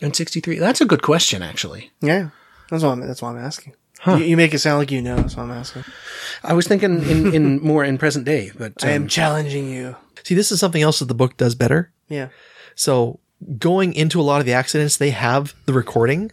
In 0.00 0.12
63, 0.12 0.58
that's 0.58 0.80
a 0.80 0.84
good 0.86 1.02
question, 1.02 1.42
actually. 1.42 1.90
Yeah. 2.00 2.30
That's 2.70 2.82
why 2.82 2.90
I'm, 2.90 3.00
that's 3.00 3.22
why 3.22 3.30
I'm 3.30 3.38
asking. 3.38 3.74
You, 4.06 4.16
you 4.16 4.36
make 4.36 4.52
it 4.52 4.58
sound 4.58 4.78
like 4.80 4.90
you 4.90 5.00
know, 5.00 5.16
that's 5.16 5.36
why 5.36 5.44
I'm 5.44 5.50
asking. 5.50 5.84
I 6.42 6.52
was 6.52 6.66
thinking 6.68 7.02
in, 7.08 7.34
in 7.34 7.60
more 7.62 7.84
in 7.84 7.96
present 7.96 8.24
day, 8.26 8.50
but 8.58 8.72
I 8.84 8.90
am 8.90 9.02
um, 9.02 9.08
challenging 9.08 9.70
you. 9.70 9.96
See, 10.24 10.34
this 10.34 10.52
is 10.52 10.60
something 10.60 10.82
else 10.82 10.98
that 10.98 11.06
the 11.06 11.14
book 11.14 11.36
does 11.36 11.54
better. 11.54 11.90
Yeah. 12.08 12.28
So 12.74 13.20
going 13.58 13.94
into 13.94 14.20
a 14.20 14.22
lot 14.22 14.40
of 14.40 14.46
the 14.46 14.52
accidents, 14.52 14.96
they 14.98 15.10
have 15.10 15.54
the 15.66 15.72
recording. 15.72 16.32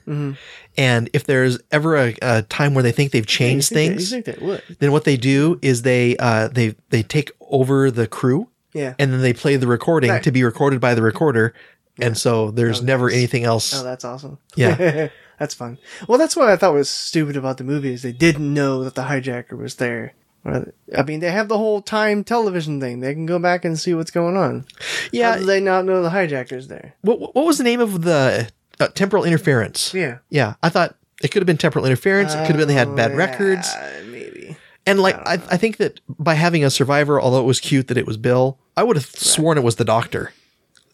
And 0.77 1.09
if 1.13 1.25
there's 1.25 1.59
ever 1.71 1.95
a, 1.97 2.15
a 2.21 2.41
time 2.43 2.73
where 2.73 2.83
they 2.83 2.91
think 2.91 3.11
they've 3.11 3.25
changed 3.25 3.69
think 3.69 3.93
things, 3.93 4.09
They, 4.09 4.17
you 4.17 4.23
think 4.23 4.39
they 4.39 4.45
would? 4.45 4.63
then 4.79 4.91
what 4.91 5.03
they 5.05 5.17
do 5.17 5.59
is 5.61 5.81
they 5.83 6.17
uh, 6.17 6.47
they 6.49 6.75
they 6.89 7.03
take 7.03 7.31
over 7.41 7.91
the 7.91 8.07
crew 8.07 8.47
Yeah. 8.73 8.95
and 8.97 9.11
then 9.13 9.21
they 9.21 9.33
play 9.33 9.55
the 9.57 9.67
recording 9.67 10.09
Right. 10.11 10.23
to 10.23 10.31
be 10.31 10.43
recorded 10.43 10.79
by 10.81 10.93
the 10.95 11.01
recorder. 11.01 11.53
And 11.99 12.17
so 12.17 12.51
there's 12.51 12.81
never 12.81 13.09
anything 13.09 13.43
else. 13.43 13.73
Oh, 13.73 13.83
that's 13.83 14.05
awesome. 14.05 14.37
Yeah. 14.55 15.09
that's 15.39 15.53
fun. 15.53 15.77
Well, 16.07 16.17
that's 16.17 16.35
what 16.35 16.49
I 16.49 16.55
thought 16.55 16.73
was 16.73 16.89
stupid 16.89 17.35
about 17.37 17.57
the 17.57 17.63
movie 17.63 17.93
is 17.93 18.01
they 18.01 18.11
didn't 18.11 18.53
know 18.53 18.83
that 18.83 18.95
the 18.95 19.03
hijacker 19.03 19.57
was 19.57 19.75
there. 19.75 20.13
I 20.43 21.03
mean, 21.05 21.19
they 21.19 21.29
have 21.31 21.49
the 21.49 21.57
whole 21.57 21.81
time 21.83 22.23
television 22.23 22.79
thing. 22.81 22.99
They 22.99 23.13
can 23.13 23.27
go 23.27 23.37
back 23.37 23.63
and 23.63 23.77
see 23.77 23.93
what's 23.93 24.09
going 24.09 24.35
on. 24.35 24.65
yeah. 25.11 25.35
They 25.37 25.59
not 25.59 25.85
know 25.85 26.01
the 26.01 26.09
hijacker's 26.09 26.67
there? 26.67 26.95
what, 27.01 27.35
what 27.35 27.45
was 27.45 27.57
the 27.59 27.63
name 27.63 27.79
of 27.79 28.01
the 28.01 28.49
uh, 28.79 28.87
temporal 28.89 29.23
interference? 29.23 29.93
Yeah. 29.93 30.19
Yeah. 30.29 30.55
I 30.63 30.69
thought 30.69 30.95
it 31.21 31.27
could 31.29 31.41
have 31.41 31.47
been 31.47 31.57
temporal 31.57 31.85
interference. 31.85 32.33
It 32.33 32.37
could 32.47 32.55
have 32.55 32.57
been 32.57 32.67
they 32.67 32.73
had 32.73 32.95
bad 32.95 33.11
Oh, 33.11 33.15
records. 33.15 33.71
maybe. 34.07 34.55
And 34.87 34.99
like, 34.99 35.15
I, 35.27 35.33
I 35.33 35.57
think 35.57 35.77
that 35.77 35.99
by 36.09 36.33
having 36.33 36.63
a 36.63 36.71
survivor, 36.71 37.21
although 37.21 37.41
it 37.41 37.45
was 37.45 37.59
cute 37.59 37.87
that 37.89 37.97
it 37.97 38.07
was 38.07 38.17
Bill, 38.17 38.57
I 38.75 38.81
would 38.81 38.95
have 38.95 39.05
sworn 39.05 39.59
it 39.59 39.63
was 39.63 39.75
the 39.75 39.85
doctor. 39.85 40.33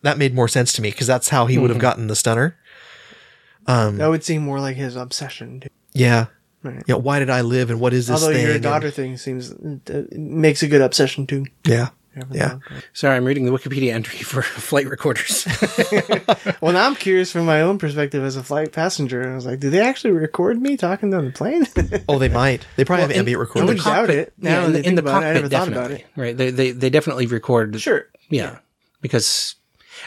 That 0.08 0.18
made 0.18 0.34
more 0.34 0.48
sense 0.48 0.72
to 0.74 0.82
me 0.82 0.90
because 0.92 1.06
that's 1.08 1.28
how 1.28 1.48
he 1.48 1.58
would 1.58 1.70
have 1.70 1.80
gotten 1.80 2.08
the 2.08 2.16
stunner. 2.16 2.58
That 3.66 4.08
would 4.08 4.24
seem 4.24 4.42
more 4.44 4.62
like 4.62 4.78
his 4.78 4.96
obsession. 4.96 5.60
Too. 5.60 5.68
Yeah. 5.92 6.28
Right. 6.64 6.82
Yeah. 6.88 6.96
Why 6.96 7.20
did 7.20 7.30
I 7.30 7.42
live 7.42 7.70
and 7.70 7.80
what 7.82 7.94
is 7.94 8.08
this 8.08 8.22
Although 8.24 8.34
thing? 8.34 8.46
your 8.46 8.54
And- 8.56 8.64
daughter 8.64 8.90
thing 8.90 9.18
seems 9.18 9.52
uh, 9.52 10.04
makes 10.14 10.64
a 10.64 10.68
good 10.68 10.82
obsession 10.82 11.28
too. 11.28 11.46
yeah. 11.66 11.90
Yeah. 12.32 12.58
that. 12.72 12.84
sorry, 12.94 13.16
I'm 13.16 13.26
reading 13.26 13.46
the 13.46 13.52
Wikipedia 13.52 13.94
entry 13.94 14.20
for 14.20 14.42
flight 14.70 14.88
recorders. 14.88 15.46
Well, 16.62 16.74
now 16.74 16.88
I'm 16.88 16.96
curious 16.96 17.32
from 17.32 17.46
my 17.46 17.62
own 17.62 17.78
perspective 17.78 18.24
as 18.24 18.36
a 18.38 18.42
flight 18.44 18.72
passenger. 18.72 19.30
I 19.32 19.36
was 19.36 19.46
like, 19.46 19.60
do 19.60 19.70
they 19.70 19.82
actually 19.82 20.12
record 20.14 20.60
me 20.60 20.78
talking 20.78 21.14
on 21.14 21.26
the 21.26 21.32
plane? 21.32 21.68
Oh, 22.10 22.18
they 22.18 22.30
might. 22.30 22.66
They 22.76 22.86
probably 22.86 23.04
have 23.04 23.12
in- 23.12 23.18
ambient 23.20 23.38
I 23.38 23.42
recording. 23.42 23.68
wouldn't 23.68 23.86
doubt 23.86 24.10
it. 24.10 24.34
Now 24.40 24.62
yeah, 24.62 24.66
in 24.66 24.74
the, 24.74 24.88
in 24.88 24.96
the 24.96 25.02
about 25.04 25.22
it, 25.22 25.28
I 25.28 25.34
cockpit, 25.34 25.36
never 25.44 25.50
thought 25.50 25.68
about 25.68 25.90
definitely. 25.92 26.06
Right? 26.24 26.36
They, 26.38 26.50
they 26.50 26.72
they 26.72 26.90
definitely 26.90 27.28
record. 27.28 27.80
sure. 27.80 28.08
Yeah, 28.32 28.58
because 29.02 29.54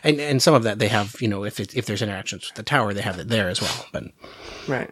And 0.05 0.21
and 0.21 0.43
some 0.43 0.55
of 0.55 0.63
that 0.65 0.79
they 0.79 0.89
have, 0.89 1.17
you 1.21 1.29
know, 1.29 1.45
if 1.45 1.61
it, 1.61 1.77
if 1.77 1.87
there's 1.87 2.03
interactions 2.03 2.47
with 2.49 2.55
the 2.57 2.63
tower, 2.63 2.93
they 2.95 3.03
have 3.03 3.19
it 3.19 3.29
there 3.29 3.49
as 3.49 3.61
well. 3.61 3.87
But 3.93 4.05
Right. 4.69 4.91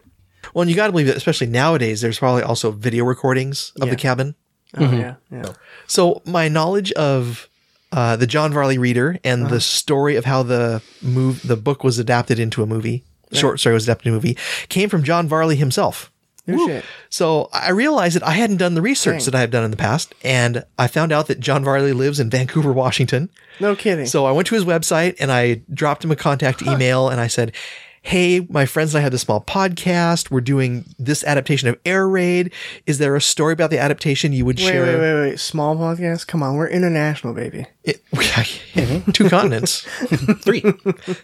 Well, 0.53 0.61
and 0.63 0.69
you 0.69 0.75
got 0.75 0.87
to 0.87 0.91
believe 0.91 1.07
that, 1.07 1.17
especially 1.17 1.47
nowadays, 1.47 2.01
there's 2.01 2.17
probably 2.19 2.41
also 2.43 2.71
video 2.71 3.03
recordings 3.05 3.71
of 3.81 3.87
Yeah. 3.87 3.93
the 3.93 3.97
cabin. 3.99 4.35
Oh 4.77 4.91
yeah. 4.91 5.15
Yeah. 5.31 5.53
So 5.87 6.21
my 6.25 6.47
knowledge 6.47 6.91
of 6.93 7.47
uh, 7.91 8.15
the 8.15 8.27
John 8.27 8.53
Varley 8.53 8.77
Reader 8.77 9.17
and 9.23 9.47
the 9.49 9.59
story 9.59 10.15
of 10.15 10.25
how 10.25 10.43
the 10.43 10.81
move 11.01 11.47
the 11.47 11.57
book 11.57 11.83
was 11.83 11.97
adapted 11.97 12.37
into 12.39 12.61
a 12.61 12.67
movie, 12.67 13.03
short 13.33 13.59
story 13.59 13.73
was 13.73 13.85
adapted 13.85 14.07
into 14.07 14.13
a 14.15 14.19
movie, 14.21 14.37
came 14.69 14.89
from 14.89 15.03
John 15.03 15.27
Varley 15.27 15.55
himself. 15.55 16.11
No. 16.47 16.81
So 17.09 17.49
I 17.53 17.69
realized 17.71 18.15
that 18.15 18.23
I 18.23 18.31
hadn't 18.31 18.57
done 18.57 18.73
the 18.73 18.81
research 18.81 19.19
Dang. 19.19 19.25
that 19.25 19.35
I 19.35 19.41
have 19.41 19.51
done 19.51 19.63
in 19.63 19.71
the 19.71 19.77
past, 19.77 20.13
and 20.23 20.63
I 20.77 20.87
found 20.87 21.11
out 21.11 21.27
that 21.27 21.39
John 21.39 21.63
Varley 21.63 21.93
lives 21.93 22.19
in 22.19 22.29
Vancouver, 22.29 22.73
Washington. 22.73 23.29
No 23.59 23.75
kidding. 23.75 24.05
So 24.05 24.25
I 24.25 24.31
went 24.31 24.47
to 24.47 24.55
his 24.55 24.65
website 24.65 25.15
and 25.19 25.31
I 25.31 25.61
dropped 25.73 26.03
him 26.03 26.11
a 26.11 26.15
contact 26.15 26.61
email 26.61 27.09
and 27.09 27.19
I 27.21 27.27
said, 27.27 27.53
Hey, 28.01 28.47
my 28.49 28.65
friends 28.65 28.95
and 28.95 28.99
I 28.99 29.03
have 29.03 29.11
this 29.11 29.21
small 29.21 29.41
podcast. 29.41 30.31
We're 30.31 30.39
doing 30.39 30.85
this 30.97 31.21
adaptation 31.25 31.67
of 31.67 31.77
Air 31.85 32.07
Raid. 32.07 32.53
Is 32.85 32.97
there 32.97 33.13
a 33.17 33.21
story 33.21 33.51
about 33.51 33.71
the 33.71 33.77
adaptation 33.77 34.31
you 34.31 34.45
would 34.45 34.57
wait, 34.57 34.65
share? 34.65 34.85
wait, 34.85 34.99
wait, 34.99 35.29
wait. 35.31 35.39
Small 35.39 35.75
podcast. 35.75 36.25
Come 36.25 36.41
on, 36.41 36.55
we're 36.55 36.69
international, 36.69 37.33
baby. 37.33 37.65
It- 37.83 38.01
mm-hmm. 38.13 39.11
two 39.11 39.27
continents. 39.29 39.81
three, 40.41 40.61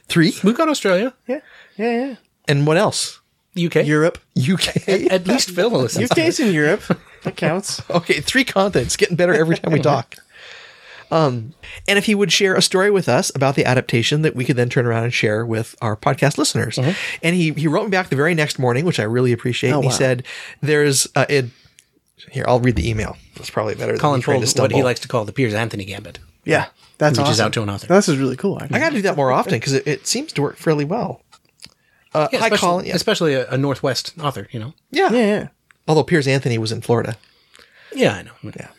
Three? 0.09 0.33
we've 0.43 0.57
got 0.57 0.67
Australia, 0.67 1.13
Yeah. 1.27 1.39
Yeah. 1.77 2.07
Yeah. 2.07 2.15
And 2.49 2.67
what 2.67 2.75
else? 2.77 3.21
UK, 3.57 3.85
Europe. 3.85 4.17
UK. 4.37 4.87
At 4.87 5.27
least 5.27 5.49
Phil 5.55 5.69
will 5.69 5.81
listen. 5.81 6.03
UK's 6.03 6.39
in 6.39 6.53
Europe. 6.53 6.81
That 7.23 7.37
counts. 7.37 7.81
Okay, 7.89 8.19
three 8.19 8.43
continents. 8.43 8.95
Getting 8.95 9.15
better 9.15 9.33
every 9.33 9.57
time 9.57 9.73
we 9.73 9.79
talk. 9.79 10.15
Um, 11.11 11.53
and 11.87 11.97
if 11.97 12.05
he 12.05 12.15
would 12.15 12.31
share 12.31 12.55
a 12.55 12.61
story 12.61 12.89
with 12.89 13.07
us 13.07 13.31
about 13.35 13.55
the 13.55 13.65
adaptation 13.65 14.21
that 14.23 14.35
we 14.35 14.43
could 14.43 14.55
then 14.55 14.69
turn 14.69 14.85
around 14.85 15.03
and 15.03 15.13
share 15.13 15.45
with 15.45 15.75
our 15.81 15.95
podcast 15.95 16.37
listeners. 16.37 16.77
And 16.77 17.35
he, 17.35 17.51
he 17.51 17.67
wrote 17.67 17.85
me 17.85 17.91
back 17.91 18.09
the 18.09 18.15
very 18.15 18.33
next 18.33 18.59
morning, 18.59 18.85
which 18.85 18.99
I 18.99 19.03
really 19.03 19.31
appreciate. 19.31 19.71
Oh, 19.71 19.75
and 19.75 19.83
he 19.83 19.89
wow. 19.89 19.95
said, 19.95 20.23
there's, 20.61 21.07
uh, 21.15 21.25
it, 21.29 21.45
here, 22.31 22.45
I'll 22.47 22.59
read 22.59 22.75
the 22.75 22.89
email. 22.89 23.17
That's 23.35 23.49
probably 23.49 23.75
better 23.75 23.97
Colin 23.97 24.13
than 24.13 24.19
me 24.19 24.23
trying 24.23 24.41
pulled 24.41 24.59
what 24.59 24.71
he 24.71 24.83
likes 24.83 24.99
to 25.01 25.07
call 25.07 25.25
the 25.25 25.33
Piers 25.33 25.53
Anthony 25.53 25.85
Gambit. 25.85 26.19
Yeah. 26.43 26.67
That's 26.97 27.17
Reaches 27.17 27.33
awesome. 27.33 27.45
out 27.45 27.53
to 27.53 27.63
an 27.63 27.69
author. 27.69 27.87
This 27.87 28.07
is 28.07 28.17
really 28.17 28.37
cool. 28.37 28.57
I 28.61 28.79
got 28.79 28.89
to 28.89 28.95
do 28.95 29.01
that 29.01 29.17
more 29.17 29.31
often 29.31 29.53
because 29.53 29.73
it, 29.73 29.85
it 29.85 30.07
seems 30.07 30.31
to 30.33 30.41
work 30.41 30.55
fairly 30.55 30.85
well. 30.85 31.21
Uh, 32.15 32.27
Yeah, 32.31 32.39
hi, 32.39 32.45
especially, 32.47 32.57
Colin. 32.57 32.85
Yeah. 32.85 32.95
especially 32.95 33.33
a, 33.33 33.49
a 33.49 33.57
Northwest 33.57 34.13
author, 34.21 34.47
you 34.51 34.59
know. 34.59 34.73
yeah. 34.91 35.11
Yeah. 35.11 35.25
Yeah. 35.25 35.47
Although 35.87 36.03
Piers 36.03 36.27
Anthony 36.27 36.57
was 36.57 36.71
in 36.71 36.81
Florida. 36.81 37.15
Yeah, 37.93 38.13
I 38.15 38.21
know. 38.23 38.31
Yeah. 38.43 38.69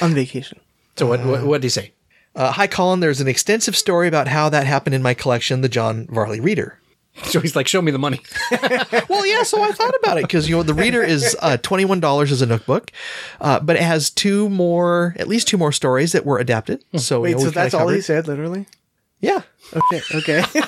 On 0.00 0.14
vacation. 0.14 0.58
So 0.96 1.06
what 1.06 1.24
what 1.24 1.44
what 1.44 1.60
did 1.60 1.64
he 1.66 1.70
say? 1.70 1.92
Uh, 2.34 2.52
hi, 2.52 2.66
Colin. 2.66 3.00
There's 3.00 3.20
an 3.20 3.28
extensive 3.28 3.76
story 3.76 4.08
about 4.08 4.28
how 4.28 4.48
that 4.48 4.66
happened 4.66 4.94
in 4.94 5.02
my 5.02 5.14
collection, 5.14 5.60
the 5.60 5.68
John 5.68 6.06
Varley 6.10 6.40
Reader. 6.40 6.78
So 7.24 7.40
he's 7.40 7.56
like, 7.56 7.66
"Show 7.66 7.82
me 7.82 7.90
the 7.90 7.98
money." 7.98 8.20
Well, 9.08 9.26
yeah, 9.26 9.42
so 9.42 9.60
I 9.60 9.72
thought 9.72 9.94
about 10.02 10.18
it 10.18 10.22
because 10.22 10.48
you 10.48 10.54
know 10.56 10.62
the 10.62 10.74
reader 10.74 11.02
is 11.02 11.36
uh, 11.42 11.56
twenty 11.56 11.84
one 11.84 11.98
dollars 12.00 12.30
as 12.30 12.42
a 12.42 12.46
Nook 12.46 12.64
book, 12.64 12.92
uh, 13.40 13.58
but 13.58 13.74
it 13.74 13.82
has 13.82 14.08
two 14.10 14.48
more, 14.48 15.14
at 15.18 15.26
least 15.26 15.48
two 15.48 15.58
more 15.58 15.72
stories 15.72 16.12
that 16.12 16.24
were 16.24 16.38
adapted. 16.38 16.84
So 16.96 17.16
you 17.16 17.22
Wait, 17.22 17.32
know, 17.32 17.44
so 17.44 17.50
that's 17.50 17.74
all 17.74 17.88
he 17.88 18.00
said, 18.00 18.28
literally? 18.28 18.66
Yeah, 19.20 19.42
Okay. 19.74 20.00
Okay. 20.14 20.42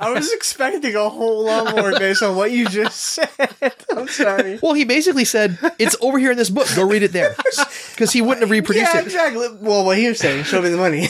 I 0.00 0.12
was 0.14 0.32
expecting 0.34 0.94
a 0.94 1.08
whole 1.08 1.44
lot 1.44 1.74
more 1.76 1.92
based 1.98 2.22
on 2.22 2.36
what 2.36 2.50
you 2.50 2.66
just 2.68 3.00
said. 3.00 3.28
I'm 3.96 4.08
sorry. 4.08 4.58
Well, 4.62 4.72
he 4.74 4.84
basically 4.84 5.24
said 5.24 5.58
it's 5.78 5.96
over 6.00 6.18
here 6.18 6.30
in 6.30 6.36
this 6.36 6.50
book. 6.50 6.66
Go 6.74 6.86
read 6.86 7.02
it 7.02 7.12
there 7.12 7.34
because 7.90 8.12
he 8.12 8.22
wouldn't 8.22 8.40
have 8.40 8.50
reproduced 8.50 8.92
Yeah, 8.94 9.00
it. 9.00 9.04
exactly. 9.06 9.48
Well, 9.60 9.84
what 9.84 9.98
he 9.98 10.08
was 10.08 10.18
saying, 10.18 10.44
show 10.44 10.62
me 10.62 10.68
the 10.70 10.76
money. 10.76 11.06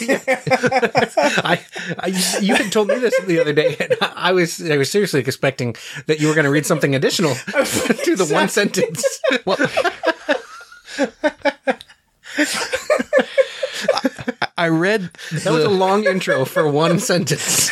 I, 1.44 1.64
I 1.99 2.38
you 2.40 2.55
had 2.55 2.73
told 2.73 2.88
me 2.88 2.96
this 2.99 3.18
the 3.27 3.40
other 3.40 3.53
day, 3.53 3.77
and 3.79 3.96
I 4.14 4.33
was 4.33 4.61
I 4.70 4.77
was 4.77 4.90
seriously 4.90 5.20
expecting 5.20 5.77
that 6.07 6.20
you 6.20 6.29
were 6.29 6.35
going 6.35 6.44
to 6.44 6.51
read 6.51 6.66
something 6.66 6.94
additional 6.94 7.35
to 7.35 8.16
the 8.16 8.29
one 8.33 8.49
sentence. 8.49 9.05
Well, 9.44 9.57
I 14.57 14.68
read 14.68 15.11
That 15.33 15.53
was 15.53 15.64
a 15.64 15.68
long 15.70 16.05
intro 16.05 16.44
for 16.44 16.70
one 16.70 16.99
sentence. 16.99 17.70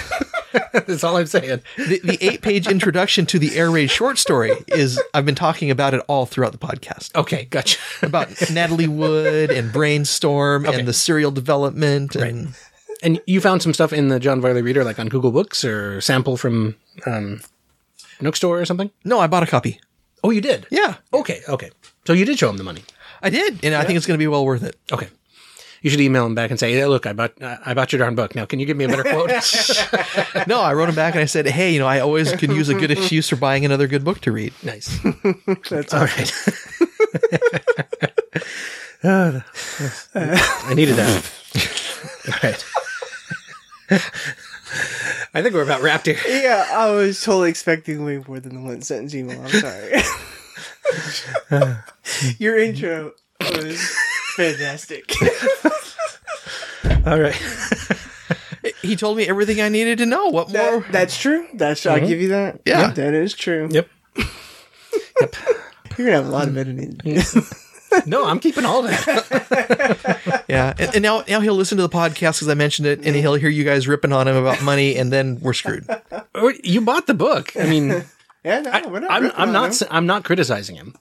That's 0.72 1.04
all 1.04 1.16
I'm 1.16 1.26
saying. 1.26 1.60
the, 1.76 2.00
the 2.04 2.18
eight 2.20 2.40
page 2.42 2.66
introduction 2.66 3.26
to 3.26 3.38
the 3.38 3.56
air 3.56 3.70
raid 3.70 3.90
short 3.90 4.18
story 4.18 4.52
is 4.68 5.00
I've 5.14 5.26
been 5.26 5.34
talking 5.34 5.70
about 5.70 5.94
it 5.94 6.00
all 6.08 6.26
throughout 6.26 6.52
the 6.52 6.58
podcast 6.58 7.14
Okay, 7.14 7.44
gotcha. 7.46 7.78
about 8.06 8.28
Natalie 8.50 8.88
Wood 8.88 9.50
and 9.50 9.72
Brainstorm 9.72 10.66
Okay. 10.66 10.78
and 10.78 10.88
the 10.88 10.92
serial 10.92 11.30
development 11.30 12.16
and 12.16 12.54
And 13.02 13.20
you 13.26 13.40
found 13.40 13.62
some 13.62 13.72
stuff 13.74 13.92
in 13.92 14.08
the 14.08 14.18
John 14.18 14.40
Varley 14.40 14.62
Reader, 14.62 14.82
like 14.84 14.98
on 14.98 15.08
Google 15.08 15.30
Books 15.30 15.64
or 15.64 16.00
sample 16.00 16.36
from 16.36 16.74
um, 17.06 17.40
Nook 18.20 18.34
Store 18.36 18.58
or 18.60 18.64
something. 18.64 18.90
no, 19.04 19.20
I 19.20 19.26
bought 19.28 19.42
a 19.42 19.46
copy. 19.46 19.80
Oh, 20.24 20.30
you 20.30 20.40
did? 20.40 20.66
Yeah, 20.70 20.96
Okay, 21.12 21.42
okay. 21.48 21.70
So 22.06 22.12
you 22.12 22.24
did 22.24 22.38
show 22.38 22.50
him 22.50 22.56
the 22.56 22.64
money. 22.64 22.82
I 23.22 23.30
did, 23.30 23.64
and 23.64 23.74
I 23.74 23.84
think 23.84 23.96
it's 23.96 24.06
going 24.06 24.16
to 24.18 24.22
be 24.22 24.26
well 24.26 24.44
worth 24.44 24.62
it. 24.64 24.76
Okay. 24.90 25.08
You 25.82 25.90
should 25.90 26.00
email 26.00 26.26
him 26.26 26.34
back 26.34 26.50
and 26.50 26.58
say, 26.58 26.72
hey, 26.72 26.84
"Look, 26.86 27.06
I 27.06 27.12
bought 27.12 27.40
uh, 27.40 27.58
I 27.64 27.74
bought 27.74 27.92
your 27.92 27.98
darn 28.00 28.14
book. 28.14 28.34
Now, 28.34 28.44
can 28.46 28.58
you 28.58 28.66
give 28.66 28.76
me 28.76 28.84
a 28.84 28.88
better 28.88 29.04
quote?" 29.04 29.30
No, 30.46 30.60
I 30.60 30.72
wrote 30.74 30.88
him 30.88 30.94
back 30.94 31.14
and 31.14 31.22
I 31.22 31.26
said, 31.26 31.46
"Hey, 31.46 31.72
you 31.72 31.78
know, 31.78 31.86
I 31.86 32.00
always 32.00 32.32
can 32.32 32.50
use 32.52 32.68
a 32.68 32.74
good 32.74 32.90
excuse 32.90 33.28
for 33.28 33.36
buying 33.36 33.64
another 33.64 33.86
good 33.86 34.04
book 34.04 34.20
to 34.22 34.32
read." 34.32 34.52
nice. 34.62 34.98
That's 35.70 35.94
All 35.94 36.04
right. 36.04 36.32
I 39.04 40.74
needed 40.74 40.96
that. 40.96 41.30
All 42.26 42.34
right. 42.42 42.64
I 45.34 45.42
think 45.42 45.54
we're 45.54 45.62
about 45.62 45.82
wrapped 45.82 46.06
here. 46.06 46.18
Yeah, 46.26 46.66
I 46.70 46.90
was 46.90 47.22
totally 47.22 47.50
expecting 47.50 48.04
way 48.04 48.22
more 48.26 48.40
than 48.40 48.54
the 48.54 48.60
one 48.60 48.82
sentence 48.82 49.14
email. 49.14 49.40
I'm 49.40 49.48
sorry. 49.48 50.02
Your 52.38 52.58
intro 52.58 53.12
was 53.40 53.96
fantastic. 54.38 55.12
All 57.06 57.20
right. 57.20 57.40
He 58.82 58.96
told 58.96 59.16
me 59.16 59.26
everything 59.26 59.60
I 59.60 59.68
needed 59.68 59.98
to 59.98 60.06
know. 60.06 60.28
What 60.28 60.48
more? 60.48 60.80
That, 60.80 60.92
that's 60.92 61.18
true. 61.18 61.46
That's 61.54 61.86
I'll 61.86 61.96
mm-hmm. 61.96 62.06
give 62.06 62.20
you 62.20 62.28
that. 62.28 62.60
Yeah. 62.66 62.90
that 62.90 63.14
is 63.14 63.34
true. 63.34 63.68
Yep. 63.70 63.88
Yep. 64.16 64.26
You're 65.96 66.06
gonna 66.08 66.12
have 66.12 66.26
a 66.26 66.30
lot 66.30 66.48
of 66.48 66.56
editing. 66.56 67.00
No, 68.06 68.26
I'm 68.26 68.40
keeping 68.40 68.64
all 68.64 68.82
that. 68.82 70.44
yeah, 70.48 70.74
and, 70.78 70.94
and 70.96 71.02
now 71.02 71.24
now 71.28 71.40
he'll 71.40 71.54
listen 71.54 71.76
to 71.78 71.82
the 71.82 71.88
podcast 71.88 72.38
because 72.38 72.48
I 72.48 72.54
mentioned 72.54 72.86
it, 72.86 73.04
and 73.04 73.16
he'll 73.16 73.34
hear 73.34 73.48
you 73.48 73.64
guys 73.64 73.88
ripping 73.88 74.12
on 74.12 74.28
him 74.28 74.36
about 74.36 74.62
money, 74.62 74.96
and 74.96 75.12
then 75.12 75.40
we're 75.40 75.54
screwed. 75.54 75.88
You 76.62 76.80
bought 76.80 77.06
the 77.06 77.14
book. 77.14 77.56
I 77.56 77.66
mean, 77.66 78.04
yeah, 78.44 78.60
no, 78.60 78.88
we're 78.88 79.00
not 79.00 79.10
I'm 79.10 79.22
ripping 79.24 79.40
I'm 79.40 79.48
on 79.48 79.52
not 79.52 79.64
him. 79.64 79.70
s- 79.70 79.82
I'm 79.90 80.06
not 80.06 80.24
criticizing 80.24 80.76
him. 80.76 80.94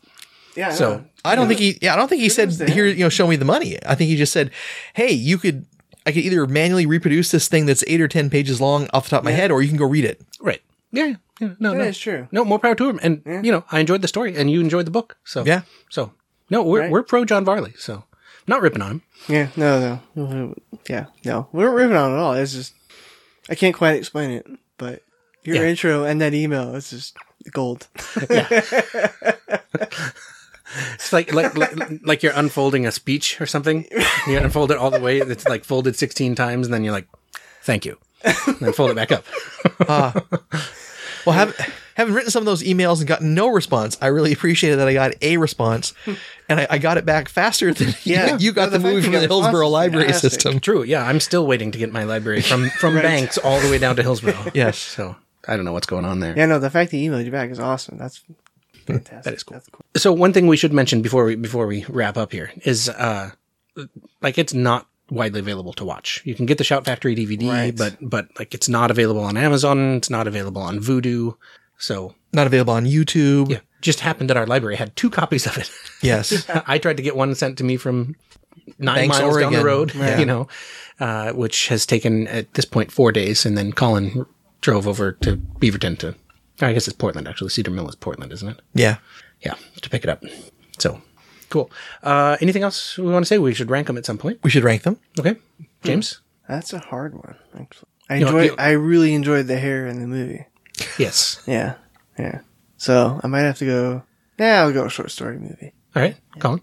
Yeah, 0.57 0.71
So 0.71 0.97
no. 0.97 1.05
I 1.23 1.35
don't 1.35 1.47
think 1.47 1.59
he. 1.59 1.77
Yeah, 1.81 1.93
I 1.93 1.97
don't 1.97 2.07
think 2.09 2.21
he 2.21 2.29
said 2.29 2.51
here. 2.69 2.85
You 2.87 3.03
know, 3.05 3.09
show 3.09 3.27
me 3.27 3.35
the 3.35 3.45
money. 3.45 3.77
I 3.85 3.95
think 3.95 4.09
he 4.09 4.15
just 4.17 4.33
said, 4.33 4.51
"Hey, 4.93 5.11
you 5.13 5.37
could." 5.37 5.65
I 6.05 6.13
could 6.13 6.23
either 6.23 6.47
manually 6.47 6.85
reproduce 6.85 7.31
this 7.31 7.49
thing 7.49 7.65
that's 7.65 7.83
eight 7.85 7.99
or 7.99 8.07
ten 8.07 8.29
pages 8.29 8.61
long 8.61 8.87
off 8.93 9.03
the 9.03 9.09
top 9.09 9.19
of 9.19 9.25
my 9.25 9.31
head, 9.33 9.51
or 9.51 9.61
you 9.61 9.67
can 9.67 9.75
go 9.77 9.83
read 9.85 10.05
it. 10.05 10.21
right. 10.39 10.61
Yeah. 10.93 11.15
yeah 11.41 11.49
no, 11.59 11.71
That 11.71 11.77
no. 11.79 11.83
is 11.83 11.99
true. 11.99 12.29
No, 12.31 12.45
more 12.45 12.59
power 12.59 12.75
to 12.75 12.89
him. 12.89 12.97
And 13.03 13.21
you 13.45 13.51
know, 13.51 13.65
I 13.73 13.81
enjoyed 13.81 14.01
the 14.01 14.07
story, 14.07 14.33
and 14.37 14.49
you 14.49 14.61
enjoyed 14.61 14.85
the 14.87 14.91
book. 14.91 15.17
So 15.25 15.43
Yeah. 15.45 15.63
So 15.89 16.13
no, 16.49 16.63
we're 16.63 16.83
Right. 16.83 16.91
we're 16.91 17.03
pro 17.03 17.25
John 17.25 17.43
Varley. 17.43 17.73
So 17.77 18.05
not 18.47 18.61
ripping 18.61 18.81
on 18.81 18.91
him. 18.91 19.01
Yeah, 19.27 19.49
no, 19.57 19.99
no, 20.15 20.55
yeah, 20.89 21.07
no. 21.25 21.49
We 21.51 21.65
weren't 21.65 21.75
ripping 21.75 21.97
on 21.97 22.11
it 22.11 22.15
at 22.15 22.19
all. 22.21 22.33
It's 22.35 22.53
just 22.53 22.73
I 23.49 23.55
can't 23.55 23.75
quite 23.75 23.97
explain 23.97 24.31
it, 24.31 24.47
but 24.77 25.03
your 25.43 25.57
Yeah. 25.57 25.63
intro 25.69 26.05
and 26.05 26.21
that 26.21 26.33
email 26.33 26.73
is 26.73 26.89
just 26.89 27.17
gold. 27.51 27.87
It's 30.95 31.13
like 31.13 31.33
like 31.33 31.55
like, 31.57 31.75
like 32.03 32.23
you're 32.23 32.33
unfolding 32.35 32.85
a 32.85 32.91
speech 32.91 33.39
or 33.39 33.45
something. 33.45 33.87
You 34.27 34.37
unfold 34.37 34.71
it 34.71 34.77
all 34.77 34.91
the 34.91 34.99
way. 34.99 35.19
It's 35.19 35.47
like 35.47 35.63
folded 35.63 35.95
16 35.95 36.35
times, 36.35 36.67
and 36.67 36.73
then 36.73 36.83
you're 36.83 36.93
like, 36.93 37.07
"Thank 37.63 37.85
you," 37.85 37.97
and 38.23 38.57
then 38.59 38.73
fold 38.73 38.91
it 38.91 38.95
back 38.95 39.11
up. 39.11 39.25
Ah. 39.87 40.13
Well, 41.25 41.35
have, 41.35 41.55
having 41.95 42.13
written 42.13 42.31
some 42.31 42.41
of 42.41 42.45
those 42.45 42.63
emails 42.63 42.99
and 42.99 43.07
gotten 43.07 43.33
no 43.33 43.47
response, 43.49 43.97
I 44.01 44.07
really 44.07 44.31
appreciated 44.31 44.77
that 44.79 44.87
I 44.87 44.93
got 44.93 45.11
a 45.21 45.35
response, 45.37 45.93
and 46.47 46.59
I, 46.61 46.67
I 46.69 46.77
got 46.77 46.97
it 46.97 47.05
back 47.05 47.27
faster 47.27 47.73
than 47.73 47.93
Yeah. 48.03 48.37
you 48.37 48.53
got 48.53 48.71
the, 48.71 48.77
the 48.77 48.83
movie 48.87 49.01
from 49.01 49.11
the 49.13 49.19
Hillsboro 49.19 49.39
responses 49.51 49.67
is 49.67 49.71
Library 49.73 50.05
fantastic. 50.05 50.31
System. 50.31 50.59
True. 50.61 50.83
Yeah, 50.83 51.03
I'm 51.05 51.19
still 51.19 51.45
waiting 51.45 51.71
to 51.71 51.77
get 51.77 51.91
my 51.91 52.03
library 52.05 52.41
from 52.41 52.69
from 52.69 52.95
Banks 52.95 53.37
all 53.37 53.59
the 53.59 53.69
way 53.69 53.77
down 53.77 53.95
to 53.97 54.03
Hillsboro. 54.03 54.51
Yes. 54.53 54.77
So 54.77 55.15
I 55.47 55.55
don't 55.57 55.65
know 55.65 55.73
what's 55.73 55.87
going 55.87 56.05
on 56.05 56.19
there. 56.21 56.33
Yeah, 56.37 56.45
no, 56.45 56.59
the 56.59 56.69
fact 56.69 56.91
that 56.91 56.97
he 56.97 57.07
emailed 57.07 57.25
you 57.25 57.31
back 57.31 57.49
is 57.49 57.59
awesome. 57.59 57.97
That's 57.97 58.23
fantastic. 58.87 59.23
That 59.23 59.33
is 59.33 59.43
cool. 59.43 59.55
That's 59.55 59.69
cool. 59.69 59.85
So 59.95 60.11
one 60.13 60.33
thing 60.33 60.47
we 60.47 60.57
should 60.57 60.73
mention 60.73 61.01
before 61.01 61.25
we 61.25 61.35
before 61.35 61.67
we 61.67 61.85
wrap 61.89 62.17
up 62.17 62.31
here 62.31 62.51
is 62.63 62.89
uh 62.89 63.31
like 64.21 64.37
it's 64.37 64.53
not 64.53 64.87
widely 65.09 65.39
available 65.39 65.73
to 65.73 65.85
watch. 65.85 66.21
You 66.25 66.35
can 66.35 66.45
get 66.45 66.57
the 66.57 66.63
Shout 66.63 66.83
Factory 66.85 67.15
DVD, 67.15 67.47
Right. 67.49 67.75
but 67.77 67.95
but 68.01 68.27
like 68.39 68.53
it's 68.53 68.67
not 68.69 68.91
available 68.91 69.21
on 69.21 69.37
Amazon, 69.37 69.95
it's 69.95 70.09
not 70.09 70.27
available 70.27 70.61
on 70.61 70.79
Vudu. 70.79 71.35
So 71.77 72.15
Not 72.33 72.47
available 72.47 72.73
on 72.73 72.85
YouTube. 72.85 73.51
yeah, 73.51 73.59
just 73.81 73.99
happened 73.99 74.29
that 74.31 74.37
our 74.37 74.47
library 74.47 74.75
had 74.77 74.95
two 74.95 75.09
copies 75.11 75.45
of 75.45 75.57
it. 75.59 75.69
Yes. 76.01 76.45
I 76.67 76.79
tried 76.79 76.97
to 76.97 77.03
get 77.03 77.15
one 77.15 77.35
sent 77.35 77.57
to 77.59 77.63
me 77.63 77.77
from 77.77 78.15
nine 78.79 78.95
Banks, 79.09 79.19
miles 79.19 79.37
down 79.37 79.53
the 79.53 79.63
road, 79.63 79.93
Yeah. 79.93 80.17
you 80.21 80.25
know, 80.25 80.47
uh, 80.99 81.33
which 81.33 81.67
has 81.67 81.85
taken 81.85 82.27
at 82.27 82.51
this 82.55 82.65
point 82.65 82.91
four 82.91 83.11
days. 83.11 83.45
And 83.45 83.55
then 83.57 83.71
Colin 83.71 84.25
drove 84.61 84.87
over 84.87 85.11
to 85.21 85.37
Beaverton 85.37 85.99
to, 85.99 86.15
I 86.61 86.73
guess 86.73 86.87
it's 86.87 86.97
Portland 86.97 87.27
actually. 87.27 87.49
Cedar 87.49 87.71
Mill 87.71 87.87
is 87.89 87.95
Portland, 87.95 88.31
isn't 88.33 88.47
it? 88.49 88.61
Yeah. 88.73 88.97
Yeah, 89.41 89.55
to 89.81 89.89
pick 89.89 90.03
it 90.03 90.09
up. 90.09 90.23
So 90.79 91.01
cool. 91.49 91.69
Uh, 92.03 92.37
anything 92.41 92.63
else 92.63 92.97
we 92.97 93.11
want 93.11 93.23
to 93.23 93.27
say? 93.27 93.37
We 93.37 93.53
should 93.53 93.69
rank 93.69 93.87
them 93.87 93.97
at 93.97 94.05
some 94.05 94.17
point. 94.17 94.39
We 94.43 94.49
should 94.49 94.63
rank 94.63 94.81
them. 94.83 94.97
Okay, 95.19 95.35
James. 95.83 96.21
That's 96.49 96.73
a 96.73 96.79
hard 96.79 97.13
one, 97.13 97.35
actually. 97.59 97.89
I 98.09 98.15
You 98.15 98.21
know, 98.25 98.27
enjoy. 98.37 98.43
you- 98.45 98.55
I 98.57 98.71
really 98.71 99.13
enjoyed 99.13 99.47
the 99.47 99.57
hair 99.59 99.85
in 99.87 99.99
the 100.01 100.07
movie. 100.07 100.45
Yes. 100.97 101.41
Yeah, 101.45 101.75
yeah. 102.17 102.39
So 102.77 103.19
I 103.23 103.27
might 103.27 103.41
have 103.41 103.57
to 103.59 103.65
go. 103.65 104.03
Yeah, 104.39 104.61
I'll 104.61 104.73
go 104.73 104.85
a 104.85 104.89
short 104.89 105.11
story 105.11 105.37
movie. 105.39 105.73
All 105.95 106.01
right, 106.01 106.15
Colin. 106.39 106.61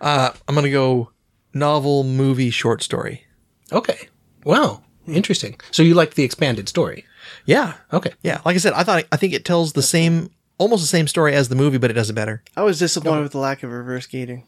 Uh, 0.00 0.30
I'm 0.48 0.54
going 0.54 0.64
to 0.64 0.70
go 0.70 1.10
novel, 1.52 2.02
movie, 2.04 2.50
short 2.50 2.82
story. 2.82 3.24
Okay. 3.72 4.08
Wow. 4.44 4.83
Interesting. 5.06 5.58
So 5.70 5.82
you 5.82 5.94
like 5.94 6.14
the 6.14 6.22
expanded 6.24 6.68
story? 6.68 7.04
Yeah. 7.46 7.74
Okay. 7.92 8.12
Yeah. 8.22 8.40
Like 8.44 8.54
I 8.54 8.58
said, 8.58 8.72
I 8.72 8.84
thought, 8.84 9.04
I 9.12 9.16
think 9.16 9.32
it 9.32 9.44
tells 9.44 9.72
the 9.72 9.82
same, 9.82 10.30
almost 10.58 10.82
the 10.82 10.88
same 10.88 11.06
story 11.08 11.34
as 11.34 11.48
the 11.48 11.54
movie, 11.54 11.78
but 11.78 11.90
it 11.90 11.94
does 11.94 12.10
it 12.10 12.14
better. 12.14 12.42
I 12.56 12.62
was 12.62 12.78
disappointed 12.78 13.22
with 13.22 13.32
the 13.32 13.38
lack 13.38 13.62
of 13.62 13.70
reverse 13.70 14.06
gating. 14.06 14.44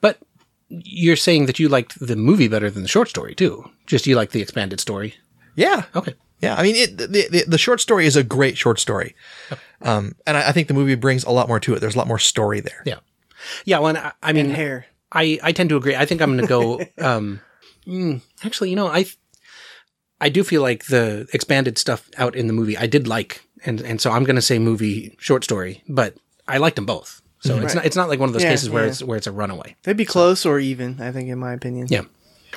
But 0.00 0.18
you're 0.68 1.16
saying 1.16 1.46
that 1.46 1.58
you 1.58 1.68
liked 1.68 1.98
the 2.04 2.16
movie 2.16 2.48
better 2.48 2.70
than 2.70 2.82
the 2.82 2.88
short 2.88 3.08
story 3.08 3.34
too. 3.34 3.70
Just 3.86 4.06
you 4.06 4.16
like 4.16 4.30
the 4.30 4.40
expanded 4.42 4.80
story. 4.80 5.14
Yeah. 5.56 5.84
Okay. 5.94 6.14
Yeah. 6.40 6.56
I 6.56 6.62
mean, 6.62 6.76
it, 6.76 6.96
the, 6.98 7.06
the, 7.06 7.44
the 7.46 7.58
short 7.58 7.80
story 7.80 8.06
is 8.06 8.16
a 8.16 8.24
great 8.24 8.56
short 8.58 8.78
story. 8.80 9.14
Um, 9.82 10.14
and 10.26 10.36
I, 10.36 10.48
I 10.48 10.52
think 10.52 10.68
the 10.68 10.74
movie 10.74 10.94
brings 10.94 11.24
a 11.24 11.30
lot 11.30 11.48
more 11.48 11.60
to 11.60 11.74
it. 11.74 11.80
There's 11.80 11.94
a 11.94 11.98
lot 11.98 12.08
more 12.08 12.18
story 12.18 12.60
there. 12.60 12.82
Yeah. 12.84 12.98
Yeah. 13.64 13.78
Well, 13.78 13.96
I, 13.96 14.12
I 14.22 14.32
mean, 14.32 14.46
And 14.46 14.54
hair. 14.56 14.86
I, 15.12 15.38
I 15.42 15.52
tend 15.52 15.68
to 15.68 15.76
agree. 15.76 15.94
I 15.94 16.06
think 16.06 16.20
I'm 16.20 16.30
going 16.36 16.40
to 16.40 16.48
go. 16.48 16.80
Um, 16.98 17.40
mm, 17.86 18.20
actually, 18.44 18.70
you 18.70 18.76
know, 18.76 18.88
I 18.88 19.06
I 20.20 20.28
do 20.28 20.44
feel 20.44 20.62
like 20.62 20.86
the 20.86 21.28
expanded 21.32 21.78
stuff 21.78 22.08
out 22.16 22.34
in 22.36 22.46
the 22.46 22.52
movie 22.52 22.76
I 22.76 22.86
did 22.86 23.06
like, 23.06 23.46
and 23.64 23.80
and 23.80 24.00
so 24.00 24.10
I'm 24.10 24.24
going 24.24 24.36
to 24.36 24.42
say 24.42 24.58
movie 24.58 25.14
short 25.18 25.44
story, 25.44 25.82
but 25.88 26.16
I 26.48 26.58
liked 26.58 26.76
them 26.76 26.86
both. 26.86 27.20
So 27.40 27.58
mhm. 27.58 27.64
it's 27.64 27.74
not 27.74 27.84
it's 27.84 27.96
not 27.96 28.08
like 28.08 28.20
one 28.20 28.28
of 28.28 28.32
those 28.32 28.42
Yeah, 28.42 28.50
cases 28.50 28.70
where 28.70 28.84
yeah. 28.84 28.90
it's 28.90 29.02
where 29.02 29.16
it's 29.16 29.26
a 29.26 29.32
runaway. 29.32 29.76
They'd 29.82 29.96
be 29.96 30.04
close 30.06 30.46
or 30.46 30.58
even. 30.58 31.00
I 31.00 31.12
think, 31.12 31.28
in 31.28 31.38
my 31.38 31.52
opinion. 31.52 31.88
Yeah. 31.90 32.02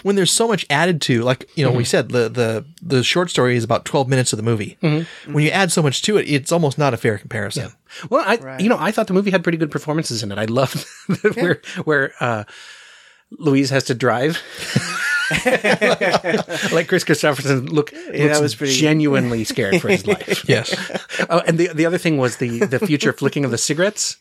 When 0.04 0.16
there's 0.16 0.32
so 0.32 0.48
much 0.48 0.64
added 0.70 1.02
to, 1.02 1.24
like, 1.24 1.50
you 1.58 1.66
know, 1.66 1.72
we 1.72 1.82
mhm. 1.82 1.88
said 1.88 2.10
the, 2.10 2.30
the, 2.30 2.66
the 2.84 3.04
short 3.04 3.32
story 3.32 3.58
is 3.58 3.64
about 3.64 3.84
12 3.84 4.08
minutes 4.08 4.32
of 4.32 4.38
the 4.38 4.44
movie. 4.44 4.78
Mm-hmm. 4.84 5.34
When 5.34 5.44
you 5.44 5.50
add 5.50 5.72
so 5.72 5.82
much 5.82 6.04
to 6.04 6.18
it, 6.18 6.30
it's 6.30 6.52
almost 6.52 6.78
not 6.78 6.94
a 6.94 6.98
fair 6.98 7.18
comparison. 7.18 7.72
Well, 8.08 8.24
I 8.24 8.60
you 8.60 8.70
know 8.70 8.78
I 8.80 8.92
thought 8.92 9.08
the 9.08 9.14
movie 9.16 9.32
had 9.32 9.42
pretty 9.42 9.58
good 9.58 9.72
performances 9.72 10.22
in 10.22 10.32
it. 10.32 10.38
I 10.38 10.46
loved 10.46 10.86
where 11.34 11.62
where 11.84 12.14
uh, 12.20 12.44
Louise 13.32 13.72
has 13.72 13.86
to 13.86 13.96
drive. 13.96 14.42
like 16.72 16.88
Kris 16.88 17.04
Kristofferson 17.04 17.70
look 17.70 17.92
that 17.92 18.14
looks 18.20 18.40
was 18.42 18.56
pretty- 18.56 18.74
genuinely 18.74 19.44
scared 19.44 19.82
for 19.82 19.90
his 19.90 20.06
life. 20.08 20.48
Yes. 20.48 20.74
Oh, 21.30 21.40
and 21.48 21.58
the 21.58 21.68
the 21.74 21.86
other 21.86 21.98
thing 21.98 22.18
was 22.18 22.38
the 22.38 22.60
the 22.60 22.80
future 22.80 23.14
flicking 23.14 23.46
of 23.46 23.52
the 23.52 23.58
cigarettes. 23.58 24.18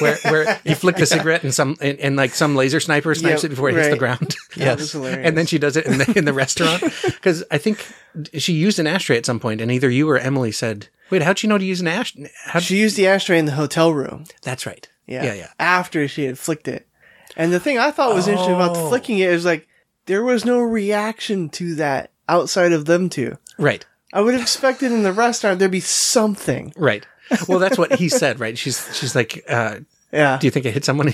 where 0.00 0.16
where 0.24 0.60
you 0.64 0.74
flick 0.74 0.96
the 0.96 1.06
cigarette 1.06 1.44
and 1.44 1.54
some 1.54 1.76
and, 1.80 1.98
and 2.00 2.16
like 2.16 2.34
some 2.34 2.56
laser 2.56 2.80
sniper 2.80 3.14
snipes 3.14 3.42
Yep, 3.42 3.44
it 3.44 3.54
before 3.54 3.68
it 3.68 3.74
hits 3.76 3.88
the 3.90 3.96
ground. 3.98 4.34
That 4.56 4.78
was 4.78 4.90
hilarious. 4.92 5.28
and 5.28 5.38
then 5.38 5.46
she 5.46 5.58
does 5.58 5.76
it 5.76 5.86
in 5.86 5.98
the 5.98 6.12
in 6.18 6.24
the 6.24 6.32
restaurant 6.32 6.82
because 7.04 7.44
I 7.50 7.58
think 7.58 7.86
she 8.34 8.54
used 8.54 8.78
an 8.80 8.86
ashtray 8.86 9.16
at 9.16 9.26
some 9.26 9.38
point, 9.38 9.60
and 9.60 9.70
either 9.70 9.88
you 9.90 10.08
or 10.10 10.18
Emily 10.18 10.50
said, 10.50 10.88
"Wait, 11.10 11.22
how'd 11.22 11.42
you 11.42 11.48
know 11.48 11.58
to 11.58 11.64
use 11.64 11.80
an 11.80 11.86
ash?" 11.88 12.16
How 12.46 12.58
She 12.58 12.78
used 12.78 12.96
the 12.96 13.06
ashtray 13.06 13.38
in 13.38 13.44
the 13.44 13.52
hotel 13.52 13.92
room. 13.92 14.24
That's 14.42 14.66
right. 14.66 14.88
Yeah. 15.06 15.24
yeah, 15.24 15.34
yeah. 15.34 15.48
After 15.60 16.08
she 16.08 16.24
had 16.24 16.38
flicked 16.38 16.66
it. 16.66 16.88
And 17.36 17.52
the 17.52 17.60
thing 17.60 17.78
I 17.78 17.90
thought 17.90 18.14
was 18.14 18.26
interesting 18.26 18.54
about 18.54 18.76
Oh. 18.76 18.84
the 18.84 18.88
flicking 18.88 19.18
it 19.18 19.28
is 19.30 19.44
like 19.44 19.68
there 20.06 20.22
was 20.22 20.44
no 20.44 20.60
reaction 20.60 21.48
to 21.50 21.74
that 21.76 22.10
outside 22.28 22.72
of 22.72 22.86
them 22.86 23.08
two. 23.08 23.38
Right. 23.58 23.84
I 24.12 24.20
would 24.20 24.34
have 24.34 24.42
expected 24.42 24.92
in 24.92 25.02
the 25.02 25.12
restaurant 25.12 25.58
there'd 25.58 25.70
be 25.70 25.80
something. 25.80 26.72
Right. 26.76 27.06
Well, 27.48 27.58
that's 27.58 27.78
what 27.78 27.94
he 27.94 28.08
said, 28.08 28.38
right? 28.38 28.56
She's 28.56 28.96
she's 28.96 29.16
like, 29.16 29.42
uh, 29.48 29.78
Yeah. 30.12 30.38
"Do 30.38 30.46
you 30.46 30.50
think 30.52 30.66
it 30.66 30.74
hit 30.74 30.84
someone?" 30.84 31.08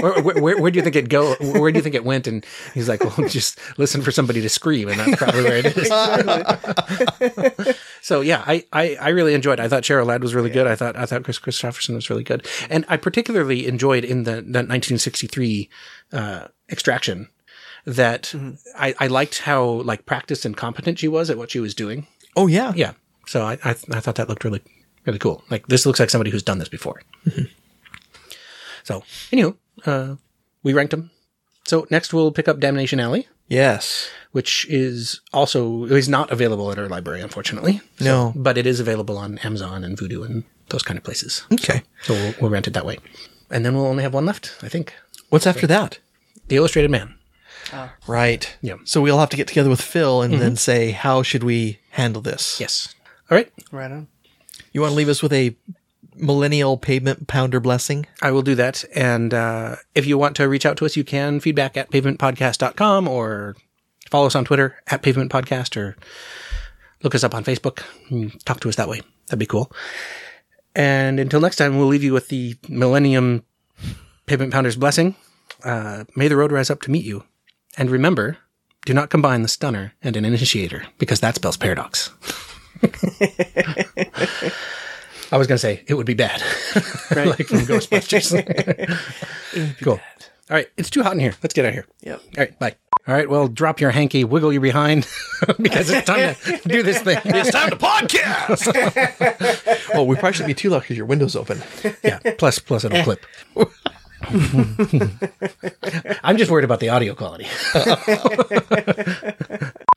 Where, 0.00 0.22
where, 0.22 0.60
where, 0.60 0.70
do 0.70 0.78
you 0.78 0.82
think 0.82 0.96
it 0.96 1.08
go? 1.08 1.34
Where 1.36 1.70
do 1.70 1.78
you 1.78 1.82
think 1.82 1.94
it 1.94 2.04
went? 2.04 2.26
And 2.26 2.44
he's 2.74 2.88
like, 2.88 3.04
"Well, 3.04 3.28
just 3.28 3.60
listen 3.78 4.02
for 4.02 4.10
somebody 4.10 4.40
to 4.40 4.48
scream, 4.48 4.88
and 4.88 4.98
that's 4.98 5.16
probably 5.16 5.44
where 5.44 5.58
it 5.62 5.76
is." 5.76 7.76
so 8.02 8.22
yeah, 8.22 8.42
I, 8.46 8.64
I 8.72 8.96
I 8.96 9.08
really 9.10 9.34
enjoyed. 9.34 9.60
it. 9.60 9.62
I 9.62 9.68
thought 9.68 9.84
Cheryl 9.84 10.06
Ladd 10.06 10.22
was 10.22 10.34
really 10.34 10.50
good. 10.50 10.66
I 10.66 10.74
thought 10.74 10.96
I 10.96 11.06
thought 11.06 11.22
Kris 11.22 11.38
Kristofferson 11.38 11.94
was 11.94 12.10
really 12.10 12.24
good, 12.24 12.48
and 12.70 12.84
I 12.88 12.96
particularly 12.96 13.66
enjoyed 13.68 14.04
in 14.04 14.24
the 14.24 14.32
that 14.32 14.66
1963 14.66 15.68
uh, 16.12 16.48
Extraction 16.70 17.28
that 17.84 18.34
I, 18.76 18.94
I 18.98 19.06
liked 19.08 19.38
how 19.40 19.64
like 19.64 20.06
practiced 20.06 20.44
and 20.44 20.56
competent 20.56 20.98
she 20.98 21.08
was 21.08 21.30
at 21.30 21.38
what 21.38 21.50
she 21.50 21.60
was 21.60 21.74
doing. 21.74 22.06
Oh, 22.36 22.46
yeah. 22.46 22.72
Yeah. 22.74 22.92
So 23.26 23.42
I, 23.44 23.58
I, 23.64 23.70
I 23.70 24.00
thought 24.00 24.14
that 24.16 24.28
looked 24.28 24.44
really, 24.44 24.62
really 25.06 25.18
cool. 25.18 25.42
Like 25.50 25.66
this 25.68 25.84
looks 25.86 26.00
like 26.00 26.10
somebody 26.10 26.30
who's 26.30 26.42
done 26.42 26.58
this 26.58 26.68
before. 26.68 27.02
so, 28.84 29.02
anywho, 29.30 29.56
uh, 29.86 30.16
we 30.62 30.72
ranked 30.72 30.90
them. 30.90 31.10
So 31.64 31.86
next 31.90 32.12
we'll 32.12 32.32
pick 32.32 32.48
up 32.48 32.58
Damnation 32.58 32.98
Alley, 33.00 33.28
Yes. 33.48 34.10
which 34.32 34.66
is 34.68 35.20
also 35.32 35.84
is 35.84 36.08
not 36.08 36.30
available 36.32 36.70
at 36.72 36.78
our 36.78 36.88
library, 36.88 37.20
unfortunately. 37.20 37.80
No. 38.00 38.32
But 38.34 38.58
it 38.58 38.66
is 38.66 38.80
available 38.80 39.16
on 39.18 39.38
Amazon 39.38 39.84
and 39.84 39.96
Vudu 39.96 40.24
and 40.24 40.44
those 40.70 40.82
kind 40.82 40.98
of 40.98 41.04
places. 41.04 41.44
Okay. 41.52 41.82
So 42.02 42.14
we'll, 42.14 42.34
we'll 42.40 42.50
rent 42.50 42.66
it 42.66 42.72
that 42.74 42.86
way. 42.86 42.98
And 43.50 43.64
then 43.64 43.74
we'll 43.74 43.86
only 43.86 44.02
have 44.02 44.14
one 44.14 44.26
left, 44.26 44.56
I 44.62 44.68
think. 44.68 44.94
What's 45.28 45.46
after 45.46 45.66
that? 45.68 45.98
The 46.48 46.56
Illustrated 46.56 46.90
Man. 46.90 47.14
Right. 48.06 48.54
Yeah. 48.60 48.76
So 48.84 49.00
we'll 49.00 49.18
have 49.18 49.30
to 49.30 49.36
get 49.36 49.48
together 49.48 49.70
with 49.70 49.80
Phil 49.80 50.22
and 50.22 50.34
then 50.34 50.56
say, 50.56 50.90
how 50.90 51.22
should 51.22 51.42
we 51.44 51.78
handle 51.90 52.22
this? 52.22 52.60
Yes. 52.60 52.94
All 53.30 53.36
right. 53.36 53.50
Right 53.70 53.90
on. 53.90 54.08
You 54.72 54.80
want 54.80 54.92
to 54.92 54.96
leave 54.96 55.08
us 55.08 55.22
with 55.22 55.32
a 55.32 55.54
millennial 56.14 56.76
pavement 56.76 57.26
pounder 57.26 57.60
blessing? 57.60 58.06
I 58.20 58.30
will 58.30 58.42
do 58.42 58.54
that. 58.54 58.84
And 58.94 59.32
uh, 59.34 59.76
if 59.94 60.06
you 60.06 60.18
want 60.18 60.36
to 60.36 60.48
reach 60.48 60.66
out 60.66 60.76
to 60.78 60.86
us, 60.86 60.96
you 60.96 61.04
can 61.04 61.40
feedback 61.40 61.76
at 61.76 61.90
pavementpodcast.com 61.90 63.08
or 63.08 63.56
follow 64.10 64.26
us 64.26 64.34
on 64.34 64.44
Twitter 64.44 64.76
at 64.88 65.02
Pavement 65.02 65.30
Podcast 65.30 65.76
or 65.76 65.96
look 67.02 67.14
us 67.14 67.24
up 67.24 67.34
on 67.34 67.44
Facebook 67.44 67.82
and 68.10 68.44
talk 68.44 68.60
to 68.60 68.68
us 68.68 68.76
that 68.76 68.88
way. 68.88 69.00
That'd 69.26 69.38
be 69.38 69.46
cool. 69.46 69.72
And 70.74 71.18
until 71.20 71.40
next 71.40 71.56
time, 71.56 71.76
we'll 71.78 71.86
leave 71.86 72.04
you 72.04 72.12
with 72.12 72.28
the 72.28 72.56
Millennium 72.68 73.44
Pavement 74.26 74.52
Pounder's 74.52 74.76
blessing. 74.76 75.16
Uh, 75.64 76.04
may 76.16 76.28
the 76.28 76.36
road 76.36 76.52
rise 76.52 76.70
up 76.70 76.80
to 76.82 76.90
meet 76.90 77.04
you. 77.04 77.24
And 77.76 77.90
remember, 77.90 78.38
do 78.84 78.92
not 78.92 79.10
combine 79.10 79.42
the 79.42 79.48
stunner 79.48 79.94
and 80.02 80.16
an 80.16 80.24
initiator 80.24 80.86
because 80.98 81.20
that 81.20 81.34
spells 81.36 81.56
paradox. 81.56 82.10
I 85.32 85.38
was 85.38 85.46
going 85.46 85.56
to 85.56 85.58
say 85.58 85.82
it 85.86 85.94
would 85.94 86.04
be 86.04 86.14
bad, 86.14 86.40
like 87.16 87.46
from 87.46 87.60
Ghostbusters. 87.60 88.32
cool. 89.82 90.00
All 90.50 90.56
right, 90.56 90.68
it's 90.76 90.90
too 90.90 91.02
hot 91.02 91.14
in 91.14 91.20
here. 91.20 91.34
Let's 91.42 91.54
get 91.54 91.64
out 91.64 91.68
of 91.68 91.74
here. 91.74 91.86
Yep. 92.02 92.20
All 92.20 92.44
right, 92.44 92.58
bye. 92.58 92.74
All 93.08 93.14
right, 93.14 93.28
well, 93.28 93.48
drop 93.48 93.80
your 93.80 93.90
hanky, 93.90 94.24
wiggle 94.24 94.52
your 94.52 94.60
behind, 94.60 95.08
because 95.58 95.88
it's 95.88 96.06
time 96.06 96.34
to 96.34 96.68
do 96.68 96.82
this 96.82 97.00
thing. 97.00 97.18
It's 97.24 97.50
time 97.50 97.70
to 97.70 97.76
podcast. 97.76 98.68
Oh, 99.94 100.04
we 100.04 100.16
probably 100.16 100.34
shouldn't 100.34 100.48
be 100.48 100.54
too 100.54 100.68
loud 100.68 100.80
because 100.82 100.96
your 100.98 101.06
window's 101.06 101.34
open. 101.34 101.62
yeah. 102.04 102.18
Plus, 102.36 102.58
plus 102.58 102.84
it'll 102.84 103.02
clip. 103.02 103.24
I'm 106.24 106.36
just 106.36 106.50
worried 106.50 106.64
about 106.64 106.80
the 106.80 106.88
audio 106.88 107.14
quality. 107.14 107.46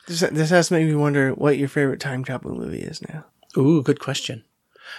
This, 0.08 0.20
this 0.20 0.50
has 0.52 0.70
made 0.72 0.88
me 0.88 0.96
wonder 0.96 1.32
what 1.32 1.58
your 1.58 1.68
favorite 1.68 2.00
time 2.00 2.24
travel 2.24 2.54
movie 2.56 2.80
is 2.82 3.02
now. 3.10 3.26
Ooh, 3.58 3.82
good 3.82 4.00
question. 4.00 4.44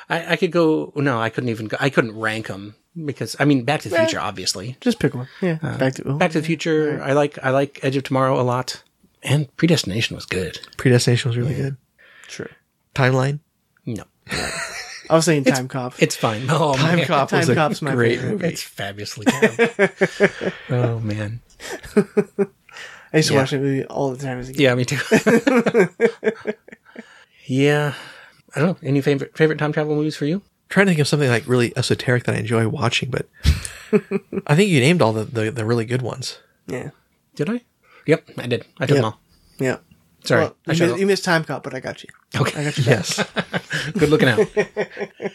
I, 0.08 0.32
I 0.32 0.36
could 0.36 0.50
go. 0.50 0.92
No, 0.96 1.20
I 1.20 1.30
couldn't 1.30 1.50
even. 1.50 1.68
go 1.68 1.76
I 1.78 1.90
couldn't 1.90 2.18
rank 2.18 2.48
them 2.48 2.74
because 3.04 3.36
I 3.38 3.44
mean, 3.44 3.64
Back 3.64 3.82
to 3.82 3.88
the 3.88 3.96
Future, 3.96 4.18
obviously. 4.18 4.76
Just 4.80 4.98
pick 4.98 5.14
one. 5.14 5.28
Yeah. 5.40 5.58
Uh, 5.62 5.78
back 5.78 5.94
to 5.94 6.14
Back 6.14 6.32
to 6.32 6.40
the 6.40 6.46
Future. 6.46 7.00
I 7.02 7.12
like. 7.12 7.38
I 7.42 7.50
like 7.50 7.78
Edge 7.82 7.96
of 7.96 8.02
Tomorrow 8.02 8.40
a 8.40 8.42
lot, 8.42 8.82
and 9.22 9.54
Predestination 9.56 10.16
was 10.16 10.26
good. 10.26 10.58
Predestination 10.76 11.28
was 11.28 11.38
really 11.38 11.54
good. 11.54 11.76
True. 12.26 12.48
Timeline. 12.94 13.38
No, 13.84 14.02
I 15.10 15.14
was 15.14 15.24
saying 15.24 15.44
Time 15.44 15.68
Cop. 15.68 15.94
it's 16.02 16.16
fine. 16.16 16.46
Oh, 16.50 16.74
Time 16.76 16.96
man. 16.96 17.06
Cop 17.06 17.28
Time 17.30 17.40
was 17.40 17.48
a 17.48 17.54
Cop's 17.54 17.82
my 17.82 17.94
great 17.94 18.18
favorite. 18.18 18.32
movie. 18.32 18.46
It's 18.48 18.62
fabulously 18.62 19.26
terrible. 19.26 19.88
oh 20.70 21.00
man. 21.00 21.40
I 23.12 23.18
used 23.18 23.28
to 23.28 23.34
Yeah. 23.34 23.40
watch 23.40 23.50
that 23.52 23.60
movie 23.60 23.84
all 23.86 24.10
the 24.12 24.22
time 24.22 24.38
as 24.38 24.48
a 24.48 24.52
kid. 24.52 24.60
Yeah, 24.60 24.74
me 24.74 24.84
too. 24.84 24.98
yeah. 27.46 27.94
I 28.54 28.60
don't 28.60 28.82
know. 28.82 28.88
Any 28.88 29.00
favorite 29.00 29.36
favorite 29.36 29.58
time 29.58 29.72
travel 29.72 29.94
movies 29.94 30.16
for 30.16 30.24
you? 30.26 30.42
trying 30.68 30.86
to 30.86 30.90
think 30.90 30.98
of 31.00 31.06
something 31.06 31.28
like 31.28 31.46
really 31.46 31.72
esoteric 31.78 32.24
that 32.24 32.34
I 32.34 32.38
enjoy 32.38 32.66
watching, 32.68 33.08
but 33.08 33.28
I 34.48 34.56
think 34.56 34.68
you 34.68 34.80
named 34.80 35.00
all 35.00 35.12
the, 35.12 35.22
the, 35.24 35.50
the 35.52 35.64
really 35.64 35.84
good 35.84 36.02
ones. 36.02 36.38
Yeah. 36.66 36.90
Did 37.36 37.48
I? 37.48 37.60
Yep, 38.06 38.30
I 38.38 38.46
did. 38.48 38.64
I 38.80 38.86
took 38.86 38.96
Yep. 38.96 38.96
them 38.96 39.04
all. 39.04 39.20
Yeah. 39.60 39.76
Sorry. 40.26 40.42
Well, 40.42 40.76
you, 40.76 40.86
missed, 40.86 40.98
you 41.00 41.06
missed 41.06 41.24
Time 41.24 41.44
Cop, 41.44 41.62
but 41.62 41.74
I 41.74 41.80
got 41.80 42.02
you. 42.02 42.10
okay. 42.36 42.60
I 42.60 42.64
got 42.64 42.78
you. 42.78 42.84
Yes. 42.84 43.24
Good 43.92 44.08
looking 44.08 44.28
out. 44.28 44.40